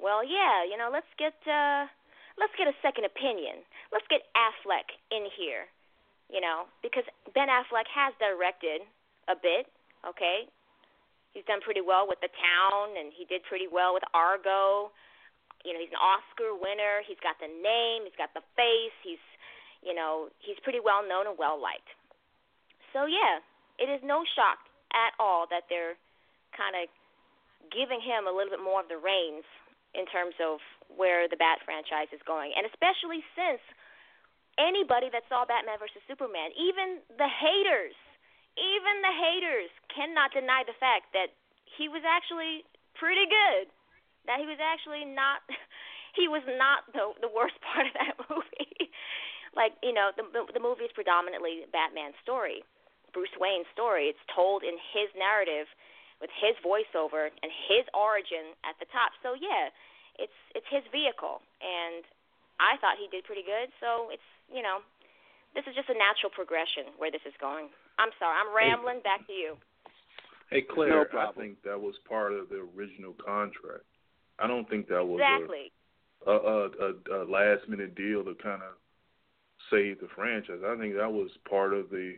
[0.02, 1.86] Well, yeah, you know, let's get uh
[2.40, 3.64] let's get a second opinion.
[3.94, 5.70] Let's get Affleck in here
[6.32, 7.04] you know, because
[7.36, 8.80] Ben Affleck has directed
[9.28, 9.68] a bit,
[10.08, 10.48] okay?
[11.36, 14.90] He's done pretty well with The Town, and he did pretty well with Argo.
[15.62, 17.02] You know, he's an Oscar winner.
[17.06, 18.04] He's got the name.
[18.06, 18.94] He's got the face.
[19.02, 19.22] He's,
[19.82, 21.88] you know, he's pretty well known and well liked.
[22.92, 23.40] So yeah,
[23.80, 24.60] it is no shock
[24.92, 25.96] at all that they're
[26.52, 26.90] kind of
[27.72, 29.46] giving him a little bit more of the reins
[29.96, 30.60] in terms of
[30.92, 33.60] where the Bat franchise is going, and especially since
[34.60, 37.96] anybody that saw Batman versus Superman, even the haters,
[38.56, 41.32] even the haters cannot deny the fact that
[41.64, 42.64] he was actually
[42.96, 43.68] pretty good.
[44.26, 45.42] That he was actually not
[46.18, 48.90] he was not the the worst part of that movie.
[49.58, 52.64] like, you know, the the movie is predominantly Batman's story.
[53.12, 54.08] Bruce Wayne's story.
[54.08, 55.68] It's told in his narrative
[56.20, 59.12] with his voiceover and his origin at the top.
[59.20, 59.68] So yeah,
[60.16, 62.06] it's it's his vehicle and
[62.60, 63.68] I thought he did pretty good.
[63.82, 64.80] So it's you know,
[65.52, 67.68] this is just a natural progression where this is going.
[68.00, 69.04] I'm sorry, I'm rambling.
[69.04, 69.60] Hey, Back to you.
[70.48, 73.88] Hey Claire, no I think that was part of the original contract.
[74.42, 75.72] I don't think that was exactly
[76.26, 78.74] a, a, a, a last minute deal to kind of
[79.70, 80.60] save the franchise.
[80.66, 82.16] I think that was part of the,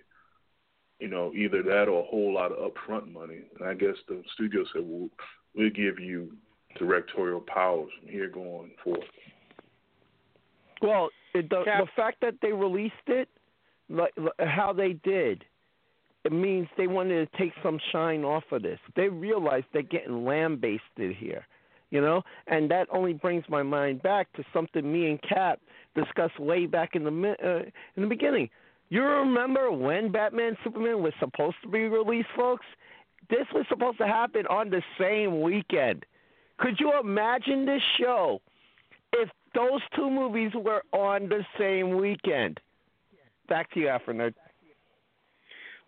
[0.98, 3.40] you know, either that or a whole lot of upfront money.
[3.58, 5.10] And I guess the studio said, "Well,
[5.54, 6.36] we'll give you
[6.78, 9.04] directorial powers from here going forth."
[10.80, 13.28] Well, the the fact that they released it,
[13.88, 15.44] like how they did,
[16.24, 18.78] it means they wanted to take some shine off of this.
[18.96, 21.46] They realized they're getting lambasted here,
[21.94, 25.60] you know, and that only brings my mind back to something me and Cap
[25.94, 28.50] discussed way back in the uh, in the beginning.
[28.88, 32.66] You remember when Batman Superman was supposed to be released, folks?
[33.30, 36.04] This was supposed to happen on the same weekend.
[36.58, 38.40] Could you imagine this show
[39.12, 42.58] if those two movies were on the same weekend.
[43.48, 44.14] Back to you, Afro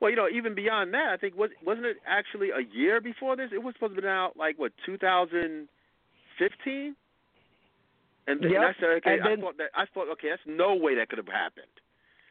[0.01, 3.37] Well, you know, even beyond that, I think was wasn't it actually a year before
[3.37, 3.51] this?
[3.53, 4.73] It was supposed to be out like what
[6.39, 6.97] 2015.
[8.29, 8.53] And, yep.
[8.53, 10.97] and I said, okay, and then, I thought that I thought, okay, that's no way
[10.97, 11.71] that could have happened.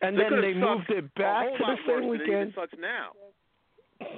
[0.01, 2.53] And they then they moved it back to the same weekend.
[2.55, 3.11] Sucks now.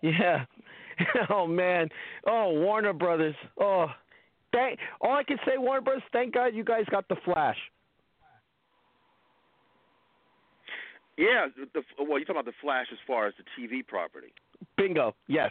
[0.00, 0.44] Yeah.
[1.30, 1.88] oh man.
[2.24, 3.34] Oh Warner Brothers.
[3.60, 3.88] Oh
[4.52, 6.04] Thank, all I can say, Warner Brothers.
[6.12, 7.56] Thank God you guys got the Flash.
[11.16, 14.32] Yeah, the, well, you're talking about the Flash as far as the TV property.
[14.76, 15.14] Bingo.
[15.26, 15.50] Yes.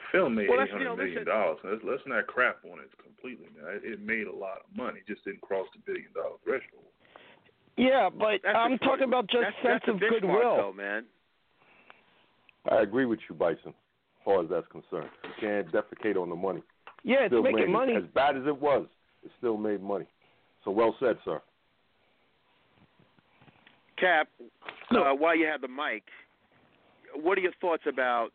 [0.00, 1.58] The film made well, eight hundred you know, million dollars.
[1.62, 3.48] Let's, let's not crap on it completely.
[3.52, 3.80] Man.
[3.84, 6.88] It made a lot of money, just didn't cross the billion dollar threshold.
[7.76, 10.56] Yeah, but That's I'm talking about just that's, sense that's of benchmark, goodwill.
[10.56, 11.04] though, man.
[12.70, 15.10] I agree with you, Bison, as far as that's concerned.
[15.24, 16.62] You can't defecate on the money.
[17.04, 17.96] Yeah, it's still making made, money.
[17.96, 18.86] As bad as it was,
[19.24, 20.06] it still made money.
[20.64, 21.40] So well said, sir.
[23.98, 24.28] Cap,
[24.90, 26.04] uh, while you have the mic,
[27.14, 28.30] what are your thoughts about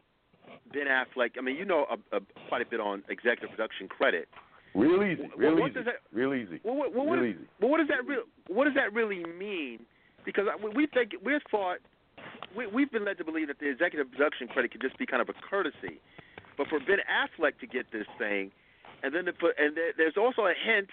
[0.74, 1.32] Ben Affleck?
[1.38, 2.20] I mean, you know a, a,
[2.50, 4.28] quite a bit on executive production credit.
[4.74, 7.46] Real easy, real what easy, does that- real easy, Well, what, what, real is- easy.
[7.62, 8.24] well, what does that real?
[8.48, 9.86] What does that really mean?
[10.26, 11.78] Because we think we're thought
[12.58, 15.22] we, we've been led to believe that the executive production credit could just be kind
[15.22, 16.02] of a courtesy,
[16.58, 18.52] but for Ben Affleck to get this thing,
[19.04, 20.90] and then to put, and there, there's also a hint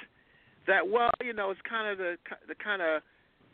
[0.68, 2.16] that well, you know, it's kind of the
[2.46, 3.02] the kind of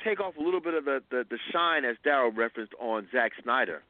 [0.05, 3.32] take off a little bit of the the, the shine as Daryll referenced on Zack
[3.43, 3.82] Snyder.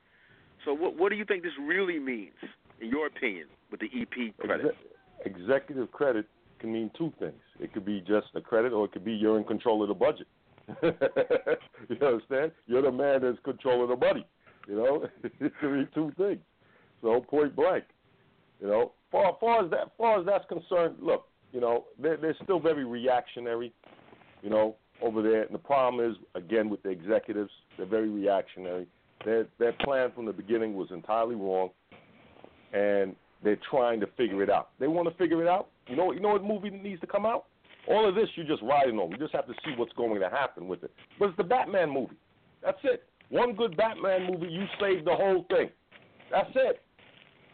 [0.68, 2.34] So what what do you think this really means,
[2.82, 4.76] in your opinion, with the EP credit?
[5.24, 6.26] Exe- executive credit
[6.58, 7.40] can mean two things.
[7.58, 9.94] It could be just a credit, or it could be you're in control of the
[9.94, 10.26] budget.
[10.82, 12.52] you understand?
[12.66, 14.26] You're the man that's controlling the money.
[14.68, 15.08] You know,
[15.40, 16.40] it could be two things.
[17.00, 17.84] So point blank.
[18.60, 22.36] You know, far far as that far as that's concerned, look, you know, they're they're
[22.44, 23.72] still very reactionary.
[24.42, 28.86] You know, over there, and the problem is again with the executives, they're very reactionary.
[29.24, 31.70] Their their plan from the beginning was entirely wrong,
[32.72, 34.70] and they're trying to figure it out.
[34.78, 35.68] They want to figure it out.
[35.86, 37.46] You know, you know what movie needs to come out?
[37.88, 39.10] All of this you're just riding on.
[39.10, 40.92] We just have to see what's going to happen with it.
[41.18, 42.16] But it's the Batman movie.
[42.62, 43.04] That's it.
[43.30, 45.70] One good Batman movie, you save the whole thing.
[46.30, 46.82] That's it.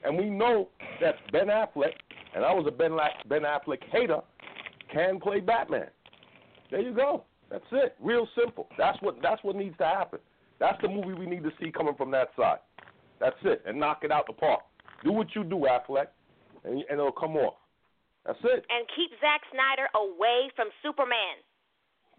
[0.04, 0.68] And we know
[1.00, 1.92] that Ben Affleck,
[2.34, 2.96] and I was a Ben,
[3.28, 4.20] ben Affleck hater,
[4.92, 5.88] can play Batman.
[6.70, 7.24] There you go.
[7.50, 7.94] That's it.
[8.00, 8.68] Real simple.
[8.76, 10.18] That's what that's what needs to happen.
[10.60, 12.58] That's the movie we need to see coming from that side.
[13.20, 13.62] That's it.
[13.66, 14.60] And knock it out the park.
[15.02, 16.08] Do what you do, Affleck,
[16.64, 17.54] and, and it'll come off.
[18.24, 18.64] That's it.
[18.72, 21.44] And keep Zack Snyder away from Superman.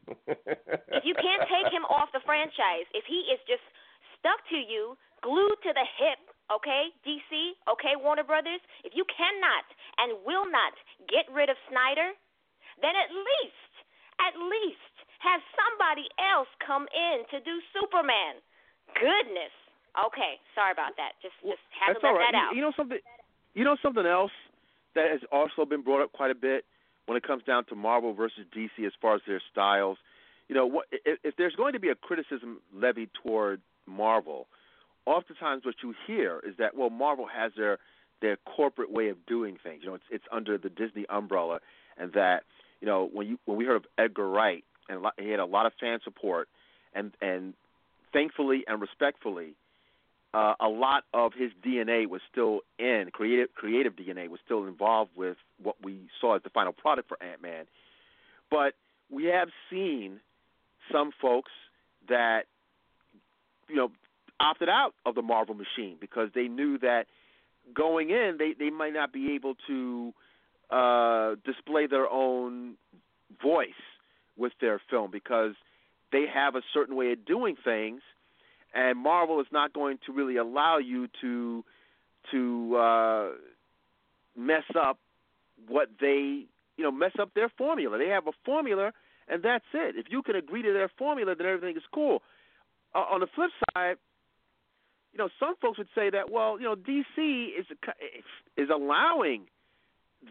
[0.05, 3.65] If you can't take him off the franchise, if he is just
[4.21, 4.93] stuck to you,
[5.25, 6.21] glued to the hip,
[6.53, 9.65] okay, DC, okay, Warner Brothers, if you cannot
[9.97, 10.77] and will not
[11.09, 12.13] get rid of Snyder,
[12.85, 13.73] then at least,
[14.21, 18.41] at least have somebody else come in to do Superman.
[18.95, 19.53] Goodness.
[19.95, 21.15] Okay, sorry about that.
[21.23, 22.31] Just just had to let right.
[22.31, 22.51] that out.
[22.51, 22.99] You, you know something.
[23.53, 24.35] You know something else
[24.95, 26.65] that has also been brought up quite a bit
[27.05, 29.97] when it comes down to Marvel versus DC as far as their styles.
[30.47, 34.47] You know, what if, if there's going to be a criticism levied toward Marvel,
[35.05, 37.79] oftentimes what you hear is that well, Marvel has their
[38.21, 39.79] their corporate way of doing things.
[39.83, 41.59] You know, it's it's under the Disney umbrella,
[41.97, 42.43] and that
[42.81, 45.45] you know when you when we heard of Edgar Wright and lot, he had a
[45.45, 46.47] lot of fan support,
[46.93, 47.53] and and
[48.13, 49.55] thankfully and respectfully,
[50.33, 55.11] uh, a lot of his DNA was still in creative creative DNA was still involved
[55.15, 57.65] with what we saw as the final product for Ant Man.
[58.51, 58.73] But
[59.09, 60.19] we have seen
[60.91, 61.51] some folks
[62.09, 62.43] that
[63.69, 63.91] you know
[64.39, 67.05] opted out of the Marvel machine because they knew that
[67.73, 70.13] going in they they might not be able to
[70.69, 72.75] uh, display their own
[73.41, 73.69] voice
[74.37, 75.53] with their film because
[76.11, 78.01] they have a certain way of doing things
[78.75, 81.63] and Marvel is not going to really allow you to
[82.31, 83.29] to uh,
[84.37, 84.99] mess up
[85.67, 86.45] what they
[86.77, 87.97] you know mess up their formula.
[87.97, 88.91] They have a formula,
[89.29, 89.95] and that's it.
[89.95, 92.21] If you can agree to their formula, then everything is cool.
[92.93, 93.95] Uh, on the flip side,
[95.13, 97.65] you know some folks would say that well, you know DC is
[98.57, 99.45] is allowing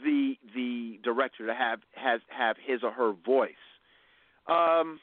[0.03, 3.53] the the director to have has have his or her voice.
[4.47, 5.01] Um,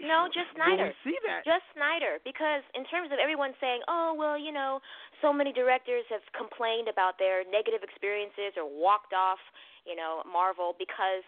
[0.00, 0.92] No, just Snyder.
[1.04, 1.44] see that?
[1.46, 2.18] Just Snyder.
[2.24, 4.80] Because in terms of everyone saying, oh, well, you know,
[5.22, 9.40] so many directors have complained about their negative experiences or walked off,
[9.86, 11.24] you know, Marvel because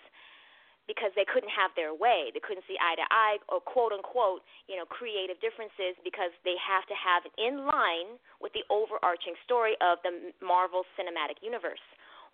[0.86, 2.30] because they couldn't have their way.
[2.30, 6.54] They couldn't see eye to eye or quote unquote, you know, creative differences because they
[6.62, 11.82] have to have it in line with the overarching story of the Marvel Cinematic Universe.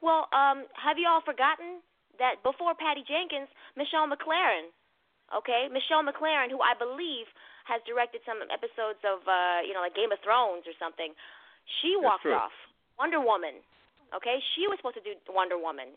[0.05, 1.81] Well, um, have you all forgotten
[2.19, 4.73] that before Patty Jenkins, Michelle MacLaren
[5.37, 5.69] okay?
[5.73, 7.29] Michelle MacLaren, who I believe
[7.65, 11.15] has directed some episodes of, uh, you know, like Game of Thrones or something,
[11.81, 12.53] she walked off.
[13.01, 13.63] Wonder Woman,
[14.13, 14.39] okay?
[14.55, 15.97] She was supposed to do Wonder Woman.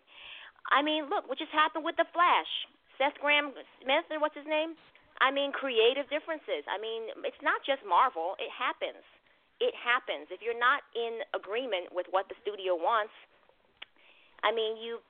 [0.72, 2.52] I mean, look, what just happened with The Flash?
[2.96, 3.52] Seth Graham
[3.84, 4.80] Smith, or what's his name?
[5.20, 6.64] I mean, creative differences.
[6.72, 8.40] I mean, it's not just Marvel.
[8.40, 9.04] It happens.
[9.60, 10.32] It happens.
[10.32, 13.12] If you're not in agreement with what the studio wants,
[14.44, 15.04] I mean, you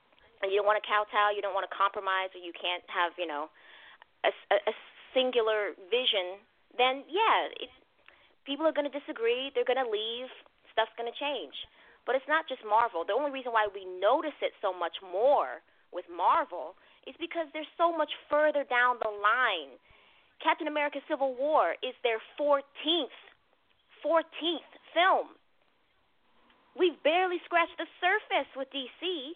[0.44, 3.24] you don't want to kowtow, you don't want to compromise, or you can't have, you
[3.24, 3.48] know,
[4.24, 4.74] a, a, a
[5.16, 6.36] singular vision,
[6.76, 7.72] then yeah, it,
[8.44, 9.48] people are going to disagree.
[9.56, 10.28] They're going to leave.
[10.72, 11.56] stuff's going to change.
[12.04, 13.02] But it's not just Marvel.
[13.02, 17.66] The only reason why we notice it so much more with Marvel is because they're
[17.80, 19.74] so much further down the line.
[20.38, 23.16] Captain America Civil War is their 14th
[24.04, 25.34] 14th film.
[26.78, 29.34] We've barely scratched the surface with DC.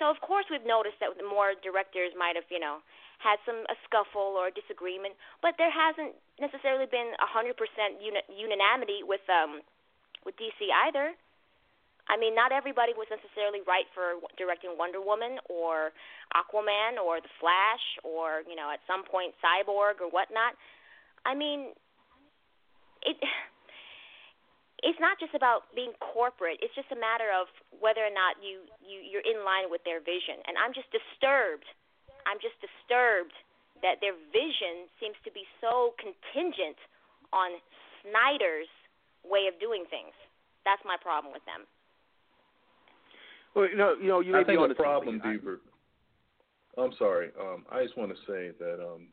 [0.00, 2.80] So of course we've noticed that more directors might have, you know,
[3.20, 5.12] had some a scuffle or a disagreement,
[5.44, 9.60] but there hasn't necessarily been a hundred percent unanimity with um
[10.24, 10.56] with DC
[10.88, 11.12] either.
[12.08, 15.92] I mean, not everybody was necessarily right for directing Wonder Woman or
[16.32, 20.56] Aquaman or The Flash or you know at some point Cyborg or whatnot.
[21.28, 21.76] I mean,
[23.04, 23.20] it
[24.82, 26.60] it's not just about being corporate.
[26.64, 27.48] It's just a matter of
[27.80, 30.40] whether or not you, you you're in line with their vision.
[30.48, 31.68] And I'm just disturbed
[32.26, 33.34] I'm just disturbed
[33.80, 36.76] that their vision seems to be so contingent
[37.32, 37.56] on
[38.04, 38.68] Snyder's
[39.24, 40.12] way of doing things.
[40.64, 41.64] That's my problem with them.
[43.54, 45.58] Well, you know, you know, you may I be on the problem, Deaver.
[46.78, 47.30] I'm sorry.
[47.40, 49.08] Um, I just want to say that um,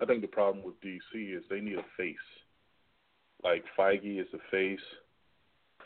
[0.00, 2.16] I think the problem with DC is they need a face.
[3.42, 4.84] Like Feige is a face,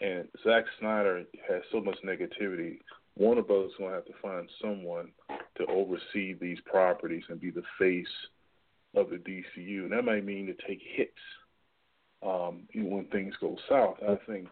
[0.02, 2.78] and Zack Snyder has so much negativity
[3.16, 5.10] Warner Brothers is going to have to find someone
[5.58, 8.06] to oversee these properties and be the face
[8.94, 9.82] of the DCU.
[9.82, 11.12] And that might mean to take hits
[12.22, 13.96] um, when things go south.
[14.02, 14.48] I think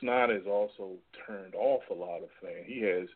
[0.00, 0.94] Snyder has also
[1.26, 2.64] turned off a lot of fans.
[2.66, 3.08] He has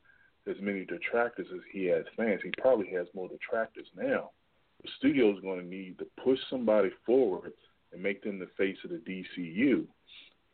[0.48, 2.40] as many detractors as he has fans.
[2.44, 4.30] He probably has more detractors now.
[4.82, 7.52] The studio is going to need to push somebody forward
[7.92, 9.86] and make them the face of the DCU.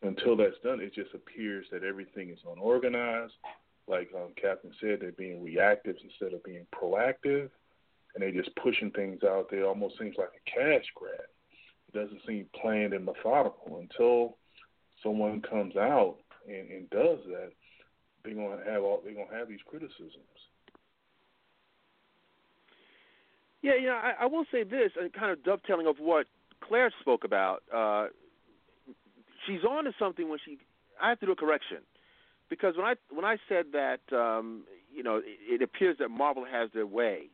[0.03, 3.35] Until that's done, it just appears that everything is unorganized
[3.89, 7.51] like um, Captain said, they're being reactive instead of being proactive,
[8.15, 9.67] and they're just pushing things out there.
[9.67, 11.29] Almost seems like a cash grab.
[11.89, 13.79] It doesn't seem planned and methodical.
[13.81, 14.37] Until
[15.03, 16.17] someone comes out
[16.49, 17.53] and, and does that,
[18.25, 20.17] they're gonna have all they're gonna have these criticisms.
[23.63, 26.27] Yeah, you know, I, I will say this, kind of dovetailing of what
[26.67, 27.63] Claire spoke about.
[27.73, 28.07] Uh,
[29.47, 30.59] she's on to something when she.
[31.03, 31.79] I have to do a correction
[32.53, 34.65] because when I when I said that um,
[34.95, 35.25] you know it,
[35.55, 37.31] it appears that Marvel has their way,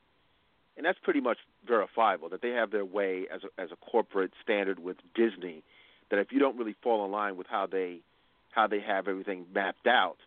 [0.76, 4.30] and that's pretty much verifiable that they have their way as a, as a corporate
[4.42, 5.64] standard with Disney.
[6.10, 7.98] That if you don't really fall in line with how they
[8.52, 10.18] how they have everything mapped out,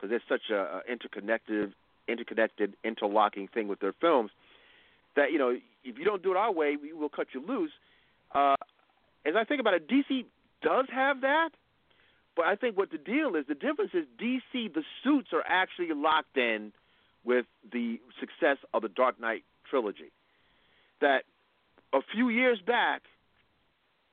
[0.00, 1.74] because it's such a, a interconnected
[2.08, 4.30] interconnected interlocking thing with their films,
[5.14, 5.50] that you know
[5.84, 7.72] if you don't do it our way, we will cut you loose.
[8.34, 8.56] Uh,
[9.26, 10.24] as I think about it, DC
[10.62, 11.50] does have that,
[12.36, 15.88] but I think what the deal is, the difference is DC, the suits are actually
[15.94, 16.72] locked in
[17.24, 20.12] with the success of the Dark Knight trilogy.
[21.00, 21.24] That
[21.92, 23.02] a few years back,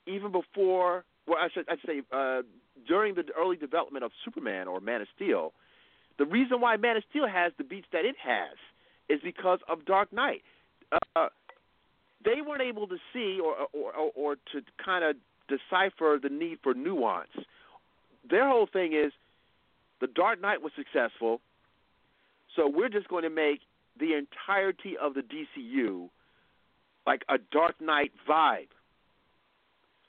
[0.08, 2.42] even before, well, I should I'd say uh,
[2.88, 5.54] during the early development of Superman or Man of Steel,
[6.18, 8.58] the reason why Man of Steel has the beats that it has
[9.10, 10.42] is because of Dark Knight.
[11.16, 11.28] Uh,
[12.24, 15.16] they weren't able to see or or, or, or to kind of
[15.48, 17.30] decipher the need for nuance
[18.30, 19.12] their whole thing is
[20.02, 21.42] the Dark Knight was successful,
[22.56, 23.62] so we're just going to make
[24.00, 26.10] the entirety of the DCU
[27.06, 28.68] like a Dark Knight vibe.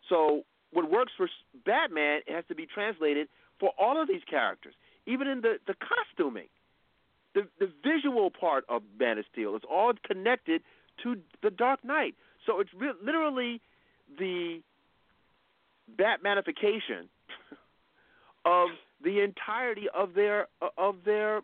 [0.09, 0.43] So
[0.73, 1.29] what works for
[1.65, 3.29] Batman has to be translated
[3.61, 4.75] for all of these characters,
[5.07, 6.49] even in the the costuming.
[7.35, 10.63] The the visual part of Man of Steel is all connected
[11.03, 12.15] to the Dark Knight.
[12.47, 13.61] So it's re- literally
[14.19, 14.63] the
[15.95, 17.09] Batmanification
[18.45, 18.69] of
[19.03, 21.43] the entirety of their of their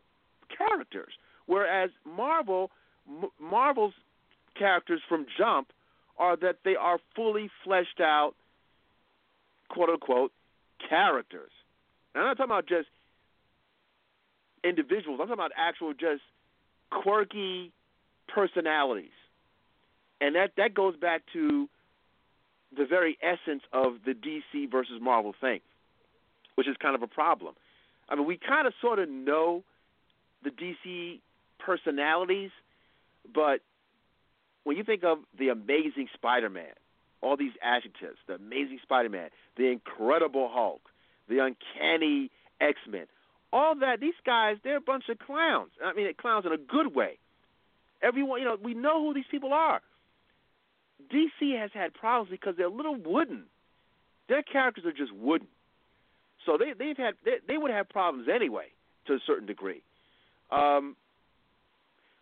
[0.56, 1.12] characters.
[1.47, 2.70] Whereas Marvel,
[3.40, 3.94] Marvel's
[4.59, 5.69] characters from Jump
[6.19, 8.35] are that they are fully fleshed out,
[9.69, 10.32] quote unquote,
[10.89, 11.51] characters.
[12.14, 12.89] And I'm not talking about just
[14.64, 15.19] individuals.
[15.20, 16.23] I'm talking about actual just
[16.90, 17.73] quirky
[18.28, 19.10] personalities.
[20.20, 21.69] And that that goes back to
[22.76, 25.60] the very essence of the DC versus Marvel thing
[26.54, 27.54] which is kind of a problem.
[28.08, 29.62] I mean, we kind of sort of know
[30.42, 31.20] the DC
[31.58, 32.50] personalities,
[33.32, 33.60] but
[34.64, 36.74] when you think of the amazing Spider-Man,
[37.20, 40.82] all these adjectives, the amazing Spider-Man, the incredible Hulk,
[41.28, 42.30] the uncanny
[42.60, 43.06] X-Men,
[43.52, 45.70] all that, these guys, they're a bunch of clowns.
[45.84, 47.18] I mean, clowns in a good way.
[48.02, 49.80] Everyone, you know, we know who these people are.
[51.10, 53.44] DC has had problems because they're a little wooden.
[54.28, 55.48] Their characters are just wooden.
[56.46, 58.66] So they they've had they, they would have problems anyway
[59.06, 59.82] to a certain degree.
[60.50, 60.96] Um,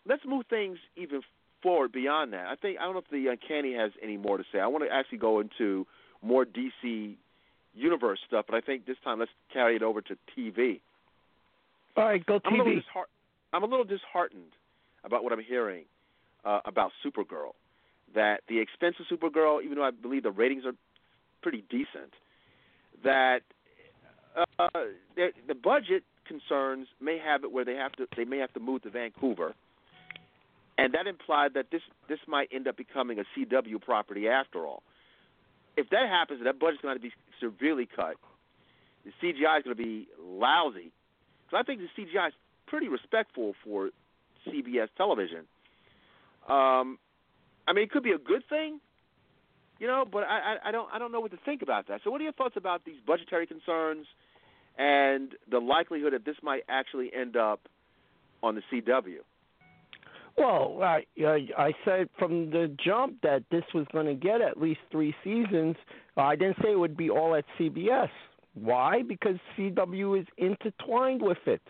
[0.07, 1.23] let's move things even
[1.63, 2.47] forward beyond that.
[2.47, 4.61] I think I don't know if the uncanny has any more to say.
[4.61, 5.87] I want to actually go into
[6.23, 7.15] more DC
[7.75, 10.81] universe stuff, but I think this time let's carry it over to TV.
[11.97, 12.77] All right, go I'm a little, TV.
[12.85, 13.09] disheart-
[13.53, 14.53] I'm a little disheartened
[15.05, 15.85] about what I'm hearing
[16.45, 17.53] uh, about Supergirl.
[18.15, 20.73] That the expense of Supergirl, even though I believe the ratings are
[21.43, 22.13] pretty decent,
[23.05, 23.41] that
[24.37, 24.69] uh,
[25.17, 28.83] the, budget concerns may have it where they have to they may have to move
[28.83, 29.55] to Vancouver,
[30.79, 34.83] and that implied that this this might end up becoming a CW property after all.
[35.77, 38.17] If that happens, that budget's going to be severely cut.
[39.05, 40.93] The CGI is going to be lousy.
[41.47, 42.35] Because I think the CGI is
[42.67, 43.91] pretty respectful for
[44.47, 45.47] CBS television.
[46.49, 46.99] Um,
[47.67, 48.81] I mean, it could be a good thing,
[49.79, 52.01] you know, but I, I, I don't I don't know what to think about that.
[52.05, 54.07] So, what are your thoughts about these budgetary concerns
[54.79, 57.61] and the likelihood that this might actually end up
[58.43, 59.19] on the CW?
[60.37, 64.61] Well, I I, I said from the jump that this was going to get at
[64.61, 65.77] least three seasons.
[66.17, 68.11] I didn't say it would be all at CBS.
[68.55, 69.03] Why?
[69.03, 71.63] Because CW is intertwined with it.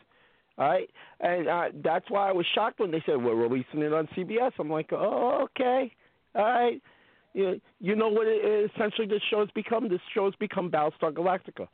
[0.61, 4.07] Right, and uh, that's why I was shocked when they said we're releasing it on
[4.09, 4.53] CBS.
[4.59, 5.91] I'm like, oh, okay,
[6.35, 6.82] all right.
[7.32, 9.89] You, you know what it, essentially this show's become?
[9.89, 11.66] This show's become Battlestar Galactica,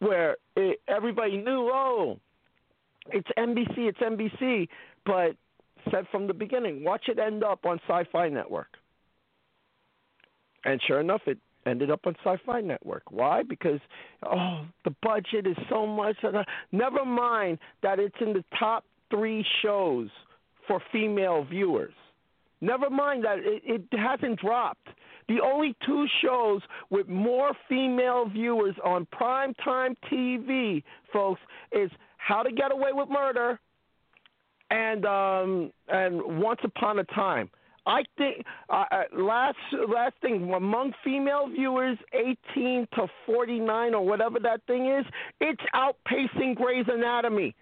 [0.00, 2.20] where it, everybody knew, oh,
[3.12, 4.68] it's NBC, it's NBC,
[5.06, 5.34] but
[5.90, 8.76] said from the beginning, watch it end up on Sci-Fi Network.
[10.66, 13.02] And sure enough, it ended up on Sci-Fi Network.
[13.10, 13.42] Why?
[13.42, 13.80] Because
[14.24, 16.16] oh, the budget is so much.
[16.72, 20.08] Never mind that it's in the top three shows
[20.66, 21.92] for female viewers.
[22.60, 24.88] Never mind that it, it hasn't dropped.
[25.28, 26.60] The only two shows
[26.90, 30.82] with more female viewers on primetime TV,
[31.12, 31.40] folks,
[31.72, 33.58] is How to Get Away with Murder
[34.70, 37.50] and um, and Once Upon a Time.
[37.86, 38.84] I think uh,
[39.16, 39.56] last
[39.88, 41.98] last thing among female viewers,
[42.52, 45.06] 18 to 49 or whatever that thing is,
[45.40, 47.54] it's outpacing Grey's Anatomy.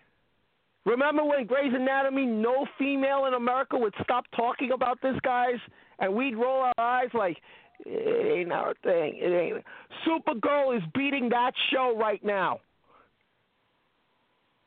[0.84, 5.58] Remember when Grey's Anatomy, no female in America would stop talking about this, guys,
[5.98, 7.36] and we'd roll our eyes like
[7.84, 9.14] it ain't our thing.
[9.16, 9.64] It ain't.
[10.06, 12.60] Supergirl is beating that show right now.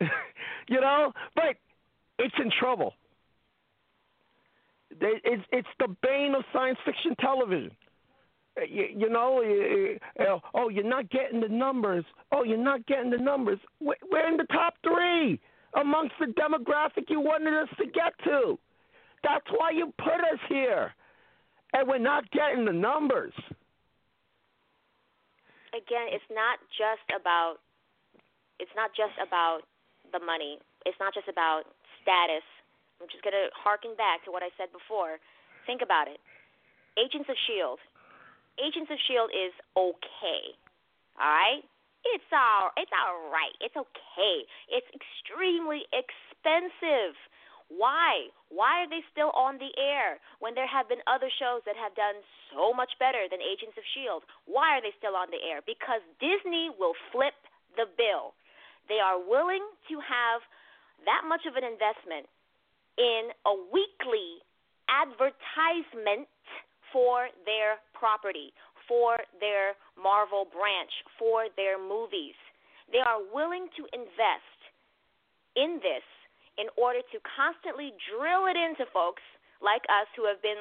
[0.00, 1.56] you know, but
[2.18, 2.94] it's in trouble.
[5.00, 7.70] It's it's the bane of science fiction television.
[8.56, 12.04] Uh, you, you know, you, you, oh, you're not getting the numbers.
[12.32, 13.58] Oh, you're not getting the numbers.
[13.80, 15.40] We're in the top three
[15.80, 18.58] amongst the demographic you wanted us to get to.
[19.22, 20.92] That's why you put us here,
[21.72, 23.32] and we're not getting the numbers.
[25.72, 27.56] Again, it's not just about.
[28.58, 29.60] It's not just about
[30.12, 30.58] the money.
[30.84, 31.62] It's not just about
[32.02, 32.44] status
[33.02, 35.18] I'm just going to harken back to what I said before.
[35.66, 36.22] Think about it.
[36.94, 37.82] Agents of S.H.I.E.L.D.
[38.62, 39.34] Agents of S.H.I.E.L.D.
[39.34, 40.42] is okay.
[41.18, 41.66] All right?
[42.14, 43.54] It's all it's all right.
[43.58, 44.36] It's okay.
[44.70, 47.18] It's extremely expensive.
[47.66, 48.30] Why?
[48.54, 51.98] Why are they still on the air when there have been other shows that have
[51.98, 52.22] done
[52.54, 54.22] so much better than Agents of S.H.I.E.L.D.?
[54.46, 55.58] Why are they still on the air?
[55.66, 57.34] Because Disney will flip
[57.74, 58.38] the bill.
[58.86, 60.42] They are willing to have
[61.06, 62.30] that much of an investment
[62.98, 64.42] in a weekly
[64.88, 66.28] advertisement
[66.92, 68.52] for their property,
[68.86, 72.36] for their Marvel branch, for their movies.
[72.92, 74.58] They are willing to invest
[75.56, 76.04] in this
[76.60, 79.24] in order to constantly drill it into folks
[79.64, 80.60] like us who have been,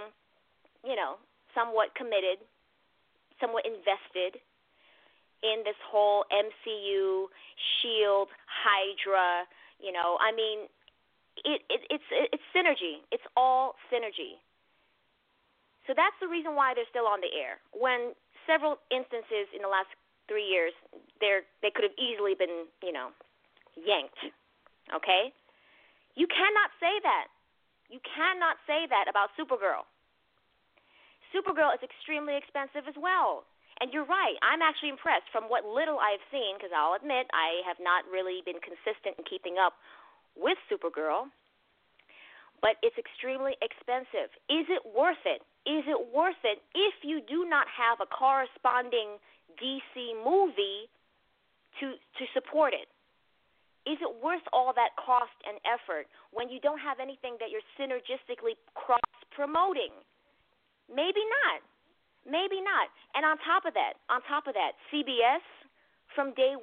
[0.88, 1.20] you know,
[1.52, 2.40] somewhat committed,
[3.44, 4.40] somewhat invested
[5.44, 7.28] in this whole MCU,
[7.82, 9.44] Shield, Hydra,
[9.82, 10.70] you know, I mean,
[11.38, 13.04] it, it it's it's synergy.
[13.12, 14.40] It's all synergy.
[15.88, 17.58] So that's the reason why they're still on the air.
[17.74, 18.14] When
[18.46, 19.90] several instances in the last
[20.28, 20.74] three years,
[21.20, 23.10] they they could have easily been you know
[23.76, 24.20] yanked.
[24.94, 25.32] Okay,
[26.16, 27.28] you cannot say that.
[27.92, 29.84] You cannot say that about Supergirl.
[31.36, 33.44] Supergirl is extremely expensive as well.
[33.80, 34.38] And you're right.
[34.46, 38.46] I'm actually impressed from what little I've seen, because I'll admit I have not really
[38.46, 39.74] been consistent in keeping up
[40.36, 41.30] with Supergirl,
[42.62, 44.30] but it's extremely expensive.
[44.48, 45.42] Is it worth it?
[45.66, 49.18] Is it worth it if you do not have a corresponding
[49.58, 50.90] DC movie
[51.82, 52.88] to to support it?
[53.90, 57.66] Is it worth all that cost and effort when you don't have anything that you're
[57.82, 59.90] synergistically cross promoting?
[60.86, 61.66] Maybe not.
[62.30, 62.94] Maybe not.
[63.18, 65.42] And on top of that, on top of that, CBS
[66.14, 66.62] from day 1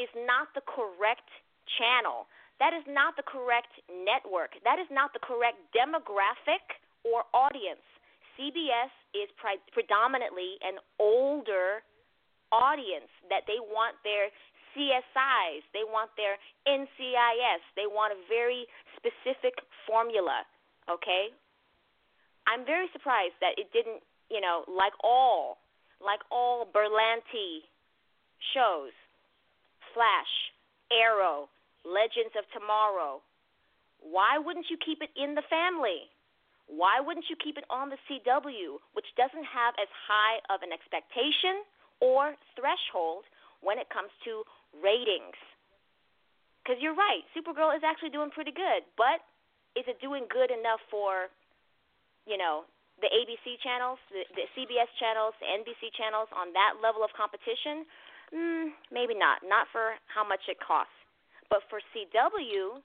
[0.00, 1.28] is not the correct
[1.76, 2.24] channel
[2.64, 4.56] that is not the correct network.
[4.64, 6.64] That is not the correct demographic
[7.04, 7.84] or audience.
[8.40, 11.84] CBS is pre- predominantly an older
[12.48, 14.32] audience that they want their
[14.72, 18.64] CSIs, they want their NCIS, they want a very
[18.96, 20.48] specific formula,
[20.88, 21.36] okay?
[22.48, 24.00] I'm very surprised that it didn't,
[24.32, 25.60] you know, like all
[26.00, 27.68] like all Berlanti
[28.56, 28.92] shows,
[29.92, 30.32] Flash,
[30.90, 31.48] Arrow,
[31.84, 33.20] Legends of Tomorrow,
[34.00, 36.08] why wouldn't you keep it in the family?
[36.66, 40.72] Why wouldn't you keep it on the CW, which doesn't have as high of an
[40.72, 41.60] expectation
[42.00, 43.28] or threshold
[43.60, 44.44] when it comes to
[44.80, 45.36] ratings?
[46.64, 49.20] Because you're right, Supergirl is actually doing pretty good, but
[49.76, 51.28] is it doing good enough for,
[52.24, 52.64] you know,
[53.04, 57.84] the ABC channels, the, the CBS channels, the NBC channels on that level of competition?
[58.32, 59.44] Mm, maybe not.
[59.44, 60.96] Not for how much it costs.
[61.50, 62.80] But for CW,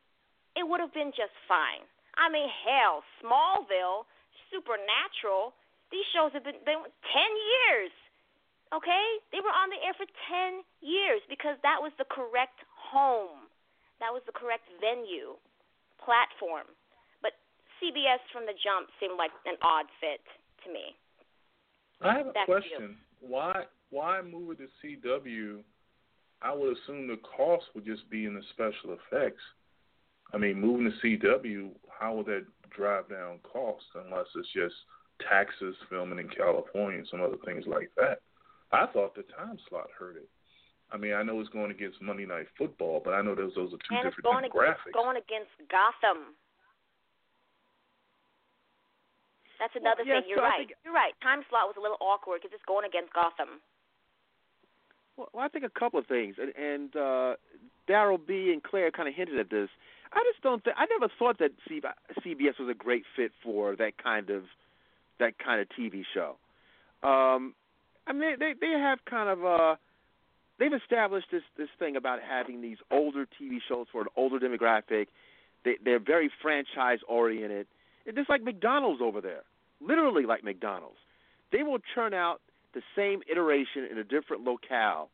[0.55, 1.83] it would have been just fine.
[2.19, 4.03] I mean, hell, Smallville,
[4.51, 5.55] Supernatural,
[5.93, 7.93] these shows have been, been 10 years.
[8.73, 9.05] Okay?
[9.33, 13.49] They were on the air for 10 years because that was the correct home.
[14.03, 15.35] That was the correct venue,
[16.01, 16.69] platform.
[17.19, 17.35] But
[17.79, 20.23] CBS from the jump seemed like an odd fit
[20.63, 20.95] to me.
[21.99, 22.95] I have a Back question.
[23.19, 25.63] Why why move it to CW?
[26.41, 29.41] I would assume the cost would just be in the special effects.
[30.33, 34.75] I mean, moving to CW, how would that drive down costs unless it's just
[35.27, 38.21] taxes filming in California and some other things like that?
[38.71, 40.29] I thought the time slot hurt it.
[40.91, 43.73] I mean, I know it's going against Monday Night Football, but I know those those
[43.73, 44.89] are two and different it's going demographics.
[44.89, 46.33] Against, going against Gotham.
[49.61, 50.29] That's another well, thing.
[50.31, 50.65] You're so right.
[50.65, 51.13] Think, You're right.
[51.21, 53.61] Time slot was a little awkward because it's going against Gotham.
[55.19, 57.35] Well, I think a couple of things, and, and uh,
[57.89, 59.69] Daryll B and Claire kind of hinted at this.
[60.13, 64.01] I just don't think I never thought that CBS was a great fit for that
[64.01, 64.43] kind of
[65.19, 66.37] that kind of TV show.
[67.07, 67.53] Um,
[68.07, 69.75] I mean, they they have kind of uh,
[70.57, 75.07] they've established this this thing about having these older TV shows for an older demographic.
[75.65, 77.67] They they're very franchise oriented.
[78.05, 79.43] It's just like McDonald's over there,
[79.81, 80.97] literally like McDonald's.
[81.51, 82.41] They will churn out
[82.73, 85.09] the same iteration in a different locale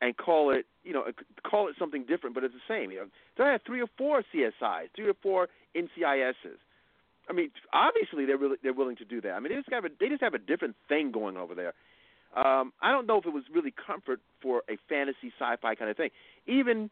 [0.00, 1.04] and call it, you know,
[1.48, 2.90] call it something different, but it's the same.
[2.90, 3.06] You know,
[3.38, 6.58] they have three or four CSIs, three or four NCISs.
[7.28, 9.30] I mean, obviously they're really they're willing to do that.
[9.32, 11.72] I mean, they just have a they just have a different thing going over there.
[12.36, 15.96] Um, I don't know if it was really comfort for a fantasy sci-fi kind of
[15.96, 16.10] thing.
[16.46, 16.90] Even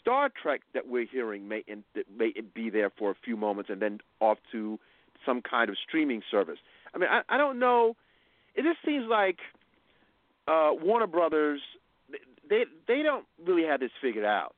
[0.00, 1.84] Star Trek that we're hearing may in,
[2.16, 4.78] may be there for a few moments and then off to
[5.24, 6.58] some kind of streaming service.
[6.94, 7.96] I mean, I, I don't know.
[8.58, 9.38] It just seems like
[10.48, 11.60] uh, Warner Brothers
[12.48, 14.54] they they don't really have this figured out.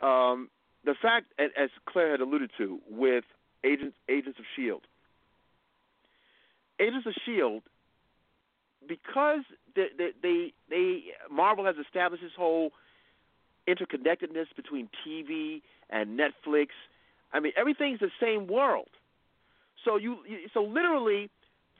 [0.00, 0.48] Um,
[0.84, 3.24] the fact, as Claire had alluded to, with
[3.64, 4.82] Agents Agents of Shield,
[6.78, 7.62] Agents of Shield,
[8.86, 9.40] because
[9.74, 12.70] they they they, they Marvel has established this whole
[13.68, 16.68] interconnectedness between TV and Netflix.
[17.32, 18.88] I mean, everything's the same world.
[19.84, 20.18] So you,
[20.52, 21.30] so literally,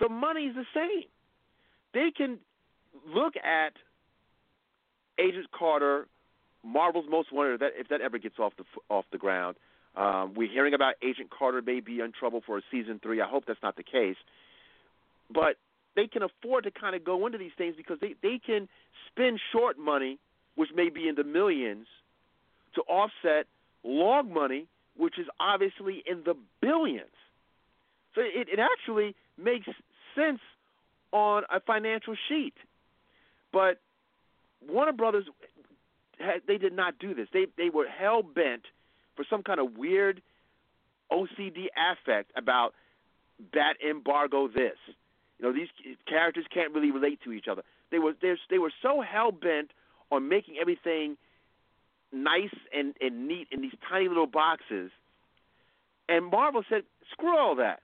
[0.01, 1.05] the money's the same.
[1.95, 2.39] They can
[3.09, 3.73] look at
[5.19, 6.07] Agent Carter,
[6.65, 9.57] Marvel's Most Wanted, if that, ever gets off the off the ground.
[9.97, 13.21] Um, we're hearing about Agent Carter may be in trouble for a season three.
[13.21, 14.16] I hope that's not the case.
[15.33, 15.57] But
[15.95, 18.69] they can afford to kind of go into these things because they, they can
[19.12, 20.19] spend short money
[20.55, 21.87] which may be in the millions,
[22.75, 23.47] to offset
[23.83, 24.66] long money,
[24.97, 27.15] which is obviously in the billions.
[28.15, 29.66] So it, it actually makes
[30.15, 30.41] sense
[31.15, 32.55] on a financial sheet.
[33.53, 33.78] But
[34.69, 35.24] Warner Brothers,
[36.47, 37.28] they did not do this.
[37.32, 38.62] They they were hell bent
[39.16, 40.20] for some kind of weird
[41.11, 42.74] OCD affect about
[43.53, 44.49] bat embargo.
[44.49, 44.77] This,
[45.39, 45.69] you know, these
[46.09, 47.62] characters can't really relate to each other.
[47.91, 48.15] They were
[48.51, 49.70] they were so hell bent
[50.11, 51.16] on making everything
[52.12, 54.91] nice and, and neat in these tiny little boxes.
[56.09, 56.82] And Marvel said,
[57.12, 57.81] screw all that.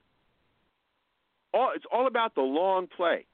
[1.52, 3.26] All, it's all about the long play.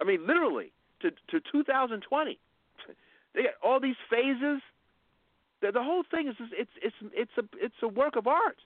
[0.00, 2.38] I mean, literally, to, to 2020.
[3.34, 4.64] They got all these phases.
[5.60, 8.56] The, the whole thing is just, it's it's it's a it's a work of art,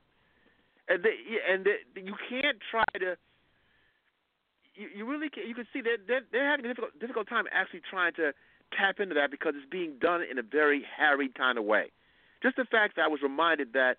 [0.89, 1.16] and they,
[1.51, 3.16] and they, you can't try to.
[4.77, 7.47] You, you really can, you can see that they're, they're having a difficult difficult time
[7.51, 8.31] actually trying to
[8.70, 11.90] tap into that because it's being done in a very harried kind of way.
[12.40, 13.97] Just the fact that I was reminded that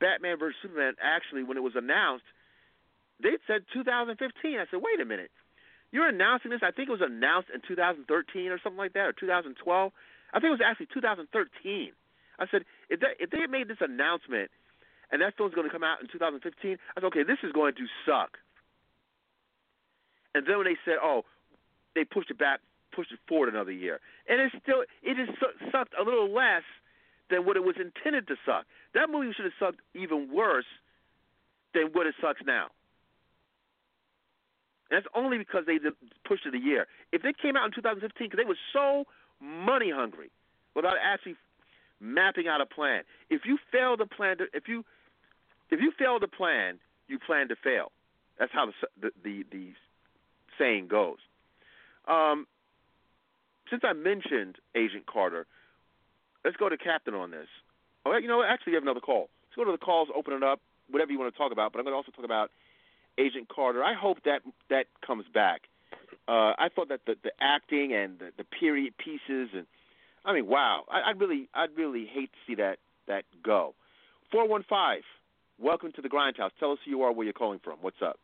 [0.00, 2.24] Batman vs Superman actually, when it was announced,
[3.22, 4.18] they said 2015.
[4.58, 5.30] I said, wait a minute,
[5.92, 6.60] you're announcing this?
[6.62, 8.06] I think it was announced in 2013
[8.50, 9.56] or something like that, or 2012.
[10.32, 11.92] I think it was actually 2013.
[12.38, 14.50] I said, if they if they had made this announcement
[15.12, 17.74] and that film's going to come out in 2015, I said, okay, this is going
[17.76, 18.40] to suck.
[20.34, 21.28] And then when they said, oh,
[21.94, 22.60] they pushed it back
[22.92, 26.62] pushed it forward another year, and it still it su- sucked a little less
[27.30, 28.66] than what it was intended to suck.
[28.94, 30.68] That movie should have sucked even worse
[31.74, 32.68] than what it sucks now.
[34.92, 35.78] And that's only because they
[36.28, 36.86] pushed it a year.
[37.12, 39.04] If it came out in 2015, because they were so
[39.40, 40.30] money hungry,
[40.76, 41.36] without actually
[41.98, 43.02] mapping out a plan.
[43.30, 44.84] If you fail to plan, to, if you
[45.70, 46.78] if you fail to plan,
[47.08, 47.90] you plan to fail.
[48.38, 49.72] That's how the the the,
[50.58, 51.18] saying goes.
[52.06, 52.46] Um,
[53.70, 55.46] since I mentioned Agent Carter,
[56.44, 57.48] let's go to Captain on this.
[58.04, 58.42] Oh, you know?
[58.42, 59.30] Actually, you have another call.
[59.46, 60.60] Let's go to the calls, open it up,
[60.90, 61.72] whatever you want to talk about.
[61.72, 62.50] But I'm going to also talk about
[63.18, 63.82] Agent Carter.
[63.82, 65.62] I hope that that comes back.
[66.28, 69.66] Uh, I thought that the, the acting and the, the period pieces and
[70.24, 70.84] I mean, wow!
[70.90, 72.78] I, I'd really, I'd really hate to see that
[73.08, 73.74] that go.
[74.30, 75.02] Four one five.
[75.58, 76.50] Welcome to the Grindhouse.
[76.58, 77.78] Tell us who you are, where you're calling from.
[77.80, 78.18] What's up?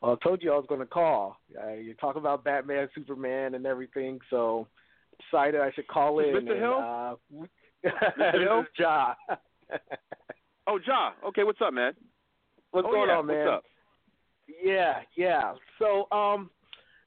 [0.00, 1.38] Well, I told you I was going to call.
[1.62, 4.66] Uh, you talk about Batman, Superman, and everything, so
[5.30, 6.26] decided I should call in.
[6.26, 6.38] Mr.
[6.38, 6.78] and, Hill?
[6.78, 7.88] Uh,
[8.18, 8.40] Mr.
[8.40, 8.64] Hill?
[8.78, 9.14] Ja.
[10.66, 11.12] Oh, Ja.
[11.28, 11.92] Okay, what's up, man?
[12.70, 13.16] What's oh, going yeah.
[13.16, 13.38] on, man?
[13.38, 13.64] What's up?
[14.62, 15.54] Yeah, yeah.
[15.78, 16.50] So, um,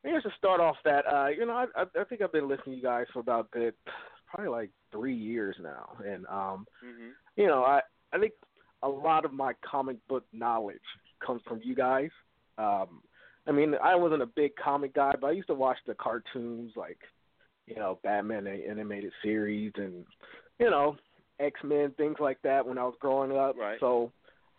[0.06, 1.06] I should start off that.
[1.08, 3.50] Uh, you know, I, I, I think I've been listening to you guys for about
[3.52, 3.74] good,
[4.28, 7.10] probably like three years now, and um, Mm-hmm.
[7.38, 8.34] you know, I I think
[8.82, 10.78] a lot of my comic book knowledge
[11.26, 12.10] comes from you guys.
[12.58, 13.02] Um,
[13.48, 16.74] I mean, I wasn't a big comic guy, but I used to watch the cartoons
[16.76, 17.00] like,
[17.66, 20.06] you know, Batman the animated series and
[20.60, 20.98] you know,
[21.40, 23.56] X Men things like that when I was growing up.
[23.58, 23.80] Right.
[23.80, 24.12] So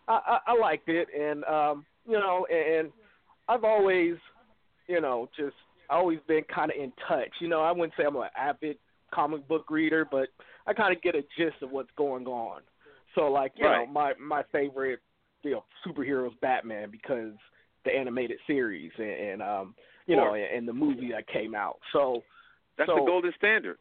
[0.07, 2.91] I, I, I liked it, and um, you know, and
[3.47, 4.15] I've always,
[4.87, 5.55] you know, just
[5.89, 7.29] always been kind of in touch.
[7.39, 8.77] You know, I wouldn't say I'm an avid
[9.13, 10.29] comic book reader, but
[10.67, 12.61] I kind of get a gist of what's going on.
[13.13, 13.85] So like, you Right.
[13.85, 14.99] know, my my favorite,
[15.43, 17.33] you know, superhero is Batman because
[17.85, 19.75] the animated series and, and um,
[20.07, 21.79] you know, and, and the movie that came out.
[21.93, 22.23] So
[22.77, 23.77] That's so, the golden standard.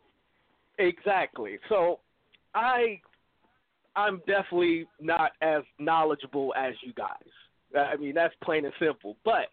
[0.78, 1.58] Exactly.
[1.68, 2.00] So
[2.54, 3.00] I
[3.96, 7.32] I'm definitely not as knowledgeable as you guys.
[7.76, 9.16] I mean, that's plain and simple.
[9.24, 9.48] But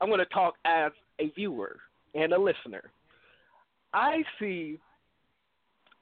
[0.00, 1.76] I'm going to talk as a viewer
[2.14, 2.90] and a listener.
[3.92, 4.78] I see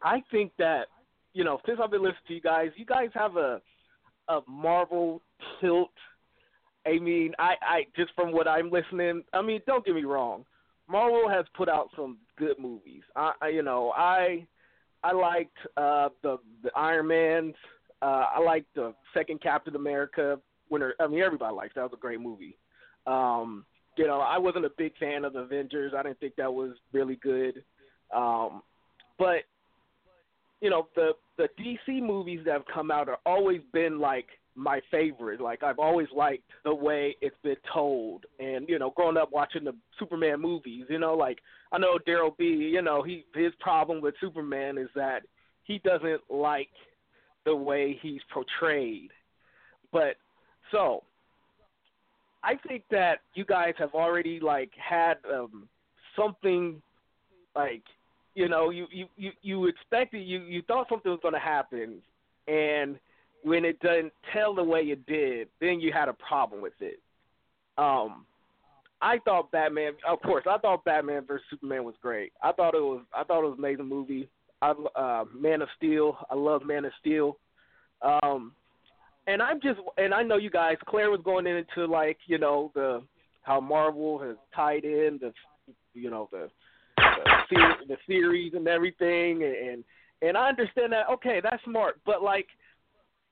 [0.02, 0.86] I think that
[1.34, 3.60] you know, since I've been listening to you guys, you guys have a
[4.28, 5.22] a Marvel
[5.60, 5.90] tilt.
[6.86, 10.44] I mean, I I just from what I'm listening, I mean, don't get me wrong.
[10.88, 13.02] Marvel has put out some good movies.
[13.16, 14.46] I, I you know, I
[15.02, 17.54] I liked uh the the Iron Man's.
[18.02, 20.38] Uh I liked the second Captain America.
[21.00, 21.82] I mean, everybody likes that.
[21.82, 22.56] was a great movie.
[23.06, 23.64] Um,
[23.96, 25.92] you know, I wasn't a big fan of Avengers.
[25.96, 27.62] I didn't think that was really good.
[28.14, 28.62] Um,
[29.18, 29.42] but
[30.60, 34.80] you know, the the DC movies that have come out have always been like my
[34.90, 35.40] favorite.
[35.40, 39.64] Like I've always liked the way it's been told, and you know, growing up watching
[39.64, 41.38] the Superman movies, you know, like
[41.72, 42.44] I know Daryll B.
[42.44, 45.22] You know, he his problem with Superman is that
[45.64, 46.68] he doesn't like
[47.44, 49.10] the way he's portrayed.
[49.92, 50.16] But
[50.72, 51.04] so
[52.42, 55.68] I think that you guys have already like had um
[56.16, 56.82] something
[57.54, 57.82] like
[58.34, 61.98] you know you you you, you expected you you thought something was going to happen
[62.48, 62.98] and
[63.44, 66.98] when it doesn't tell the way it did then you had a problem with it.
[67.78, 68.26] Um
[69.00, 72.32] i thought batman of course i thought batman versus superman was great.
[72.42, 74.28] I thought it was i thought it was an amazing movie.
[74.60, 77.36] I uh man of steel i love man of steel.
[78.02, 78.52] Um
[79.26, 82.70] and i'm just and i know you guys claire was going into like you know
[82.74, 83.02] the
[83.42, 85.32] how marvel has tied in the
[85.94, 86.48] you know the
[87.50, 89.84] the, the series and everything, and
[90.22, 91.08] and I understand that.
[91.10, 92.46] Okay, that's smart, but like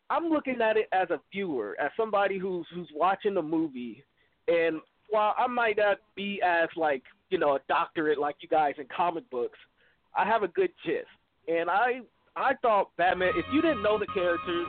[0.08, 4.02] I'm looking at it as a viewer, as somebody who's who's watching the movie,
[4.48, 8.74] and while I might not be as like you know a doctorate like you guys
[8.78, 9.58] in comic books,
[10.16, 11.06] I have a good gist,
[11.48, 12.00] and I
[12.36, 13.32] I thought Batman.
[13.36, 14.66] If you didn't know the characters,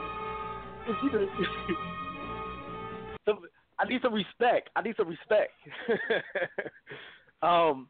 [1.03, 1.29] you didn't.
[3.27, 3.39] some,
[3.79, 4.69] I need some respect.
[4.75, 5.53] I need some respect.
[7.41, 7.87] um,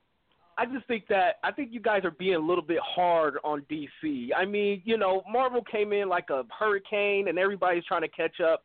[0.57, 3.63] I just think that I think you guys are being a little bit hard on
[3.72, 4.30] DC.
[4.35, 8.39] I mean, you know, Marvel came in like a hurricane, and everybody's trying to catch
[8.39, 8.63] up.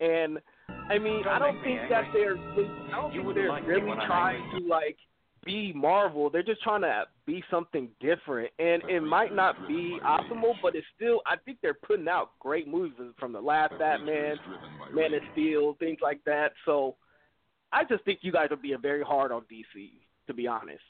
[0.00, 0.38] And
[0.90, 4.96] I mean, I don't think that they're I don't think they're really trying to like
[5.46, 6.28] be Marvel.
[6.28, 10.86] They're just trying to be something different, and it might not be optimal, but it's
[10.94, 11.22] still.
[11.26, 14.36] I think they're putting out great movies from the last Batman,
[14.92, 16.52] Man of Steel, things like that.
[16.66, 16.96] So
[17.72, 19.90] I just think you guys are being very hard on DC,
[20.26, 20.82] to be honest.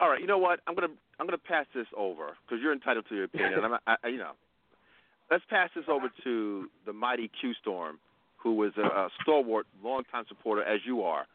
[0.00, 0.60] All right, you know what?
[0.66, 3.64] I'm gonna I'm gonna pass this over because you're entitled to your opinion.
[3.64, 4.32] I'm, I, I, you know,
[5.30, 7.98] let's pass this over to the mighty Q Storm,
[8.36, 11.26] who was a, a stalwart, longtime supporter as you are.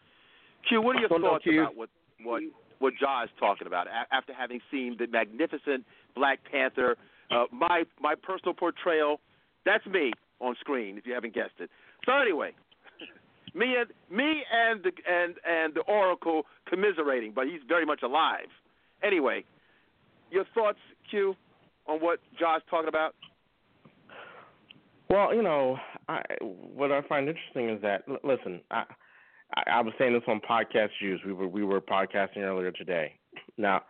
[0.68, 1.90] Q, what are your Don't know, thoughts about what
[2.24, 2.42] what
[2.80, 5.86] what Ja is talking about after having seen the magnificent
[6.16, 6.98] Black Panther.
[7.32, 9.20] Uh, my my personal portrayal,
[9.66, 10.98] that's me on screen.
[10.98, 11.70] If you haven't guessed it.
[12.06, 12.52] So anyway,
[13.54, 18.48] me and me and the and and the Oracle commiserating, but he's very much alive.
[19.04, 19.44] Anyway,
[20.32, 20.80] your thoughts,
[21.10, 21.36] Q,
[21.88, 23.16] on what Ja's talking about?
[25.10, 25.78] Well, you know,
[26.08, 28.84] I, what I find interesting is that l- listen, I,
[29.56, 31.22] I I was saying this on podcast Jews.
[31.26, 33.14] We were we were podcasting earlier today.
[33.58, 33.82] Now,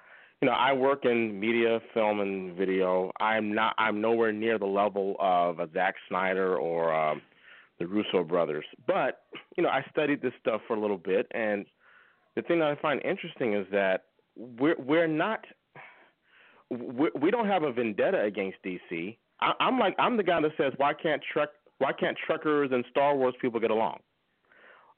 [0.42, 3.12] you know, I work in media, film, and video.
[3.20, 3.76] I'm not.
[3.78, 7.22] I'm nowhere near the level of a Zack Snyder or um,
[7.80, 8.66] the Russo brothers.
[8.88, 9.22] But
[9.58, 11.66] you know, I studied this stuff for a little bit, and
[12.36, 15.46] the thing that I find interesting is that we're we're not.
[16.70, 19.18] We, we don't have a vendetta against DC.
[19.42, 22.84] I, I'm like I'm the guy that says why can't truck why can't Trekkers and
[22.90, 24.00] Star Wars people get along?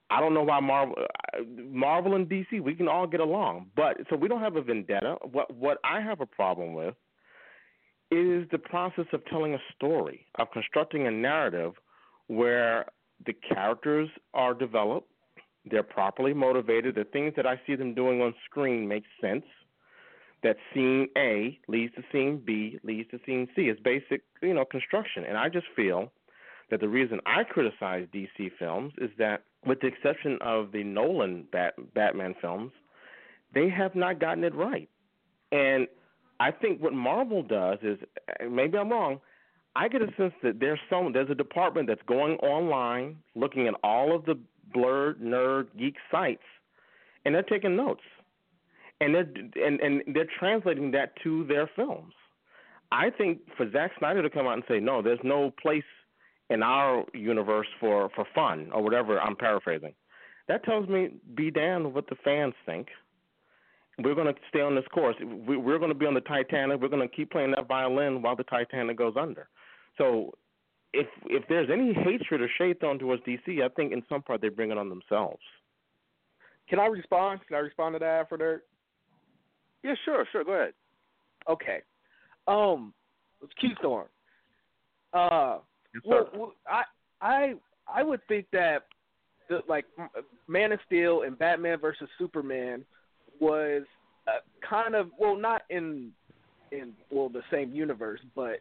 [0.10, 1.41] I don't know why Marvel, uh,
[1.72, 5.15] Marvel and DC, we can all get along, but so we don't have a vendetta.
[5.32, 6.94] What what I have a problem with
[8.11, 11.73] is the process of telling a story, of constructing a narrative
[12.27, 12.86] where
[13.26, 15.10] the characters are developed,
[15.69, 19.45] they're properly motivated, the things that I see them doing on screen make sense.
[20.44, 23.64] That scene A leads to scene B leads to scene C.
[23.64, 26.11] It's basic, you know, construction, and I just feel
[26.69, 31.47] that the reason I criticize DC films is that, with the exception of the Nolan
[31.51, 32.71] Bat- Batman films,
[33.53, 34.89] they have not gotten it right.
[35.51, 35.87] And
[36.39, 37.97] I think what Marvel does is,
[38.49, 39.19] maybe I'm wrong,
[39.75, 43.73] I get a sense that there's some there's a department that's going online, looking at
[43.83, 44.39] all of the
[44.73, 46.43] blerd nerd geek sites,
[47.25, 48.03] and they're taking notes,
[49.01, 49.27] and they're
[49.65, 52.13] and and they're translating that to their films.
[52.91, 55.83] I think for Zack Snyder to come out and say no, there's no place
[56.49, 59.19] in our universe for for fun or whatever.
[59.19, 59.93] I'm paraphrasing.
[60.47, 62.88] That tells me be damned what the fans think.
[63.97, 65.15] We're going to stay on this course.
[65.22, 66.81] We- We're going to be on the Titanic.
[66.81, 69.47] We're going to keep playing that violin while the Titanic goes under.
[69.97, 70.34] So,
[70.93, 74.41] if if there's any hatred or shade thrown towards DC, I think in some part
[74.41, 75.41] they bring it on themselves.
[76.69, 77.39] Can I respond?
[77.47, 78.61] Can I respond to that for that?
[79.84, 80.43] Yeah, sure, sure.
[80.43, 80.73] Go ahead.
[81.49, 81.80] Okay.
[82.47, 82.93] Um,
[83.41, 83.69] it's Q
[85.95, 86.84] Uh, well, well, I
[87.22, 87.53] I
[87.88, 88.84] I would think that
[89.49, 89.85] the, like
[90.47, 92.84] Man of Steel and Batman versus Superman
[93.39, 93.84] was
[94.27, 96.11] uh, kind of well not in
[96.72, 98.59] in well the same universe, but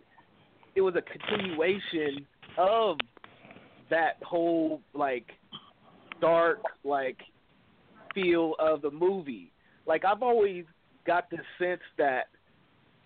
[0.75, 2.27] it was a continuation
[2.59, 2.99] of
[3.91, 5.27] that whole like
[6.21, 7.19] dark like
[8.15, 9.53] feel of the movie.
[9.87, 10.65] Like I've always
[11.07, 12.29] got the sense that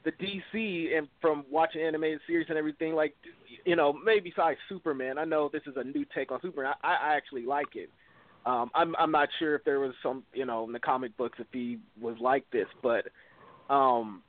[0.08, 3.14] the DC and from watching animated series and everything, like
[3.64, 6.72] you know, maybe besides Superman, I know this is a new take on Superman.
[6.82, 7.90] I, I actually like it.
[8.46, 11.38] Um, I'm I'm not sure if there was some you know in the comic books
[11.40, 13.08] if he was like this, but
[13.72, 14.22] um,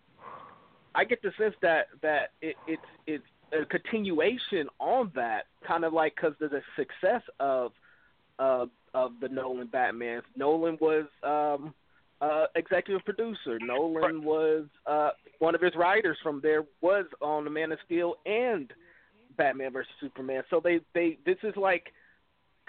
[0.96, 3.24] I get the sense that that it, it's it's
[3.54, 7.72] a continuation on that kind of like because of the success of
[8.40, 10.22] uh, of the Nolan Batman.
[10.36, 11.74] Nolan was um,
[12.22, 13.58] uh, executive producer.
[13.62, 15.10] Nolan was uh,
[15.40, 18.72] one of his writers from there was on the Man of Steel and
[19.38, 20.44] Batman versus Superman.
[20.50, 21.86] So they they this is like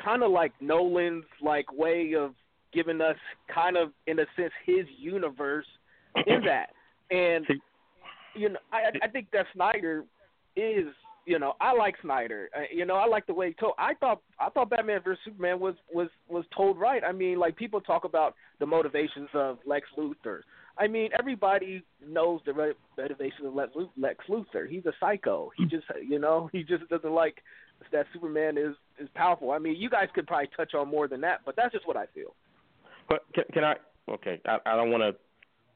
[0.03, 2.35] kind of like Nolan's like way of
[2.73, 3.17] giving us
[3.53, 5.67] kind of in a sense his universe
[6.27, 6.71] in that.
[7.11, 7.45] And
[8.37, 10.05] you know, I I think that Snyder
[10.57, 10.87] is
[11.27, 12.49] you know I like Snyder.
[12.57, 13.75] Uh, you know I like the way he told.
[13.79, 17.03] I thought I thought Batman vs Superman was was was told right.
[17.05, 20.41] I mean, like people talk about the motivations of Lex Luthor.
[20.79, 24.69] I mean, everybody knows the re- motivations of Lex Lex Luthor.
[24.69, 25.51] He's a psycho.
[25.57, 27.37] He just you know he just doesn't like
[27.93, 29.53] that Superman is is powerful.
[29.53, 31.97] I mean, you guys could probably touch on more than that, but that's just what
[31.97, 32.35] I feel.
[33.09, 33.75] But can, can I?
[34.11, 35.15] Okay, I, I don't want to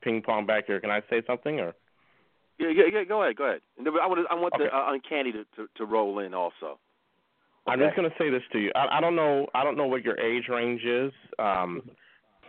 [0.02, 0.80] ping pong back here.
[0.80, 1.74] Can I say something or?
[2.58, 3.04] Yeah, yeah, yeah.
[3.04, 3.60] Go ahead, go ahead.
[3.78, 4.64] I want I want Okay.
[4.64, 6.78] the uh, uncanny to, to to roll in also.
[7.66, 8.70] I'm just going to say this to you.
[8.74, 9.46] I, I don't know.
[9.54, 11.80] I don't know what your age range is, um,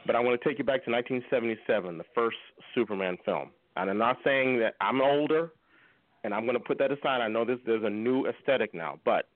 [0.05, 2.35] but I want to take you back to 1977, the first
[2.73, 3.51] Superman film.
[3.77, 5.53] And I'm not saying that I'm older,
[6.25, 7.21] and I'm going to put that aside.
[7.21, 9.29] I know this, there's a new aesthetic now, but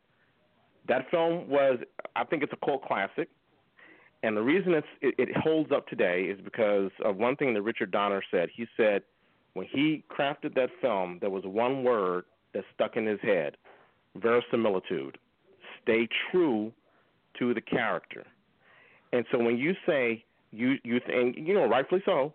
[0.89, 1.79] that film was.
[2.15, 3.29] I think it's a cult classic.
[4.21, 7.61] And the reason it's, it, it holds up today is because of one thing that
[7.61, 8.49] Richard Donner said.
[8.53, 9.03] He said
[9.59, 12.23] when he crafted that film, there was one word
[12.53, 13.57] that stuck in his head
[14.15, 15.17] verisimilitude.
[15.83, 16.71] Stay true
[17.37, 18.25] to the character.
[19.11, 22.33] And so when you say you you think you know rightfully so,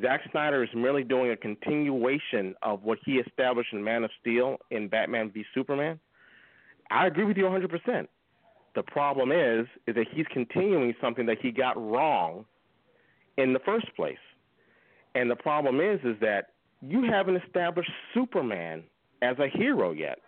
[0.00, 4.58] Zack Snyder is merely doing a continuation of what he established in Man of Steel
[4.70, 5.98] in Batman v Superman.
[6.88, 8.06] I agree with you 100%.
[8.76, 12.44] The problem is is that he's continuing something that he got wrong
[13.36, 14.18] in the first place.
[15.14, 16.48] And the problem is, is that
[16.80, 18.84] you haven't established Superman
[19.22, 20.18] as a hero yet,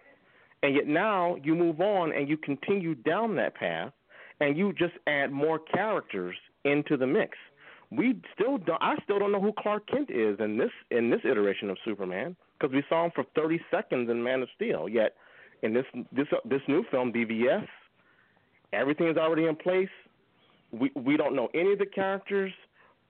[0.63, 3.93] and yet now you move on and you continue down that path,
[4.41, 7.37] and you just add more characters into the mix.
[7.91, 8.81] We still don't.
[8.83, 12.37] I still don't know who Clark Kent is in this in this iteration of Superman
[12.59, 14.89] because we saw him for 30 seconds in Man of Steel.
[14.89, 15.15] Yet
[15.63, 17.67] in this this this new film, BVS,
[18.73, 19.89] everything is already in place.
[20.71, 22.53] We we don't know any of the characters.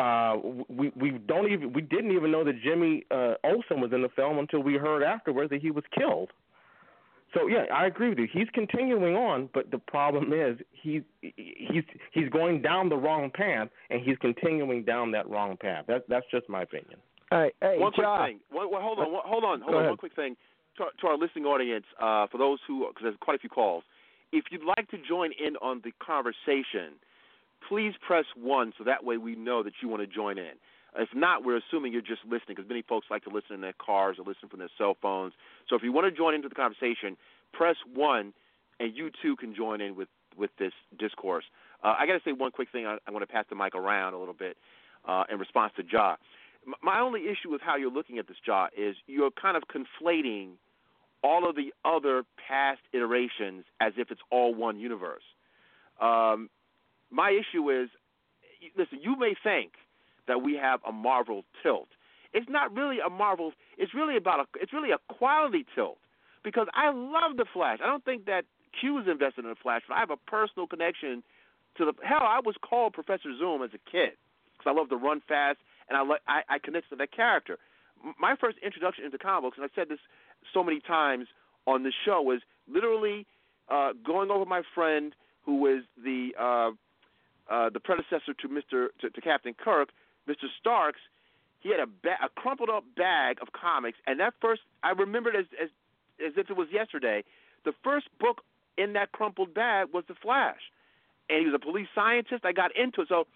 [0.00, 0.36] Uh,
[0.68, 4.08] we we don't even we didn't even know that Jimmy uh, Olsen was in the
[4.16, 6.30] film until we heard afterwards that he was killed.
[7.34, 8.28] So yeah, I agree with you.
[8.32, 13.68] He's continuing on, but the problem is he's he's he's going down the wrong path,
[13.90, 15.84] and he's continuing down that wrong path.
[15.86, 16.98] That's that's just my opinion.
[17.30, 18.26] Hey, hey, one quick John.
[18.26, 18.40] thing.
[18.50, 19.82] One, one, hold on, one, hold on, hold Go on.
[19.82, 19.90] ahead.
[19.90, 20.34] One quick thing
[20.78, 21.84] to, to our listening audience.
[22.00, 23.84] Uh, for those who, because there's quite a few calls.
[24.32, 26.98] If you'd like to join in on the conversation,
[27.68, 30.52] please press one, so that way we know that you want to join in.
[30.96, 33.74] If not, we're assuming you're just listening, because many folks like to listen in their
[33.74, 35.34] cars or listen from their cell phones.
[35.68, 37.16] So if you want to join into the conversation,
[37.52, 38.32] press one,
[38.80, 41.44] and you too can join in with with this discourse.
[41.82, 42.86] Uh, I got to say one quick thing.
[42.86, 44.56] I, I want to pass the mic around a little bit
[45.06, 46.16] uh, in response to Ja.
[46.82, 50.52] My only issue with how you're looking at this, Ja, is you're kind of conflating
[51.22, 55.22] all of the other past iterations as if it's all one universe.
[56.00, 56.48] Um,
[57.10, 57.88] my issue is,
[58.76, 59.72] listen, you may think
[60.28, 61.88] that we have a Marvel tilt.
[62.32, 63.52] It's not really a Marvel.
[63.76, 64.44] It's really about a.
[64.60, 65.98] It's really a quality tilt
[66.44, 67.78] because I love the Flash.
[67.82, 68.44] I don't think that
[68.78, 71.24] Q is invested in the Flash, but I have a personal connection
[71.76, 71.92] to the.
[72.04, 74.14] Hell, I was called Professor Zoom as a kid
[74.56, 75.58] because I love to run fast
[75.88, 77.58] and I like I, I connect to that character.
[78.18, 79.98] My first introduction into comic books, and I've said this
[80.54, 81.26] so many times
[81.66, 82.40] on the show, was
[82.72, 83.26] literally
[83.68, 85.14] uh, going over my friend
[85.44, 86.70] who was the uh,
[87.50, 89.90] uh, the predecessor to Mister to, to Captain Kirk,
[90.26, 91.00] Mister Starks.
[91.60, 95.36] He had a, ba- a crumpled up bag of comics, and that first I remembered
[95.36, 95.68] as as
[96.24, 97.24] as if it was yesterday.
[97.64, 98.40] The first book
[98.78, 100.60] in that crumpled bag was The Flash,
[101.28, 102.44] and he was a police scientist.
[102.44, 103.08] I got into it.
[103.08, 103.26] So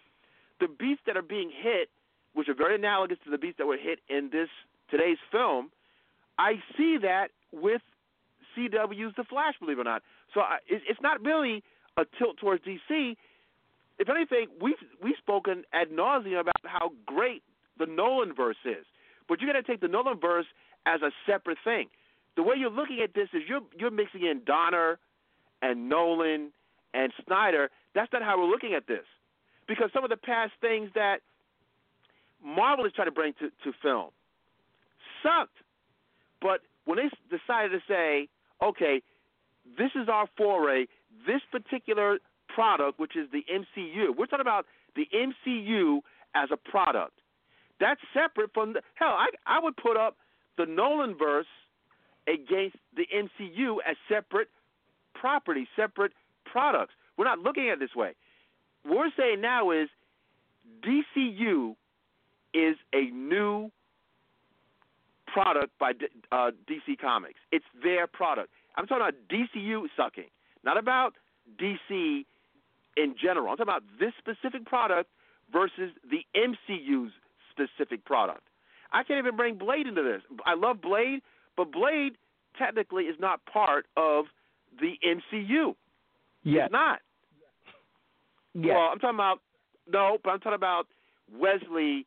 [0.61, 1.91] the beats that are being hit,
[2.33, 4.49] which are very analogous to the beats that were hit in this
[4.91, 5.71] today's film,
[6.39, 7.83] I see that with
[8.57, 10.03] CW's The Flash, believe it or not.
[10.33, 11.63] So I, it, it's not really
[11.97, 13.17] a tilt towards DC.
[13.99, 17.43] If anything, we've we've spoken ad nauseum about how great
[17.79, 18.85] the Nolan verse is,
[19.29, 20.47] but you got to take the Nolan verse
[20.87, 21.89] as a separate thing.
[22.37, 24.99] The way you're looking at this is you're you're mixing in Donner
[25.63, 26.51] and Nolan
[26.93, 27.71] and Snyder.
[27.95, 29.05] That's not how we're looking at this,
[29.69, 31.19] because some of the past things that
[32.45, 34.11] Marvel is trying to bring to, to film
[35.23, 35.57] sucked.
[36.43, 38.29] But when they decided to say,
[38.63, 39.03] okay,
[39.79, 40.87] this is our foray,
[41.27, 42.19] this particular
[42.55, 44.67] product, which is the MCU, we're talking about
[44.97, 46.01] the MCU
[46.35, 47.13] as a product.
[47.81, 49.17] That's separate from the hell.
[49.19, 50.17] I I would put up
[50.57, 51.47] the Nolan verse
[52.29, 54.49] against the MCU as separate
[55.15, 56.13] property, separate
[56.45, 56.95] products.
[57.17, 58.13] We're not looking at it this way.
[58.85, 59.89] What we're saying now is
[60.87, 61.75] DCU
[62.53, 63.71] is a new
[65.27, 65.93] product by
[66.31, 67.41] uh, DC Comics.
[67.51, 68.51] It's their product.
[68.77, 70.31] I'm talking about DCU sucking,
[70.65, 71.15] not about
[71.61, 72.25] DC
[72.97, 73.49] in general.
[73.51, 75.11] I'm talking about this specific product
[75.53, 77.13] versus the MCU's
[77.51, 78.43] specific product.
[78.93, 80.23] I can't even bring Blade into this.
[80.47, 81.21] I love Blade,
[81.57, 82.13] but Blade
[82.59, 84.27] technically is not part of
[84.81, 85.75] the MCU.
[86.45, 86.67] Yes.
[86.67, 87.01] It's not.
[88.55, 88.75] Yes.
[88.77, 89.41] Well, I'm talking about
[89.91, 90.87] no, but I'm talking about
[91.33, 92.07] Wesley.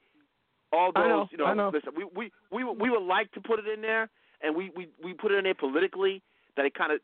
[0.74, 1.72] All those, know, you know, know.
[1.74, 4.10] listen, we we we would- we would like to put it in there,
[4.42, 6.22] and we we we put it in there politically
[6.56, 7.00] that it kind of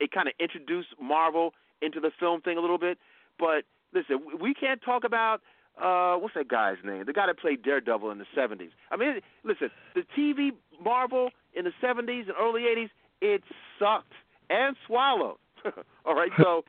[0.00, 2.98] it kind of introduced Marvel into the film thing a little bit.
[3.38, 5.40] But listen, we- we can't talk about
[5.80, 7.04] uh what's that guy's name?
[7.04, 8.70] The guy that played Daredevil in the 70s.
[8.90, 10.52] I mean, listen, the TV
[10.82, 12.90] Marvel in the 70s and early 80s,
[13.20, 13.42] it
[13.78, 14.12] sucked
[14.48, 15.36] and swallowed.
[16.06, 16.64] All right, so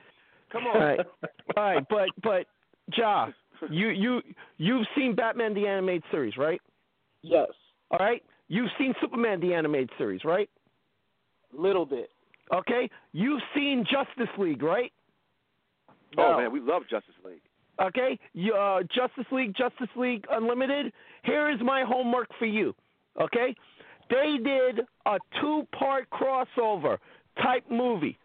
[0.51, 0.75] come on.
[0.75, 0.99] All right,
[1.55, 2.47] all right, but but
[2.97, 3.27] Ja,
[3.69, 4.21] you you
[4.57, 6.61] you've seen Batman the animated series, right?
[7.21, 7.49] Yes,
[7.91, 10.49] All right, you've seen Superman the animated series, right?
[11.53, 12.09] little bit.
[12.53, 14.91] Okay, you've seen Justice League, right?
[16.17, 17.41] Oh man, we love Justice League.
[17.81, 18.19] Okay,
[18.57, 20.91] uh, Justice League, Justice League Unlimited.
[21.23, 22.73] Here is my homework for you.
[23.21, 23.55] Okay,
[24.09, 26.97] they did a two-part crossover
[27.41, 28.17] type movie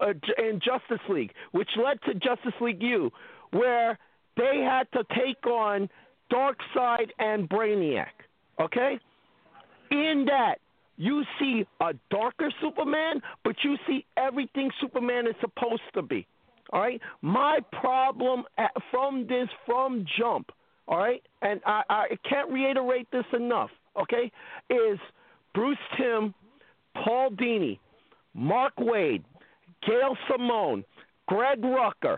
[0.00, 3.10] uh, in Justice League, which led to Justice League U,
[3.52, 3.98] where
[4.36, 5.88] they had to take on
[6.32, 8.06] Darkseid and Brainiac.
[8.60, 8.98] Okay,
[9.90, 10.56] in that
[10.96, 16.26] you see a darker Superman, but you see everything Superman is supposed to be.
[16.72, 17.00] All right.
[17.22, 20.52] My problem at, from this from jump
[20.88, 23.68] all right, and I, I can't reiterate this enough,
[24.00, 24.32] okay,
[24.70, 24.98] is
[25.54, 26.32] Bruce Timm,
[27.04, 27.78] Paul Dini,
[28.32, 29.22] Mark Waid,
[29.86, 30.84] Gail Simone,
[31.26, 32.16] Greg Rucka.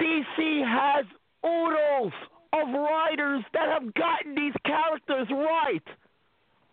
[0.00, 1.04] DC has
[1.44, 2.14] oodles
[2.54, 5.84] of writers that have gotten these characters right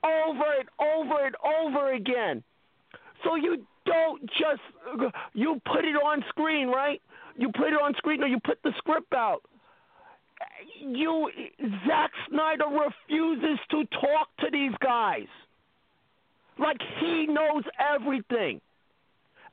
[0.06, 2.42] over and over and over again.
[3.24, 7.02] So you don't just you put it on screen, right?
[7.38, 9.42] You put it on screen or you put the script out.
[10.80, 11.30] You
[11.88, 15.28] Zack Snyder refuses to talk to these guys.
[16.58, 18.62] Like he knows everything.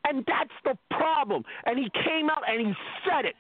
[0.07, 1.45] And that's the problem.
[1.67, 2.73] And he came out and he
[3.09, 3.35] said it.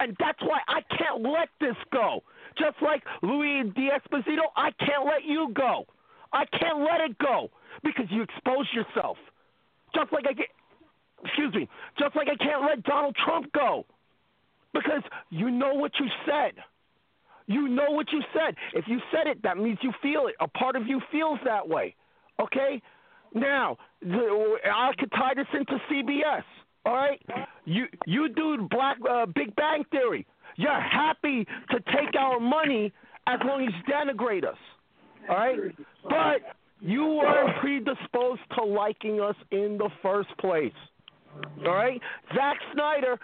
[0.00, 2.22] And that's why I can't let this go.
[2.58, 5.86] Just like Louis D'Esposito, I can't let you go.
[6.32, 7.50] I can't let it go
[7.82, 9.16] because you expose yourself.
[9.94, 10.46] Just like I get,
[11.24, 11.68] excuse me,
[11.98, 13.86] just like I can't let Donald Trump go
[14.72, 16.54] because you know what you said.
[17.46, 18.54] You know what you said.
[18.72, 20.34] If you said it, that means you feel it.
[20.40, 21.94] A part of you feels that way.
[22.40, 22.80] Okay?
[23.34, 26.42] Now, the, I could tie this into CBS.
[26.86, 27.20] All right?
[27.64, 30.26] You you do Black uh, Big Bang Theory.
[30.56, 32.92] You're happy to take our money
[33.26, 34.58] as long as you denigrate us.
[35.28, 35.58] All right?
[36.02, 40.72] But you weren't predisposed to liking us in the first place.
[41.66, 42.00] All right?
[42.34, 43.18] Zack Snyder,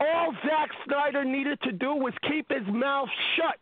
[0.00, 3.58] all Zack Snyder needed to do was keep his mouth shut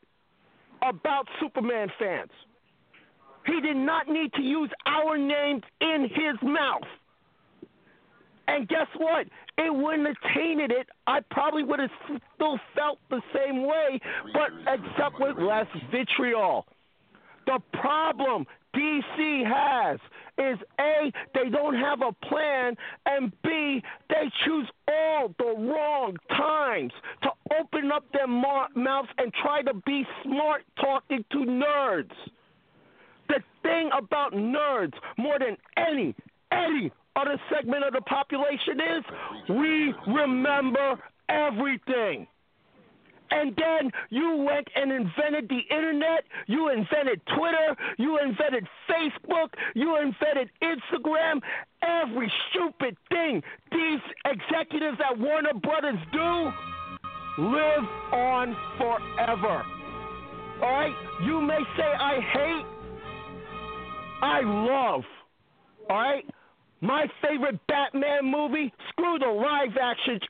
[0.87, 2.31] about Superman fans.
[3.47, 6.83] He did not need to use our names in his mouth.
[8.49, 9.27] And guess what?
[9.57, 10.89] It wouldn't have tainted it.
[11.07, 11.91] I probably would have
[12.37, 13.99] still felt the same way,
[14.35, 16.67] but except with less vitriol.
[17.47, 18.47] The problem
[18.77, 19.99] DC has
[20.39, 22.77] is A, they don't have a plan,
[23.07, 26.93] and B, they choose all the wrong times
[27.23, 32.13] to open up their mouths and try to be smart talking to nerds.
[33.29, 36.15] The thing about nerds, more than any,
[36.53, 39.05] any other segment of the population, is
[39.49, 40.99] we remember
[41.29, 42.27] everything.
[43.31, 49.97] And then you went and invented the internet, you invented Twitter, you invented Facebook, you
[49.97, 51.41] invented Instagram,
[51.83, 53.43] every stupid thing
[53.73, 56.51] these executives at Warner Brothers do
[57.39, 59.65] live on forever.
[60.63, 60.95] All right?
[61.25, 62.67] You may say I hate,
[64.23, 65.03] I love.
[65.91, 66.25] All right?
[66.81, 70.21] My favorite Batman movie, screw the live action,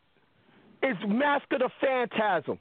[0.82, 2.58] is Mask of the Phantasm.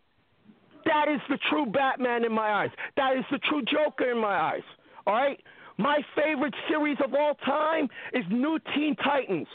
[0.85, 2.69] That is the true Batman in my eyes.
[2.95, 4.63] That is the true Joker in my eyes.
[5.07, 5.39] All right?
[5.77, 9.47] My favorite series of all time is New Teen Titans.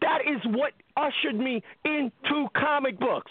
[0.00, 3.30] That is what ushered me into comic books.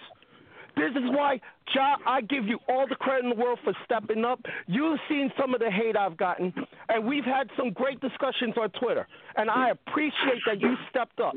[0.75, 1.39] This is why,
[1.73, 4.41] Ja, I give you all the credit in the world for stepping up.
[4.67, 6.53] You've seen some of the hate I've gotten,
[6.89, 9.07] and we've had some great discussions on Twitter,
[9.37, 11.35] and I appreciate that you stepped up.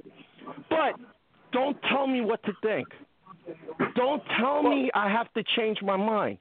[0.69, 0.95] But
[1.53, 2.89] don't tell me what to think.
[3.95, 6.39] Don't tell well, me I have to change my mind.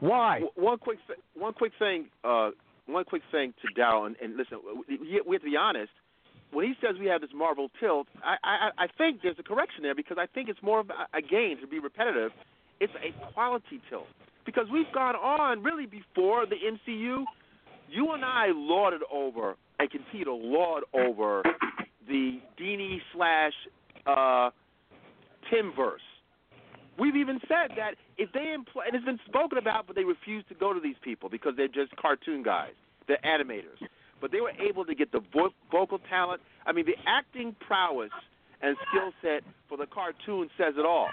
[0.00, 0.40] Why?
[0.54, 2.50] One quick, th- one quick thing, uh,
[2.86, 4.58] one quick thing to Daryll, and, and listen,
[4.88, 5.92] we, we have to be honest.
[6.52, 9.84] When he says we have this Marvel tilt, I, I, I think there's a correction
[9.84, 12.32] there because I think it's more of a, again to be repetitive.
[12.80, 14.08] It's a quality tilt
[14.44, 17.24] because we've gone on really before the MCU.
[17.88, 21.44] You and I lauded over and continue to laud over
[22.08, 23.52] the Dini slash
[24.06, 24.50] uh,
[25.52, 25.98] Timmverse
[26.98, 30.44] We've even said that if they impl- and it's been spoken about, but they refuse
[30.48, 32.72] to go to these people because they're just cartoon guys,
[33.08, 33.80] they're animators.
[34.20, 36.42] But they were able to get the vo- vocal talent.
[36.66, 38.10] I mean, the acting prowess
[38.60, 41.08] and skill set for the cartoon says it all.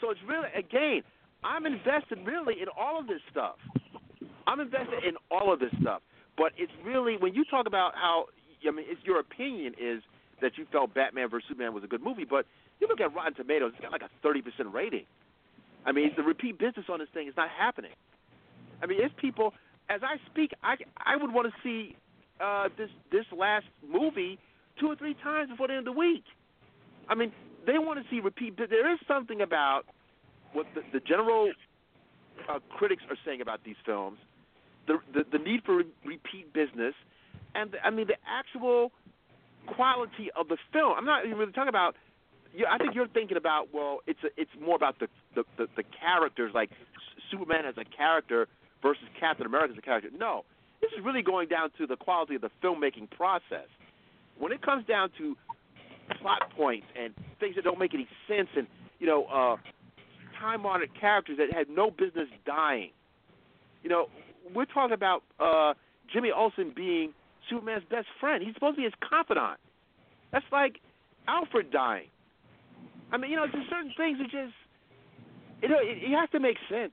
[0.00, 1.02] So it's really, again,
[1.44, 3.56] I'm invested really in all of this stuff.
[4.46, 6.00] I'm invested in all of this stuff.
[6.36, 8.26] But it's really when you talk about how
[8.66, 10.02] I mean, it's your opinion is
[10.40, 12.46] that you felt Batman vs Superman was a good movie, but
[12.80, 14.42] you look at Rotten Tomatoes, it's got like a 30%
[14.72, 15.04] rating.
[15.84, 17.92] I mean, the repeat business on this thing is not happening.
[18.82, 19.54] I mean, it's people.
[19.88, 21.96] As I speak, I I would want to see
[22.40, 24.38] uh, this this last movie
[24.78, 26.24] two or three times before the end of the week.
[27.08, 27.32] I mean,
[27.66, 28.56] they want to see repeat.
[28.58, 29.84] There is something about
[30.52, 31.52] what the, the general
[32.48, 34.18] uh, critics are saying about these films,
[34.86, 36.94] the the, the need for re- repeat business,
[37.54, 38.92] and the, I mean the actual
[39.66, 40.94] quality of the film.
[40.96, 41.96] I'm not even really talking about
[42.56, 45.66] you, I think you're thinking about well, it's a, it's more about the, the the
[45.76, 46.70] the characters like
[47.30, 48.48] Superman as a character
[48.82, 50.08] versus Captain America as a character.
[50.16, 50.44] No,
[50.80, 53.68] this is really going down to the quality of the filmmaking process.
[54.38, 55.36] When it comes down to
[56.20, 58.66] plot points and things that don't make any sense, and
[58.98, 59.56] you know, uh,
[60.40, 62.90] time honored characters that had no business dying.
[63.82, 64.06] You know,
[64.54, 65.74] we're talking about uh,
[66.12, 67.12] Jimmy Olsen being
[67.50, 68.42] Superman's best friend.
[68.42, 69.58] He's supposed to be his confidant.
[70.32, 70.80] That's like
[71.28, 72.08] Alfred dying.
[73.12, 74.54] I mean, you know, there's certain things that just,
[75.62, 76.92] you know, it, it has to make sense.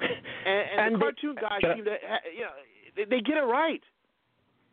[0.00, 0.10] And,
[0.46, 2.50] and, And the they- cartoon guys can I- seem to, ha- you know,
[2.96, 3.82] they, they get it right.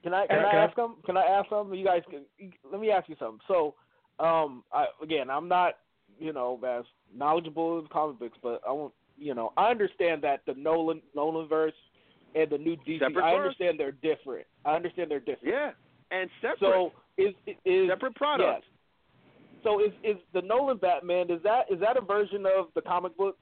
[0.03, 0.95] Can I can Can I- I ask them?
[1.05, 1.73] Can I ask them?
[1.73, 2.23] You guys can.
[2.71, 3.39] Let me ask you something.
[3.47, 3.73] So,
[4.19, 5.75] um, I, again, I'm not
[6.19, 6.83] you know as
[7.15, 11.47] knowledgeable in comic books, but I want you know I understand that the Nolan Nolan
[11.47, 11.73] verse
[12.35, 12.99] and the new DC.
[12.99, 13.39] Separate I verse.
[13.39, 14.45] understand they're different.
[14.65, 15.53] I understand they're different.
[15.55, 15.71] Yeah,
[16.11, 16.59] and separate.
[16.59, 18.67] So is is separate products.
[19.63, 21.31] So is is the Nolan Batman?
[21.31, 23.37] Is that is that a version of the comic book?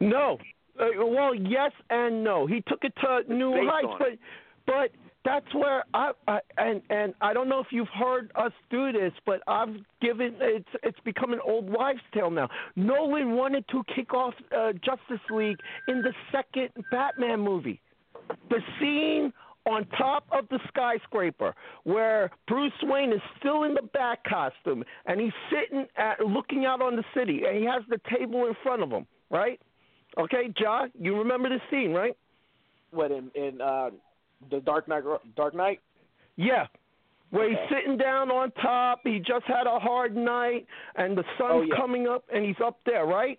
[0.00, 0.38] No.
[0.78, 2.46] Uh, well, yes and no.
[2.46, 4.18] He took it to new based heights, but it.
[4.66, 4.90] but
[5.24, 9.12] that's where I, I and and I don't know if you've heard us do this,
[9.24, 12.48] but I've given it's it's become an old wives' tale now.
[12.76, 15.58] Nolan wanted to kick off uh, Justice League
[15.88, 17.80] in the second Batman movie.
[18.50, 19.32] The scene
[19.66, 25.20] on top of the skyscraper where Bruce Wayne is still in the bat costume and
[25.20, 28.82] he's sitting at looking out on the city and he has the table in front
[28.82, 29.60] of him, right?
[30.18, 32.16] Okay, Ja, you remember the scene, right?
[32.90, 33.90] What in in uh,
[34.50, 35.02] the Dark Knight?
[35.36, 35.80] Dark Knight.
[36.36, 36.66] Yeah.
[37.30, 40.64] Where he's sitting down on top, he just had a hard night,
[40.94, 41.76] and the sun's Oh, yeah.
[41.76, 43.38] coming up, and he's up there, right?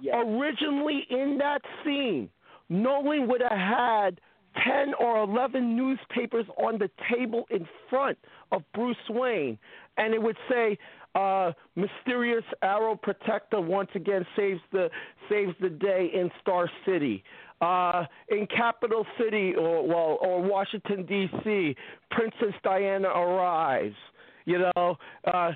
[0.00, 0.22] Yeah.
[0.22, 2.30] Originally, in that scene,
[2.68, 4.20] Nolan would have had
[4.62, 8.18] 10 or 11 newspapers on the table in front
[8.52, 9.58] of Bruce Wayne,
[9.96, 10.78] and it would say,
[11.14, 14.90] uh, "Mysterious Arrow Protector once again saves the
[15.28, 17.24] saves the day in Star City."
[17.60, 21.76] Uh, in Capital City, or well, or Washington D.C.,
[22.10, 23.96] Princess Diana arrives.
[24.44, 24.98] You know,
[25.32, 25.52] uh,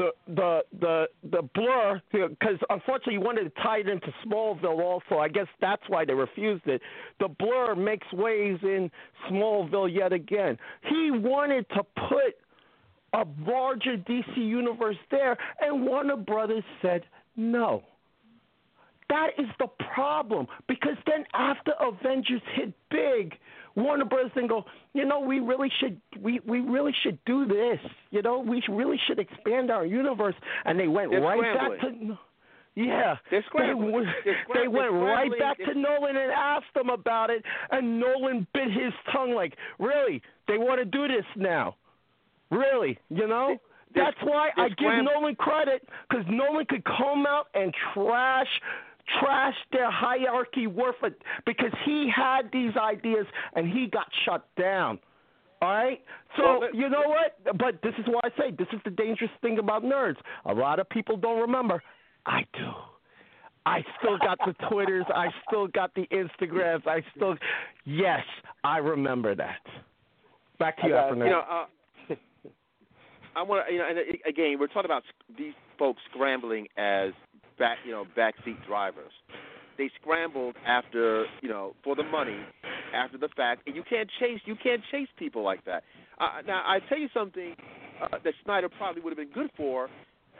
[0.00, 5.18] the the the the blur because unfortunately you wanted to tie it into Smallville also.
[5.18, 6.80] I guess that's why they refused it.
[7.18, 8.90] The blur makes waves in
[9.28, 10.56] Smallville yet again.
[10.88, 12.36] He wanted to put
[13.12, 17.02] a larger DC universe there, and Warner Brothers said
[17.36, 17.82] no.
[19.10, 23.34] That is the problem because then after Avengers hit big,
[23.76, 24.64] Warner Brothers then go,
[24.94, 27.78] you know, we really should we we really should do this.
[28.10, 30.34] You know, we really should expand our universe,
[30.64, 32.18] and they went They're right back to.
[32.76, 33.16] Yeah.
[33.66, 37.44] They, went- They're scram- they went right back to Nolan and asked him about it,
[37.72, 40.22] and Nolan bit his tongue like, really?
[40.46, 41.74] They want to do this now?
[42.50, 42.96] Really?
[43.08, 43.56] You know?
[43.92, 48.46] That's why I give Nolan credit because Nolan could come out and trash
[49.18, 54.98] trash their hierarchy worth it because he had these ideas and he got shut down.
[55.62, 56.00] All right?
[56.36, 57.58] So, you know what?
[57.58, 60.16] But this is why I say this is the dangerous thing about nerds.
[60.46, 61.82] A lot of people don't remember.
[62.26, 62.70] I do.
[63.66, 65.04] I still got the Twitters.
[65.14, 66.86] I still got the Instagrams.
[66.86, 67.36] I still,
[67.84, 68.22] yes,
[68.64, 69.60] I remember that.
[70.58, 71.24] Back to you, Afronerd.
[71.24, 72.14] You know, uh,
[73.36, 75.02] I want to, you know, and uh, again, we're talking about
[75.36, 77.12] these folks scrambling as
[77.60, 79.12] back, you know, backseat drivers.
[79.78, 82.40] They scrambled after, you know, for the money,
[82.92, 85.84] after the fact, and you can't chase, you can't chase people like that.
[86.18, 87.54] Uh, now, I tell you something
[88.02, 89.88] uh, that Snyder probably would have been good for.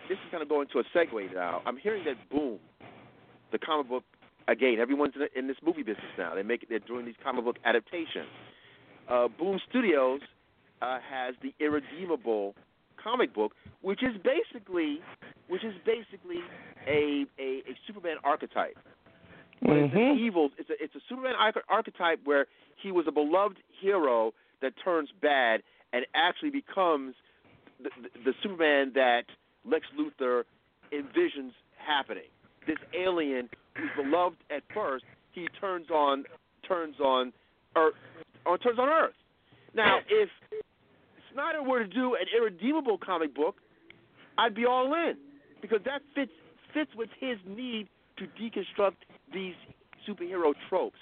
[0.08, 1.62] This is kind of going to a segue now.
[1.64, 2.58] I'm hearing that Boom,
[3.52, 4.02] the comic book,
[4.48, 6.34] again, everyone's in, in this movie business now.
[6.34, 8.28] They make, they're doing these comic book adaptations.
[9.08, 10.20] Uh, Boom Studios
[10.82, 12.54] uh, has the Irredeemable
[13.02, 15.00] comic book, which is basically,
[15.50, 16.40] which is basically
[16.86, 18.78] a a, a Superman archetype.
[19.62, 20.18] But it's an Mhm.
[20.18, 20.50] evil.
[20.56, 21.34] It's a it's a Superman
[21.68, 22.46] archetype where
[22.76, 24.32] he was a beloved hero
[24.62, 25.62] that turns bad
[25.92, 27.14] and actually becomes
[27.82, 29.24] the, the, the Superman that
[29.66, 30.44] Lex Luthor
[30.92, 32.30] envisions happening.
[32.66, 36.24] This alien who's beloved at first, he turns on
[36.66, 37.32] turns on
[37.76, 37.94] Earth,
[38.46, 39.14] or turns on Earth.
[39.74, 40.28] Now, if
[41.32, 43.56] Snyder were to do an irredeemable comic book,
[44.38, 45.16] I'd be all in
[45.60, 46.32] because that fits
[46.72, 48.96] fits with his need to deconstruct
[49.32, 49.54] these
[50.08, 50.98] superhero tropes.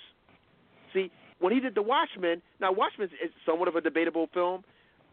[0.93, 1.11] See,
[1.41, 4.65] when he did The Watchmen, now Watchmen is somewhat of a debatable film,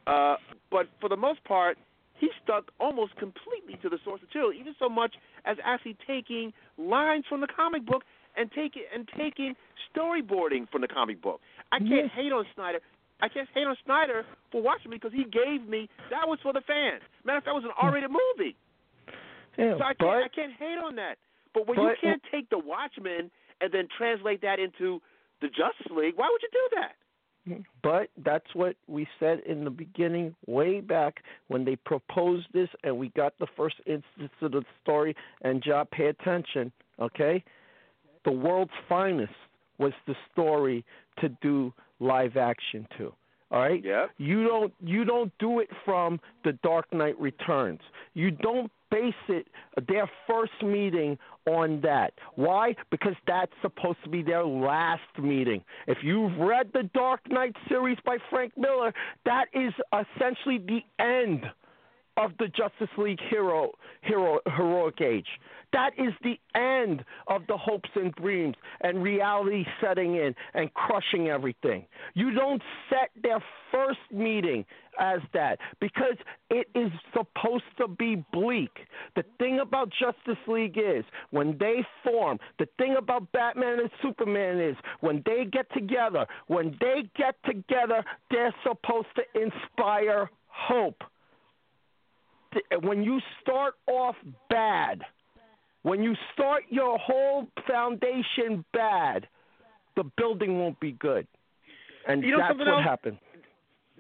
[0.08, 0.36] uh,
[0.72, 1.78] but for the most part,
[2.18, 5.16] he stuck almost completely to the source material, even so much
[5.46, 8.04] as actually taking lines from the comic book
[8.38, 9.56] and taking and taking
[9.92, 11.42] storyboarding from the comic book.
[11.72, 12.80] I can't hate on Snyder.
[13.22, 16.62] I can't hate on Snyder for Watchmen because he gave me that was for the
[16.62, 17.02] fans.
[17.24, 18.56] Matter of fact, it was an R-rated movie.
[19.58, 21.18] Yeah, So I can't I can't hate on that.
[21.54, 25.02] But when you can't take the Watchmen and then translate that into
[25.42, 26.96] the Justice League, why would you do that?
[27.84, 32.98] But that's what we said in the beginning, way back when they proposed this, and
[32.98, 35.16] we got the first instance of the story.
[35.44, 37.44] And job, pay attention, okay?
[38.24, 39.34] The world's finest
[39.78, 40.84] was the story
[41.20, 43.14] to do live action to.
[43.52, 43.82] All right.
[43.84, 44.08] Yeah.
[44.18, 47.80] You don't you don't do it from The Dark Knight Returns.
[48.14, 49.48] You don't base it
[49.88, 51.18] their first meeting
[51.48, 52.14] on that.
[52.36, 52.76] Why?
[52.92, 55.64] Because that's supposed to be their last meeting.
[55.88, 58.94] If you've read the Dark Knight series by Frank Miller,
[59.26, 61.46] that is essentially the end
[62.18, 63.72] of the Justice League hero,
[64.02, 65.28] hero heroic age.
[65.74, 71.28] That is the end of the hopes and dreams and reality setting in and crushing
[71.28, 71.86] everything.
[72.14, 74.66] You don't set their first meeting
[75.00, 76.16] as that because
[76.50, 78.72] it is supposed to be bleak.
[79.18, 84.62] The thing about Justice League is when they form, the thing about Batman and Superman
[84.62, 91.04] is when they get together, when they get together, they're supposed to inspire hope.
[92.82, 94.16] When you start off
[94.50, 95.02] bad,
[95.84, 99.28] when you start your whole foundation bad,
[99.96, 101.28] the building won't be good.
[102.08, 102.84] And You know that's what else?
[102.84, 103.18] happened.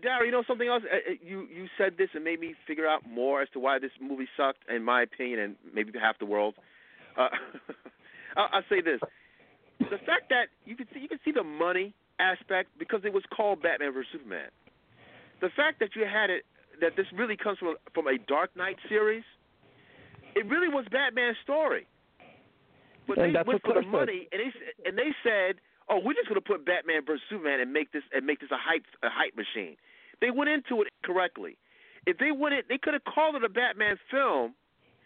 [0.01, 0.83] Darry, you know something else?
[0.91, 3.79] Uh, uh, You you said this and made me figure out more as to why
[3.79, 6.55] this movie sucked, in my opinion, and maybe half the world.
[7.17, 7.29] Uh,
[8.37, 8.99] I'll, I'll say this:
[9.79, 13.23] the fact that you can see you can see the money aspect because it was
[13.35, 14.49] called Batman vs Superman.
[15.41, 16.43] The fact that you had it
[16.81, 19.23] that this really comes from from a Dark Knight series.
[20.35, 21.87] It really was Batman's story,
[23.07, 24.51] but And they went for the money and they
[24.89, 28.03] and they said, "Oh, we're just going to put Batman versus Superman and make this
[28.13, 29.77] and make this a hype a hype machine."
[30.21, 31.57] They went into it correctly.
[32.05, 34.53] If they went it, they could have called it a Batman film.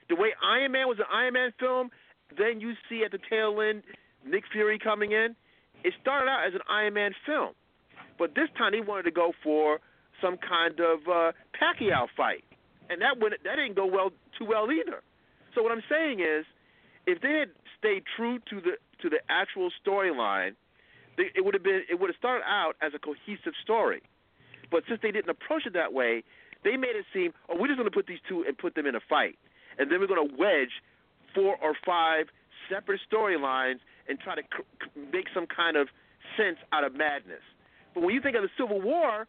[0.10, 1.91] The way Iron Man was an Iron Man film,
[2.38, 3.84] then you see at the tail end
[4.26, 5.36] Nick Fury coming in.
[5.84, 7.54] It started out as an Iron Man film,
[8.18, 9.80] but this time they wanted to go for
[10.22, 12.44] some kind of uh, Pacquiao fight,
[12.90, 15.02] and that went that didn't go well too well either.
[15.56, 16.46] So what I'm saying is,
[17.06, 20.56] if they had stayed true to the to the actual storyline,
[21.18, 24.02] it would have been it would have started out as a cohesive story.
[24.72, 26.24] But since they didn't approach it that way,
[26.64, 28.86] they made it seem, oh, we're just going to put these two and put them
[28.86, 29.38] in a fight,
[29.78, 30.84] and then we're going to wedge
[31.34, 32.28] four or five
[32.70, 35.88] separate storylines and try to c- make some kind of
[36.38, 37.41] sense out of madness.
[37.94, 39.28] But when you think of the Civil War,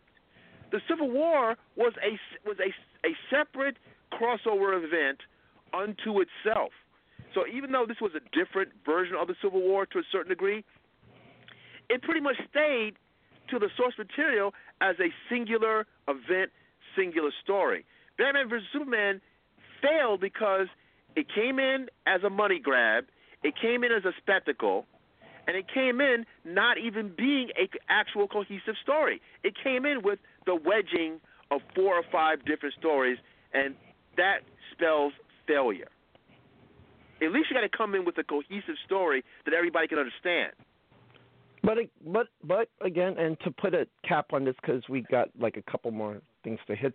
[0.71, 2.19] the Civil War was a
[2.49, 2.73] was a
[3.07, 3.77] a separate
[4.13, 5.21] crossover event
[5.73, 6.73] unto itself.
[7.35, 10.31] So even though this was a different version of the Civil War to a certain
[10.31, 10.65] degree,
[11.89, 12.95] it pretty much stayed
[13.51, 16.51] to the source material as a singular event,
[16.97, 17.85] singular story.
[18.19, 19.21] Batman vs Superman
[19.83, 20.67] failed because
[21.17, 23.05] it came in as a money grab,
[23.43, 24.87] it came in as a spectacle,
[25.47, 29.21] and it came in not even being a actual cohesive story.
[29.43, 30.19] It came in with
[30.51, 31.21] the wedging
[31.53, 33.19] of four or five different stories,
[33.55, 33.75] and
[34.17, 34.39] that
[34.73, 35.13] spells
[35.47, 35.89] failure.
[37.23, 40.53] At least you got to come in with a cohesive story that everybody can understand.
[41.63, 45.57] But but but again, and to put a cap on this because we got like
[45.57, 46.95] a couple more things to hit.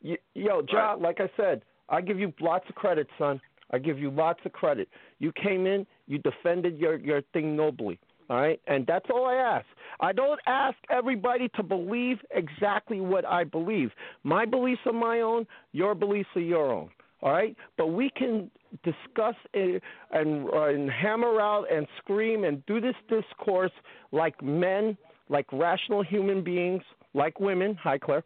[0.00, 3.40] Yo, Ja, like I said, I give you lots of credit, son.
[3.72, 4.88] I give you lots of credit.
[5.18, 7.98] You came in, you defended your your thing nobly.
[8.28, 9.66] All right, and that's all I ask.
[10.00, 13.90] I don't ask everybody to believe exactly what I believe.
[14.24, 15.46] My beliefs are my own.
[15.72, 16.90] Your beliefs are your own.
[17.22, 18.50] All right, but we can
[18.84, 23.72] discuss it and uh, and hammer out and scream and do this discourse
[24.12, 24.98] like men,
[25.28, 26.82] like rational human beings,
[27.14, 27.78] like women.
[27.82, 28.22] Hi, Claire.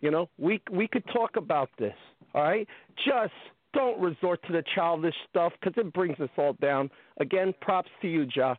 [0.00, 1.94] You know, we we could talk about this.
[2.34, 2.66] All right,
[2.96, 3.32] just
[3.74, 6.90] don't resort to the childish stuff because it brings us all down.
[7.20, 8.54] Again, props to you, Ja.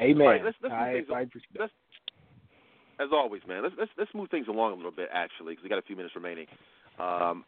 [0.00, 0.22] Amen.
[0.22, 1.30] All right, let's, let's I, I, on.
[1.58, 1.72] let's,
[3.00, 5.68] as always, man, let's, let's let's move things along a little bit actually, because we
[5.68, 6.46] got a few minutes remaining.
[6.98, 7.44] Um,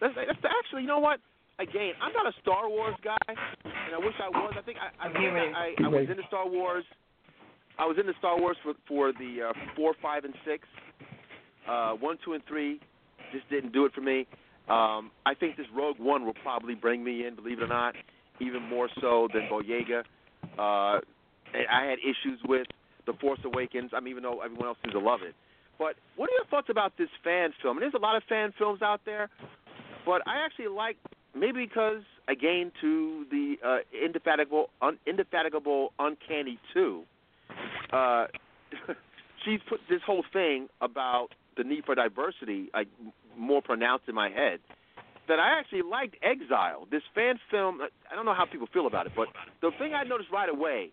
[0.00, 1.20] let's, let's actually, you know what?
[1.58, 4.54] Again, I'm not a Star Wars guy, and I wish I was.
[4.58, 6.84] I think I I, think I, I, I was into Star Wars.
[7.78, 10.66] I was into Star Wars for for the uh, four, five, and six.
[11.68, 12.80] Uh, one, two, and three
[13.32, 14.26] just didn't do it for me.
[14.68, 17.94] Um, I think this Rogue One will probably bring me in, believe it or not,
[18.40, 20.02] even more so than Boyega.
[20.58, 21.13] Uh, and
[21.54, 22.66] I had issues with
[23.06, 23.90] The Force Awakens.
[23.94, 25.34] I mean, even though everyone else seems to love it.
[25.78, 27.78] But what are your thoughts about this fan film?
[27.78, 29.28] And there's a lot of fan films out there,
[30.06, 30.96] but I actually like
[31.34, 37.02] maybe because again to the uh, indefatigable, un, indefatigable, uncanny two.
[37.92, 38.26] Uh,
[39.44, 42.88] she's put this whole thing about the need for diversity like
[43.36, 44.60] more pronounced in my head.
[45.26, 47.80] That I actually liked Exile, this fan film.
[48.12, 49.28] I don't know how people feel about it, but
[49.62, 50.90] the thing I noticed right away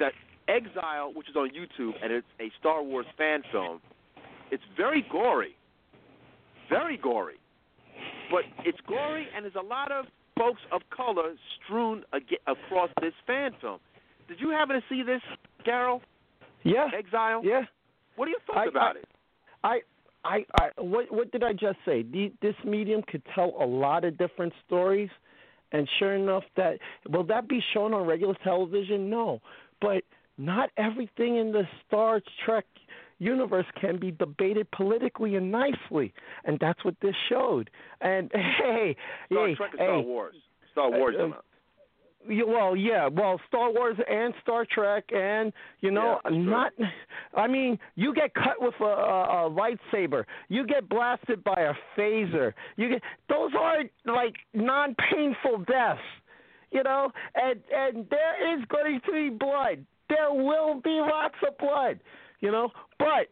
[0.00, 0.12] that
[0.48, 3.80] Exile, which is on YouTube, and it's a Star Wars fan film.
[4.50, 5.54] It's very gory,
[6.68, 7.36] very gory,
[8.30, 10.06] but it's gory, and there's a lot of
[10.36, 12.02] folks of color strewn
[12.46, 13.78] across this fan film.
[14.28, 15.20] Did you happen to see this,
[15.64, 16.02] Carol?
[16.64, 16.88] Yeah.
[16.96, 17.42] Exile.
[17.44, 17.62] Yeah.
[18.16, 19.08] What are your thoughts I- about I- it?
[19.64, 19.80] I,
[20.24, 22.02] I, I, what, what did I just say?
[22.02, 25.08] The, this medium could tell a lot of different stories,
[25.70, 26.78] and sure enough, that
[27.08, 29.08] will that be shown on regular television?
[29.08, 29.40] No,
[29.82, 30.02] but
[30.38, 32.64] not everything in the Star Trek
[33.18, 36.14] universe can be debated politically and nicely,
[36.44, 37.68] and that's what this showed.
[38.00, 38.96] And hey,
[39.30, 40.34] Star hey, Trek hey, Star Wars?
[40.72, 41.16] Star Wars.
[41.20, 41.44] uh, not-
[42.30, 46.44] yeah, well, yeah, well, Star Wars and Star Trek, and you know, Yeah, that's true.
[46.44, 46.72] not.
[47.34, 50.24] I mean, you get cut with a, a, a lightsaber.
[50.48, 52.52] You get blasted by a phaser.
[52.76, 56.00] You get those aren't like non-painful deaths,
[56.72, 57.10] you know.
[57.34, 59.84] And and there is going to be blood.
[60.08, 62.00] There will be lots of blood,
[62.40, 62.70] you know.
[62.98, 63.28] But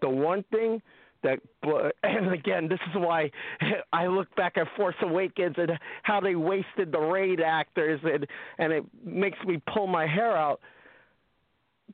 [0.00, 0.80] the one thing
[1.22, 1.40] that
[2.02, 3.30] and again this is why
[3.92, 8.26] I look back at Force Awakens and how they wasted the raid actors and
[8.58, 10.60] and it makes me pull my hair out.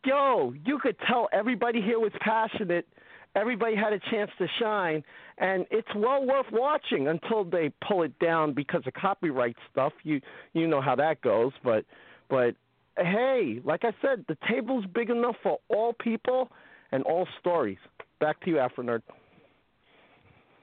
[0.04, 2.86] Yo, you could tell everybody here was passionate.
[3.36, 5.04] Everybody had a chance to shine,
[5.38, 9.92] and it's well worth watching until they pull it down because of copyright stuff.
[10.02, 10.20] You
[10.52, 11.84] you know how that goes, but
[12.28, 12.56] but
[12.96, 16.50] hey, like I said, the table's big enough for all people
[16.90, 17.78] and all stories.
[18.18, 19.02] Back to you, Afronerd.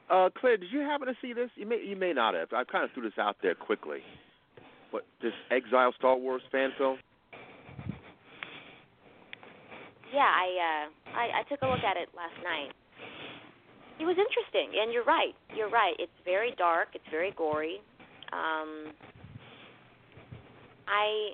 [0.10, 1.49] Uh, Claire, did you happen to see this?
[1.56, 2.53] You may you may not have.
[2.53, 3.99] I kind of threw this out there quickly.
[4.91, 6.98] But this Exile Star Wars fan film.
[10.13, 10.85] Yeah, I uh
[11.15, 12.71] I, I took a look at it last night.
[13.99, 15.34] It was interesting, and you're right.
[15.55, 15.97] You're right.
[15.97, 16.93] It's very dark.
[16.93, 17.81] It's very gory.
[18.29, 18.93] Um,
[20.85, 21.34] I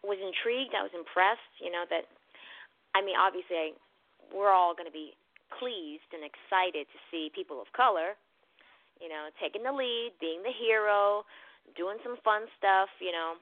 [0.00, 0.72] was intrigued.
[0.72, 1.52] I was impressed.
[1.60, 2.08] You know that.
[2.96, 3.68] I mean, obviously, I,
[4.32, 5.12] we're all going to be
[5.60, 8.16] pleased and excited to see people of color,
[9.00, 11.24] you know, taking the lead, being the hero,
[11.76, 13.36] doing some fun stuff, you know,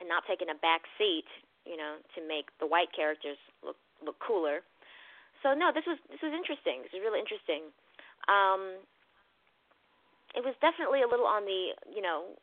[0.00, 1.28] and not taking a back seat,
[1.68, 4.64] you know, to make the white characters look look cooler.
[5.44, 6.80] So no, this was this was interesting.
[6.82, 7.68] This is really interesting.
[8.26, 8.80] Um,
[10.32, 12.34] it was definitely a little on the you know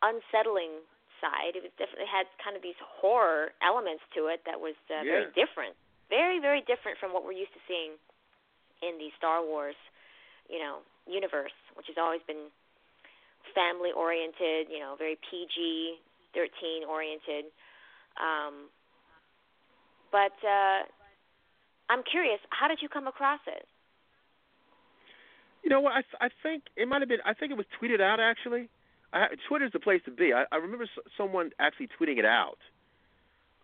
[0.00, 0.80] unsettling
[1.18, 1.58] side.
[1.58, 5.28] It was definitely had kind of these horror elements to it that was uh, very
[5.34, 5.74] different,
[6.06, 7.98] very very different from what we're used to seeing
[8.80, 9.74] in the Star Wars,
[10.46, 12.46] you know, universe, which has always been
[13.54, 15.98] family oriented, you know, very PG,
[16.34, 17.50] 13 oriented.
[18.18, 18.68] Um,
[20.10, 20.82] but uh,
[21.90, 23.66] I'm curious, how did you come across it?
[25.62, 25.92] You know what?
[25.92, 27.18] I I think it might have been.
[27.24, 28.68] I think it was tweeted out actually.
[29.12, 30.32] I, Twitter's the place to be.
[30.32, 32.58] I, I remember s- someone actually tweeting it out.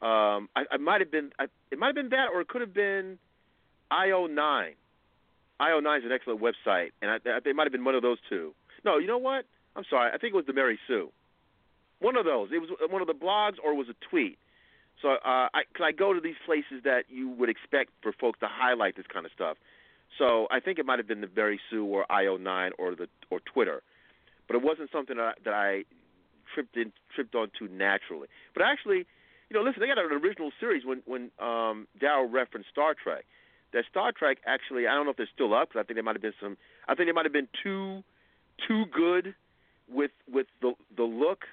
[0.03, 1.31] Um, I, I might have been.
[1.39, 3.19] I, it might have been that, or it could have been
[3.93, 4.71] IO9.
[5.61, 8.19] IO9 is an excellent website, and I, I, it might have been one of those
[8.29, 8.55] two.
[8.85, 9.45] No, you know what?
[9.77, 10.11] I'm sorry.
[10.13, 11.11] I think it was the Mary Sue.
[12.01, 12.49] One of those.
[12.53, 14.39] It was one of the blogs, or it was a tweet.
[15.03, 18.41] So, uh, I, cause I go to these places that you would expect for folks
[18.41, 19.57] to highlight this kind of stuff.
[20.19, 23.41] So I think it might have been the Mary Sue or IO9 or the or
[23.41, 23.83] Twitter,
[24.47, 25.85] but it wasn't something that I, that I
[26.55, 28.29] tripped in tripped onto naturally.
[28.55, 29.07] But actually,
[29.51, 33.25] you know, listen, they got an original series when when um, Daryll referenced Star Trek.
[33.73, 36.05] That Star Trek actually, I don't know if they're still up because I think there
[36.05, 36.57] might have been some.
[36.87, 38.05] I think they might have been too
[38.69, 39.35] too good
[39.89, 41.45] with with the the look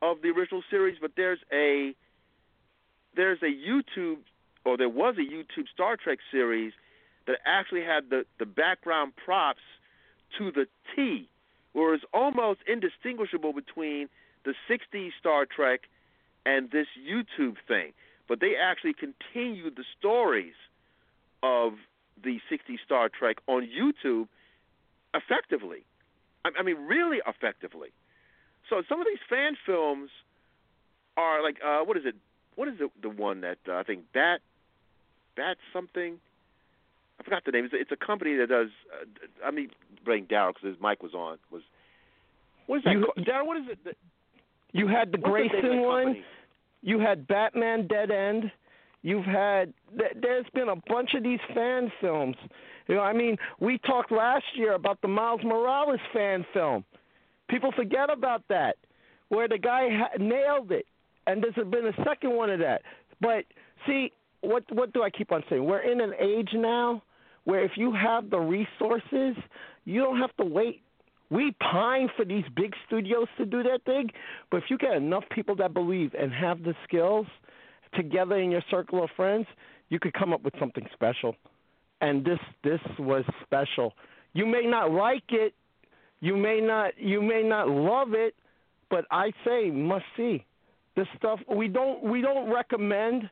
[0.00, 0.98] of the original series.
[1.00, 1.94] But there's a
[3.16, 4.18] there's a YouTube
[4.64, 6.72] or there was a YouTube Star Trek series
[7.26, 9.62] that actually had the the background props
[10.38, 11.28] to the T,
[11.72, 14.08] where it's almost indistinguishable between
[14.44, 15.80] the '60s Star Trek
[16.44, 17.92] and this YouTube thing.
[18.28, 20.54] But they actually continued the stories
[21.42, 21.74] of
[22.22, 24.28] the '60s Star Trek on YouTube
[25.14, 25.84] effectively.
[26.44, 27.90] I, I mean, really effectively.
[28.70, 30.10] So some of these fan films
[31.16, 32.14] are like, uh, what is it?
[32.56, 34.40] What is the the one that uh, I think Bat
[35.36, 36.18] Bat something?
[37.20, 37.64] I forgot the name.
[37.64, 38.68] It's a, it's a company that does.
[38.92, 39.70] Uh, I mean,
[40.04, 41.38] bring Daryll because his mic was on.
[41.50, 41.62] Was
[42.66, 42.92] what is that?
[42.92, 43.78] You- Daryll, what is it?
[43.84, 43.96] That,
[44.72, 46.04] You had the what's the Grayson one.
[46.04, 46.24] company?
[46.82, 48.50] You had Batman Dead End.
[49.02, 52.36] You've had th- there's been a bunch of these fan films.
[52.88, 56.84] You know, I mean, we talked last year about the Miles Morales fan film.
[57.48, 58.76] People forget about that,
[59.28, 60.86] where the guy ha- nailed it,
[61.26, 62.82] and there's been a second one of that.
[63.20, 63.44] But
[63.86, 65.64] see, what what do I keep on saying?
[65.64, 67.02] We're in an age now
[67.44, 69.36] where if you have the resources,
[69.84, 70.82] you don't have to wait.
[71.30, 74.10] We pine for these big studios to do their thing,
[74.50, 77.26] but if you get enough people that believe and have the skills,
[77.94, 79.46] together in your circle of friends,
[79.88, 81.34] you could come up with something special.
[82.00, 83.94] And this this was special.
[84.32, 85.54] You may not like it,
[86.20, 88.34] you may not you may not love it,
[88.90, 90.44] but I say must see.
[90.96, 93.28] This stuff we don't we don't recommend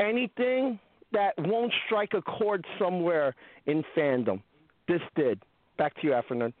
[0.00, 0.78] anything
[1.12, 3.34] that won't strike a chord somewhere
[3.66, 4.42] in fandom.
[4.86, 5.42] This did.
[5.76, 6.52] Back to you, Afronerd.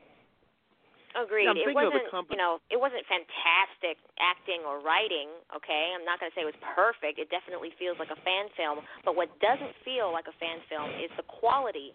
[1.16, 1.50] Agreed.
[1.50, 5.26] Yeah, it thinking of the wasn't, you know, it wasn't fantastic acting or writing.
[5.50, 7.18] Okay, I'm not going to say it was perfect.
[7.18, 8.84] It definitely feels like a fan film.
[9.02, 11.90] But what doesn't feel like a fan film is the quality.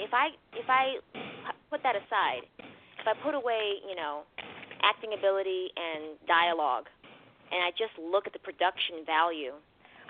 [0.00, 0.98] If I if I
[1.70, 2.48] put that aside,
[2.98, 4.26] if I put away, you know,
[4.82, 6.90] acting ability and dialogue,
[7.50, 9.56] and I just look at the production value,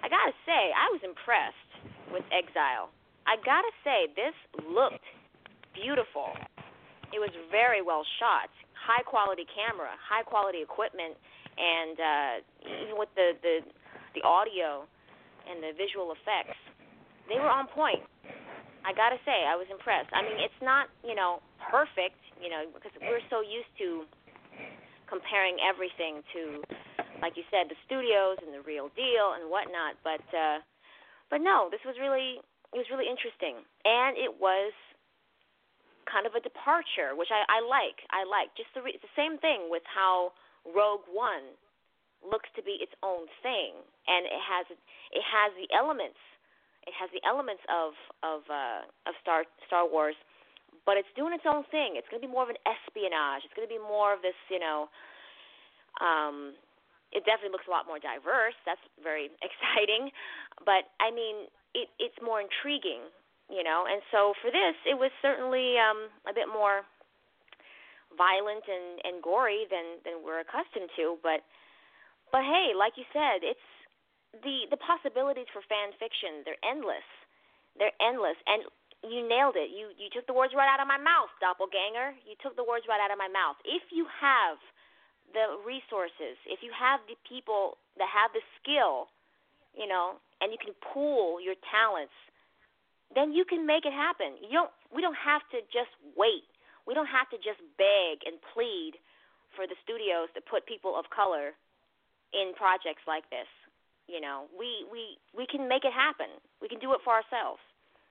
[0.03, 1.71] I gotta say I was impressed
[2.13, 2.91] with Exile.
[3.27, 4.35] I gotta say this
[4.67, 5.05] looked
[5.75, 6.35] beautiful.
[7.13, 8.51] It was very well shot.
[8.75, 11.17] High quality camera, high quality equipment,
[11.59, 12.35] and uh,
[12.85, 13.61] even with the, the
[14.17, 14.87] the audio
[15.45, 16.57] and the visual effects,
[17.29, 18.01] they were on point.
[18.87, 20.09] I gotta say, I was impressed.
[20.15, 24.09] I mean, it's not you know perfect, you know, because we're so used to
[25.09, 26.63] comparing everything to,
[27.23, 29.99] like you said, the studios and the real deal and whatnot.
[30.03, 30.63] But uh,
[31.31, 32.41] but no, this was really
[32.75, 34.73] it was really interesting, and it was
[36.09, 38.01] kind of a departure, which I, I like.
[38.09, 40.33] I like just the re- the same thing with how
[40.65, 41.57] Rogue One
[42.25, 43.77] looks to be its own thing,
[44.09, 46.19] and it has it has the elements
[46.89, 47.93] it has the elements of
[48.25, 50.17] of uh, of Star Star Wars,
[50.89, 52.01] but it's doing its own thing.
[52.01, 53.45] It's going to be more of an espionage.
[53.45, 54.89] It's going to be more of this, you know.
[56.01, 56.57] Um,
[57.13, 58.57] it definitely looks a lot more diverse.
[58.69, 60.13] That's very exciting,
[60.65, 63.09] but I mean, it, it's more intriguing
[63.49, 63.89] you know.
[63.89, 66.85] And so for this, it was certainly um, a bit more
[68.17, 71.17] violent and, and gory than than we're accustomed to.
[71.25, 71.45] But
[72.31, 73.69] but hey, like you said, it's
[74.45, 76.45] the the possibilities for fan fiction.
[76.45, 77.05] They're endless.
[77.77, 78.69] They're endless, and
[79.05, 79.73] you nailed it.
[79.73, 82.17] You you took the words right out of my mouth, doppelganger.
[82.29, 83.57] You took the words right out of my mouth.
[83.65, 84.61] If you have
[85.33, 89.09] the resources, if you have the people that have the skill,
[89.77, 92.15] you know, and you can pool your talents
[93.15, 94.37] then you can make it happen.
[94.41, 96.45] You don't we don't have to just wait.
[96.87, 98.97] We don't have to just beg and plead
[99.57, 101.57] for the studios to put people of color
[102.33, 103.49] in projects like this.
[104.09, 106.29] You know, we we we can make it happen.
[106.61, 107.61] We can do it for ourselves.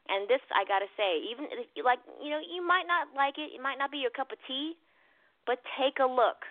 [0.10, 3.38] And this I got to say, even if, like, you know, you might not like
[3.38, 4.74] it, it might not be your cup of tea,
[5.46, 6.48] but take a look.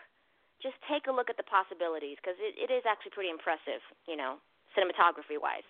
[0.62, 4.16] Just take a look at the possibilities because it, it is actually pretty impressive, you
[4.16, 4.36] know,
[4.76, 5.66] cinematography wise.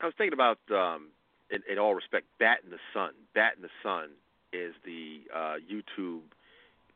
[0.00, 1.08] I was thinking about, um,
[1.50, 3.12] in, in all respect, Bat in the Sun.
[3.34, 4.10] Bat in the Sun
[4.52, 6.26] is the uh, YouTube,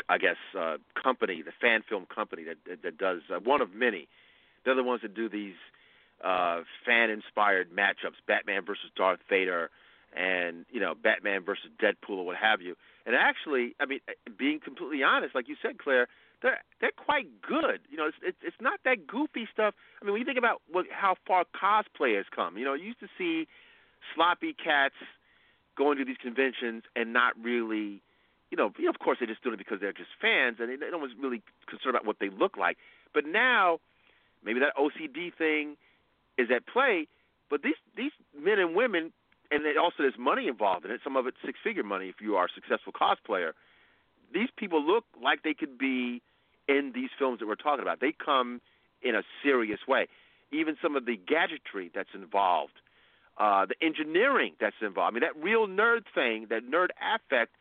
[0.08, 3.72] I guess, uh, company, the fan film company that that, that does uh, one of
[3.72, 4.08] many.
[4.64, 5.54] They're the ones that do these
[6.24, 9.70] uh, fan-inspired matchups: Batman versus Darth Vader,
[10.16, 12.74] and you know, Batman versus Deadpool, or what have you.
[13.04, 14.00] And actually, I mean,
[14.36, 16.08] being completely honest, like you said, Claire,
[16.42, 17.80] they're they're quite good.
[17.90, 19.74] You know, it's it's, not that goofy stuff.
[20.00, 22.86] I mean, when you think about what how far cosplay has come, you know, you
[22.86, 23.46] used to see
[24.14, 24.94] sloppy cats
[25.76, 28.00] going to these conventions and not really,
[28.50, 30.90] you know, of course they just do it because they're just fans and they, they
[30.90, 32.78] don't was really concerned about what they look like.
[33.12, 33.78] But now,
[34.44, 35.76] maybe that OCD thing
[36.38, 37.08] is at play.
[37.48, 39.12] But these these men and women,
[39.50, 41.00] and then also there's money involved in it.
[41.04, 43.52] Some of it's six figure money if you are a successful cosplayer.
[44.32, 46.22] These people look like they could be
[46.68, 48.00] in these films that we're talking about.
[48.00, 48.60] They come
[49.02, 50.08] in a serious way.
[50.52, 52.72] Even some of the gadgetry that's involved,
[53.38, 55.12] uh, the engineering that's involved.
[55.12, 57.52] I mean, that real nerd thing, that nerd affect,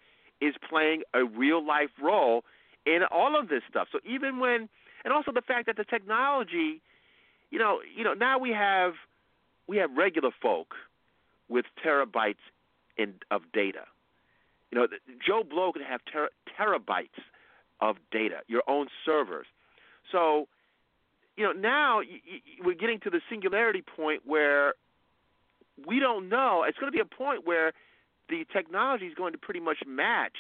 [0.42, 2.44] is playing a real life role
[2.86, 3.88] in all of this stuff.
[3.92, 4.70] So even when,
[5.04, 6.82] and also the fact that the technology,
[7.52, 8.94] you know, you know, now we have
[9.68, 10.76] we have regular folk
[11.50, 12.44] with terabytes
[12.98, 13.86] in of data.
[14.72, 14.88] You know,
[15.26, 17.20] Joe Blow can have ter- terabytes
[17.82, 19.46] of data, your own servers.
[20.12, 20.48] So,
[21.36, 24.74] you know, now y- y- we're getting to the singularity point where
[25.86, 26.64] we don't know.
[26.68, 27.74] It's going to be a point where
[28.30, 30.38] the technology is going to pretty much match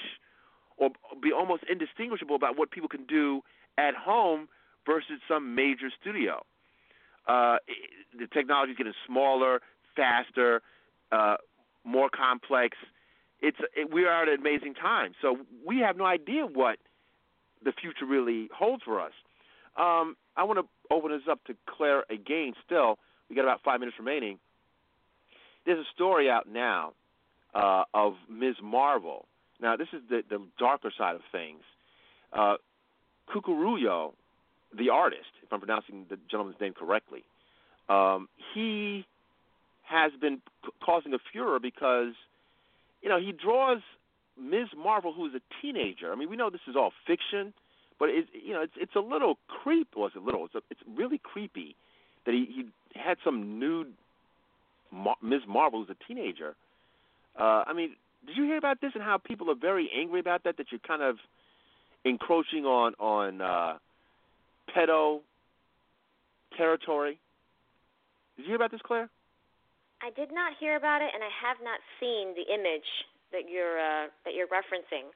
[0.77, 0.89] or
[1.21, 3.41] be almost indistinguishable about what people can do
[3.77, 4.47] at home
[4.85, 6.43] versus some major studio.
[7.27, 7.57] Uh,
[8.17, 9.61] the technology is getting smaller,
[9.95, 10.61] faster,
[11.11, 11.35] uh,
[11.83, 12.77] more complex.
[13.41, 15.13] It's it, we are at an amazing time.
[15.21, 16.77] So we have no idea what
[17.63, 19.13] the future really holds for us.
[19.77, 22.53] Um, I want to open this up to Claire again.
[22.65, 22.97] Still,
[23.29, 24.39] we got about five minutes remaining.
[25.65, 26.93] There's a story out now
[27.53, 28.55] uh, of Ms.
[28.61, 29.25] Marvel.
[29.61, 31.61] Now, this is the, the darker side of things.
[32.31, 32.55] Uh,
[33.33, 34.13] Kukuruyo,
[34.77, 37.23] the artist, if I'm pronouncing the gentleman's name correctly,
[37.89, 39.05] um, he
[39.87, 42.13] has been c- causing a furor because,
[43.01, 43.79] you know, he draws
[44.41, 44.69] Ms.
[44.77, 46.11] Marvel, who is a teenager.
[46.11, 47.53] I mean, we know this is all fiction,
[47.99, 49.89] but it, you know, it's it's a little creep.
[49.95, 50.45] Well, it's a little.
[50.45, 51.75] It's a, it's really creepy
[52.25, 52.45] that he
[52.93, 53.93] he had some nude
[54.91, 55.41] Mar- Ms.
[55.47, 56.55] Marvel, who's a teenager.
[57.39, 60.43] Uh, I mean, did you hear about this and how people are very angry about
[60.43, 60.57] that?
[60.57, 61.17] That you're kind of
[62.03, 63.77] encroaching on on uh,
[64.75, 65.21] pedo
[66.57, 67.19] territory.
[68.35, 69.09] Did you hear about this, Claire?
[70.05, 72.85] I did not hear about it, and I have not seen the image
[73.33, 75.09] that you're uh, that you're referencing.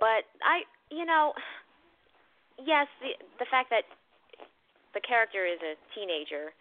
[0.00, 1.36] But I, you know,
[2.56, 3.84] yes, the the fact that
[4.96, 6.56] the character is a teenager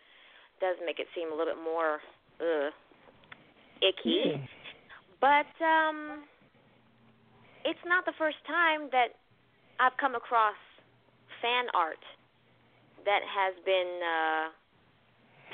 [0.60, 2.04] does make it seem a little bit more
[2.44, 2.76] ugh,
[3.80, 4.36] icky.
[5.24, 6.28] But um,
[7.64, 9.16] it's not the first time that
[9.80, 10.60] I've come across
[11.40, 12.04] fan art
[13.06, 14.46] that has been uh,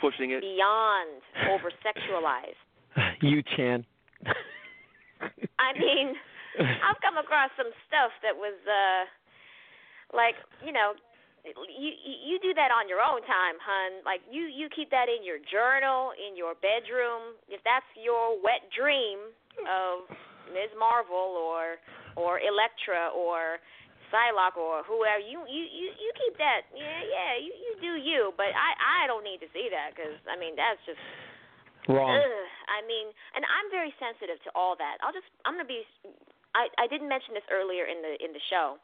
[0.02, 0.42] Pushing it.
[0.42, 2.60] beyond over sexualized.
[3.22, 3.86] You Chan.
[5.62, 6.14] I mean,
[6.58, 9.06] I've come across some stuff that was uh
[10.16, 10.36] like,
[10.66, 10.94] you know,
[11.46, 14.02] you you do that on your own time, hun.
[14.06, 17.38] Like you you keep that in your journal, in your bedroom.
[17.50, 19.30] If that's your wet dream
[19.66, 20.10] of
[20.54, 20.74] Ms.
[20.78, 21.78] Marvel or
[22.18, 23.62] or Elektra or
[24.14, 26.68] Psylocke or whoever, you you you you keep that.
[26.72, 28.32] Yeah, yeah, you you do you.
[28.36, 31.02] But I I don't need to see that because I mean that's just
[31.88, 32.20] Wrong.
[32.20, 35.00] Ugh, I mean, and I'm very sensitive to all that.
[35.00, 35.88] I'll just I'm gonna be.
[36.52, 38.76] I I didn't mention this earlier in the in the show,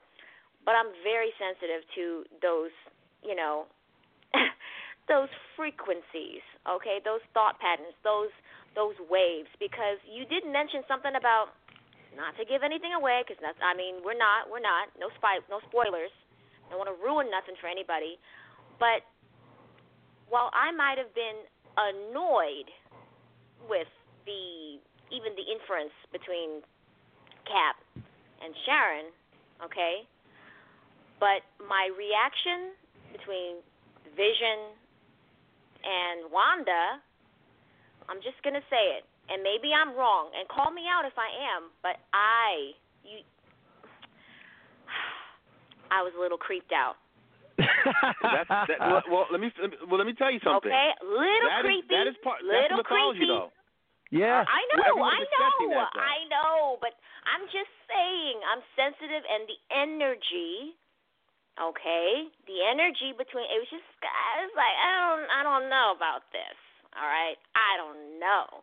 [0.64, 2.72] but I'm very sensitive to those
[3.20, 3.68] you know
[5.12, 5.28] those
[5.60, 6.40] frequencies.
[6.64, 8.32] Okay, those thought patterns, those
[8.72, 9.52] those waves.
[9.60, 11.60] Because you did mention something about
[12.16, 15.60] not to give anything away, because I mean we're not we're not no spy no
[15.70, 16.14] spoilers.
[16.70, 18.18] Don't want to ruin nothing for anybody,
[18.80, 19.06] but
[20.30, 21.46] while I might have been
[21.78, 22.70] annoyed
[23.70, 23.90] with
[24.26, 24.80] the
[25.14, 26.66] even the inference between
[27.46, 27.78] Cap
[28.42, 29.14] and Sharon,
[29.62, 30.08] okay?
[31.20, 32.74] But my reaction
[33.14, 33.62] between
[34.18, 34.74] Vision
[35.86, 36.98] and Wanda,
[38.10, 39.06] I'm just to say it.
[39.32, 42.76] And maybe I'm wrong and call me out if I am, but I
[43.08, 43.24] you
[45.92, 47.00] I was a little creeped out.
[47.58, 49.48] That's, that, well, well, let me
[49.88, 50.68] well let me tell you something.
[50.72, 51.92] Okay, little That is- creepy.
[51.96, 52.42] that is part.
[52.44, 53.32] That's little mythology, creepy.
[53.32, 53.52] though.
[54.14, 54.46] Yeah.
[54.46, 55.90] I know, everyone's I know, that.
[55.98, 56.94] I know, but
[57.26, 60.78] I'm just saying I'm sensitive and the energy,
[61.58, 62.30] okay?
[62.46, 66.30] The energy between it was just I was like I don't I don't know about
[66.30, 66.58] this.
[66.94, 67.42] All right?
[67.58, 68.62] I don't know.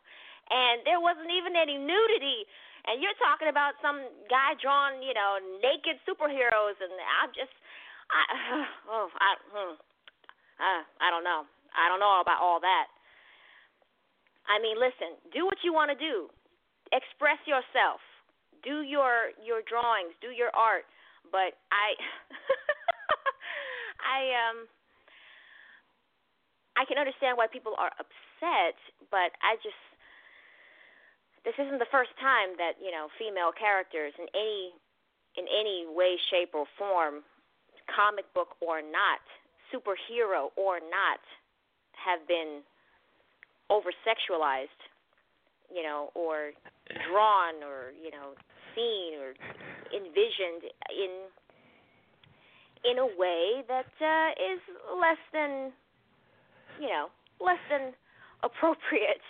[0.51, 2.43] And there wasn't even any nudity.
[2.91, 6.91] And you're talking about some guy drawing, you know, naked superheroes and
[7.23, 7.55] I'm just
[8.11, 8.23] I
[8.95, 9.75] oh, I hmm,
[10.59, 11.47] uh, I don't know.
[11.71, 12.91] I don't know about all that.
[14.51, 16.27] I mean, listen, do what you want to do.
[16.91, 18.03] Express yourself.
[18.67, 20.85] Do your your drawings, do your art.
[21.31, 21.95] But I
[24.03, 24.21] I
[24.51, 24.67] um
[26.75, 28.75] I can understand why people are upset,
[29.13, 29.79] but I just
[31.45, 34.73] this isn't the first time that, you know, female characters in any
[35.39, 37.23] in any way, shape or form,
[37.87, 39.23] comic book or not,
[39.71, 41.23] superhero or not,
[41.95, 42.67] have been
[43.71, 44.75] over sexualized,
[45.73, 46.51] you know, or
[47.07, 48.35] drawn or, you know,
[48.75, 49.35] seen or
[49.95, 51.31] envisioned in
[52.83, 54.61] in a way that uh, is
[54.99, 55.73] less than
[56.81, 57.07] you know,
[57.45, 57.93] less than
[58.43, 59.23] appropriate.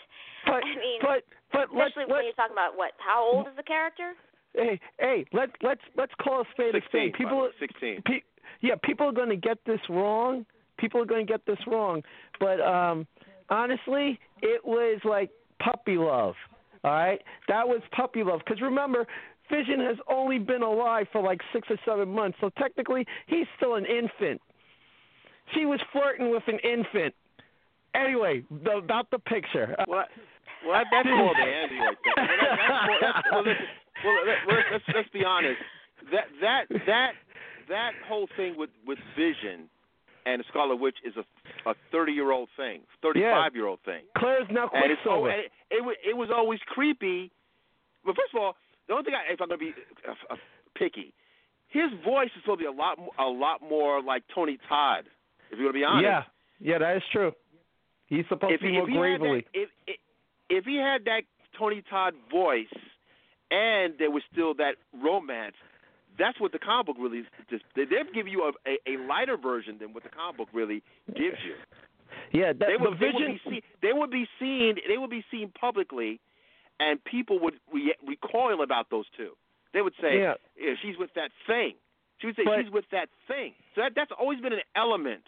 [0.47, 3.47] But I mean but but let's especially when let's you're talking about what how old
[3.47, 4.13] is the character?
[4.55, 7.15] hey hey let let's let's call a spade a spade.
[7.15, 8.03] People way, 16.
[8.05, 8.23] pe-
[8.61, 10.45] yeah, people are going to get this wrong.
[10.79, 12.03] People are going to get this wrong.
[12.39, 13.07] But um
[13.49, 15.31] honestly, it was like
[15.63, 16.35] puppy love.
[16.83, 17.21] All right?
[17.49, 19.07] That was puppy love cuz remember
[19.51, 22.39] Vision has only been alive for like 6 or 7 months.
[22.41, 24.41] So technically, he's still an infant.
[25.55, 27.15] She was flirting with an infant.
[27.95, 29.75] Anyway, the, about the picture.
[29.77, 30.05] Uh, Well,
[30.65, 32.17] well, that, that's more than Andy right there.
[32.17, 33.69] Well, that, that's more, that's, well, listen,
[34.05, 35.61] well, let, let's let's be honest.
[36.13, 37.13] That that that
[37.69, 39.69] that whole thing with with Vision
[40.27, 41.25] and Scarlet Witch is a
[41.69, 44.03] a thirty year old thing, thirty five year old thing.
[44.17, 47.31] Claire's now And it's and it, it it was always creepy.
[48.05, 48.57] But first of all,
[48.89, 49.75] the only thing I, if I'm gonna be
[50.09, 50.37] uh, uh,
[50.77, 51.13] picky,
[51.69, 55.05] his voice is supposed to be a lot a lot more like Tony Todd.
[55.51, 56.05] If you're gonna be honest.
[56.05, 56.23] Yeah,
[56.61, 57.33] yeah, that is true.
[58.07, 59.47] He's supposed if to be more if he had gravely.
[59.53, 59.97] that, if, if
[60.51, 61.23] if he had that
[61.59, 62.67] Tony Todd voice,
[63.51, 65.55] and there was still that romance,
[66.19, 69.79] that's what the comic book really just they, given you a, a, a lighter version
[69.81, 71.55] than what the comic book really gives you.
[72.33, 75.11] Yeah, that, they would, the they would be seen, they would be seen they would
[75.11, 76.21] be seen publicly,
[76.79, 79.31] and people would re- recoil about those two.
[79.73, 80.35] They would say, Yeah.
[80.83, 81.75] she's with that thing."
[82.19, 85.23] She would say, But- "She's with that thing." So that that's always been an element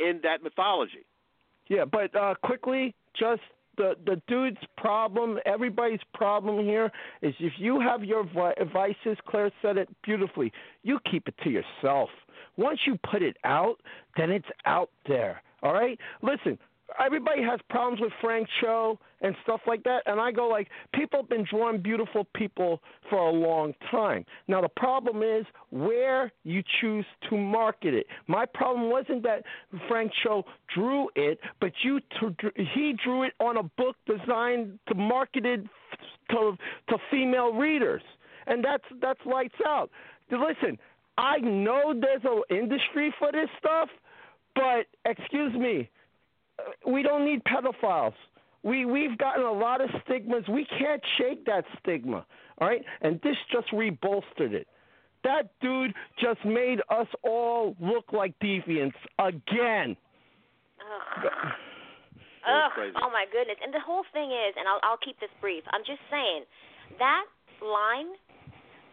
[0.00, 1.04] in that mythology.
[1.68, 3.42] Yeah, but uh, quickly, just
[3.76, 6.90] the the dude's problem, everybody's problem here
[7.22, 10.52] is if you have your vi- vices, Claire said it beautifully.
[10.82, 12.10] You keep it to yourself.
[12.56, 13.76] Once you put it out,
[14.16, 15.42] then it's out there.
[15.62, 15.98] All right.
[16.22, 16.58] Listen,
[17.04, 21.20] everybody has problems with Frank Cho and stuff like that, and I go like, people
[21.20, 24.24] have been drawing beautiful people for a long time.
[24.48, 28.06] Now the problem is where you choose to market it.
[28.26, 29.44] My problem wasn't that
[29.88, 32.00] Frank Cho drew it, but you
[32.74, 35.68] he drew it on a book designed to marketed
[36.30, 36.56] to
[36.88, 38.02] to female readers,
[38.46, 39.90] and that's that's lights out.
[40.30, 40.78] Listen,
[41.16, 43.88] I know there's an industry for this stuff,
[44.54, 45.88] but excuse me,
[46.86, 48.14] we don't need pedophiles.
[48.62, 50.44] We we've gotten a lot of stigmas.
[50.48, 52.24] We can't shake that stigma.
[52.58, 54.66] All right, and this just rebolstered it.
[55.22, 59.96] That dude just made us all look like deviants again.
[62.44, 63.56] Ugh, oh my goodness.
[63.64, 65.64] And the whole thing is, and I'll I'll keep this brief.
[65.72, 66.44] I'm just saying
[66.98, 67.24] that
[67.64, 68.12] line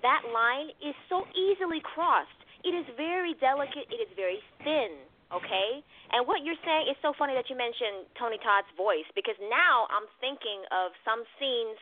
[0.02, 2.42] that line is so easily crossed.
[2.64, 4.98] It is very delicate, it is very thin,
[5.32, 5.80] okay?
[6.12, 9.88] And what you're saying is so funny that you mentioned Tony Todd's voice because now
[9.90, 11.80] I'm thinking of some scenes,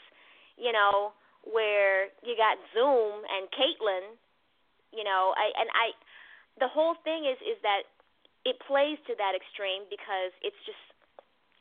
[0.55, 1.13] you know,
[1.43, 4.15] where you got Zoom and Caitlin,
[4.93, 5.93] you know, I and I
[6.61, 7.89] the whole thing is is that
[8.45, 10.81] it plays to that extreme because it's just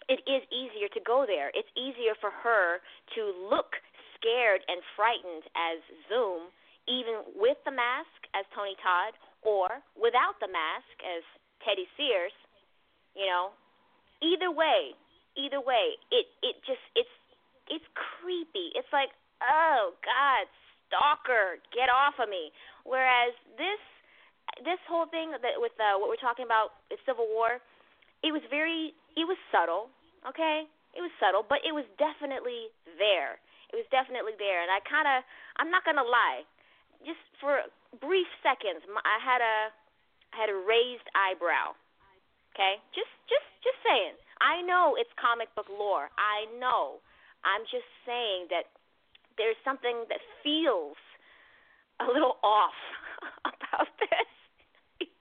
[0.09, 1.53] it is easier to go there.
[1.53, 2.81] It's easier for her
[3.17, 3.77] to look
[4.17, 6.49] scared and frightened as Zoom,
[6.89, 9.13] even with the mask as Tony Todd,
[9.45, 11.23] or without the mask as
[11.65, 12.35] Teddy Sears.
[13.17, 13.51] You know,
[14.23, 14.95] either way,
[15.35, 17.17] either way, it it just it's
[17.69, 18.73] it's creepy.
[18.75, 19.11] It's like,
[19.43, 20.45] oh God,
[20.89, 22.51] stalker, get off of me.
[22.85, 23.81] Whereas this
[24.65, 27.61] this whole thing that with uh, what we're talking about with Civil War,
[28.25, 29.93] it was very it was subtle,
[30.27, 30.65] okay?
[30.97, 33.39] It was subtle, but it was definitely there.
[33.71, 35.23] It was definitely there, and I kind of
[35.61, 36.49] I'm not gonna lie,
[37.05, 37.61] just for
[38.01, 39.71] brief seconds, I had a
[40.33, 41.75] I had a raised eyebrow.
[42.55, 44.19] Okay, just just just saying.
[44.41, 46.11] I know it's comic book lore.
[46.19, 47.03] I know.
[47.47, 48.71] I'm just saying that
[49.39, 50.99] there's something that feels
[52.01, 52.79] a little off
[53.45, 55.09] about this.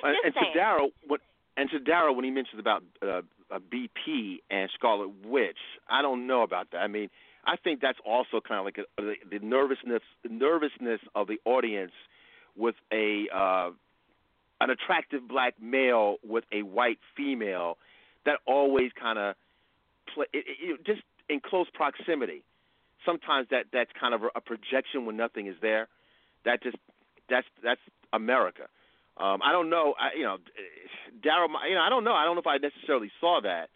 [0.00, 0.54] And, Just and to saying.
[0.56, 1.20] Daryll, what
[1.56, 5.58] and to Daryll when he mentions about uh, uh, BP and Scarlet Witch,
[5.90, 6.78] I don't know about that.
[6.78, 7.10] I mean,
[7.44, 11.90] I think that's also kind of like a, the, the nervousness, nervousness of the audience
[12.56, 13.70] with a uh,
[14.60, 17.78] an attractive black male with a white female.
[18.24, 19.34] That always kind of
[20.14, 22.42] play it, it, it, just in close proximity.
[23.06, 25.88] Sometimes that that's kind of a projection when nothing is there.
[26.44, 26.76] That just
[27.30, 27.80] that's that's
[28.12, 28.68] America.
[29.16, 29.94] Um, I don't know.
[29.98, 30.38] I, you know,
[31.24, 31.48] Daryll.
[31.68, 32.12] You know, I don't know.
[32.12, 33.70] I don't know if I necessarily saw that,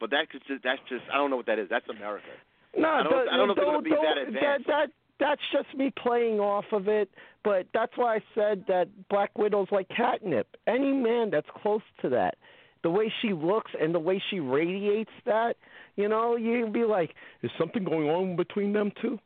[0.00, 1.68] but that's just that's just I don't know what that is.
[1.68, 2.28] That's America.
[2.76, 4.66] No, I don't, I don't know if it's don't, going to be that advanced.
[4.68, 7.10] that, that that's just me playing off of it.
[7.44, 10.48] But that's why I said that Black Widow's like catnip.
[10.66, 12.36] Any man that's close to that,
[12.82, 15.54] the way she looks and the way she radiates that,
[15.96, 19.18] you know, you'd be like, is something going on between them two?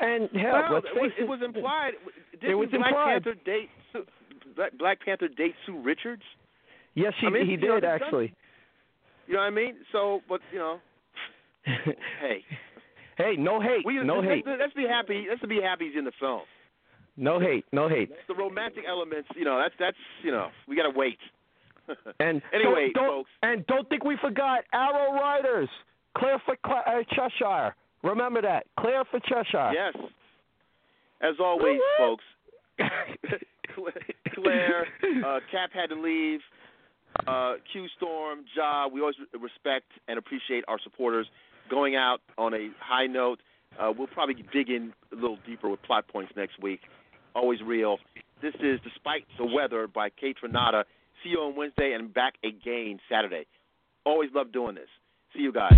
[0.00, 1.92] And hell, well, let's it, face was, it was implied.
[2.40, 3.24] Didn't was Black implied.
[3.24, 4.04] Panther date Sue,
[4.78, 6.22] Black, Panther date Sue Richards?
[6.94, 8.34] Yes, he I mean, he you know, did actually.
[9.26, 9.76] You know what I mean?
[9.92, 10.78] So, but you know,
[11.64, 12.44] hey,
[13.16, 15.26] hey, no hate, we, no let's, hate, Let's, be happy.
[15.28, 16.42] Let's be happy he's in the film.
[17.16, 18.10] no hate, no hate.
[18.28, 21.18] The romantic elements, you know, that's that's you know, we gotta wait.
[22.18, 23.30] And anyway, don't, don't, folks.
[23.44, 25.68] and don't think we forgot Arrow Riders,
[26.16, 27.76] Claire for uh, Cheshire.
[28.02, 29.72] Remember that, Claire for Cheshire.
[29.72, 29.94] Yes.
[31.22, 32.24] As always, folks.
[34.34, 34.86] Claire,
[35.24, 36.40] uh, Cap had to leave.
[37.26, 41.26] Uh, Q Storm, Ja, we always respect and appreciate our supporters.
[41.70, 43.40] Going out on a high note.
[43.78, 46.80] Uh, we'll probably dig in a little deeper with plot points next week.
[47.34, 47.98] Always real.
[48.40, 50.84] This is Despite the Weather by Kate Renata.
[51.22, 53.46] See you on Wednesday and back again Saturday.
[54.04, 54.88] Always love doing this.
[55.34, 55.72] See you guys.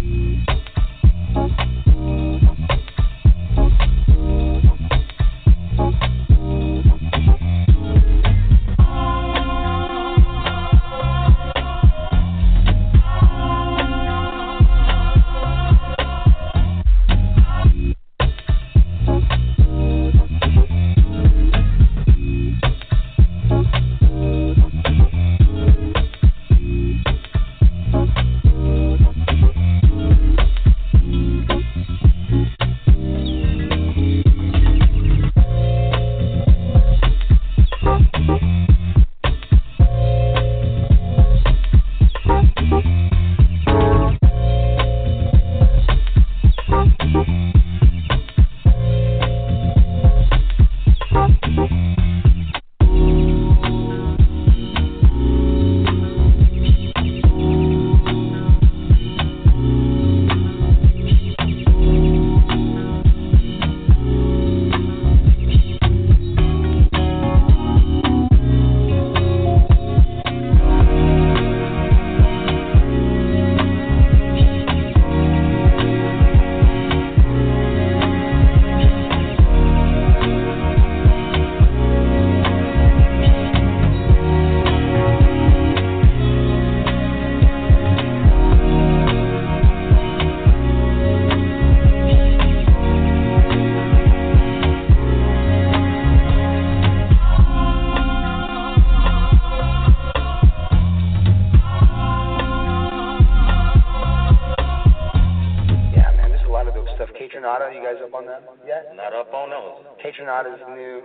[110.29, 110.61] Those.
[110.61, 110.97] Catronata's new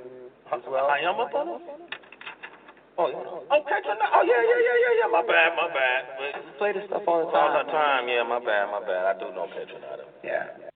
[0.52, 0.88] as well.
[0.92, 1.61] I am up on those.
[2.95, 4.06] Oh, oh, Catronata.
[4.14, 5.10] Oh, yeah, oh, yeah, yeah, yeah, yeah.
[5.10, 6.02] My bad, my bad.
[6.14, 7.66] But play this stuff all the all time.
[7.66, 8.08] the time.
[8.08, 9.06] Yeah, my bad, my bad.
[9.10, 10.06] I do know Catronata.
[10.24, 10.73] Yeah.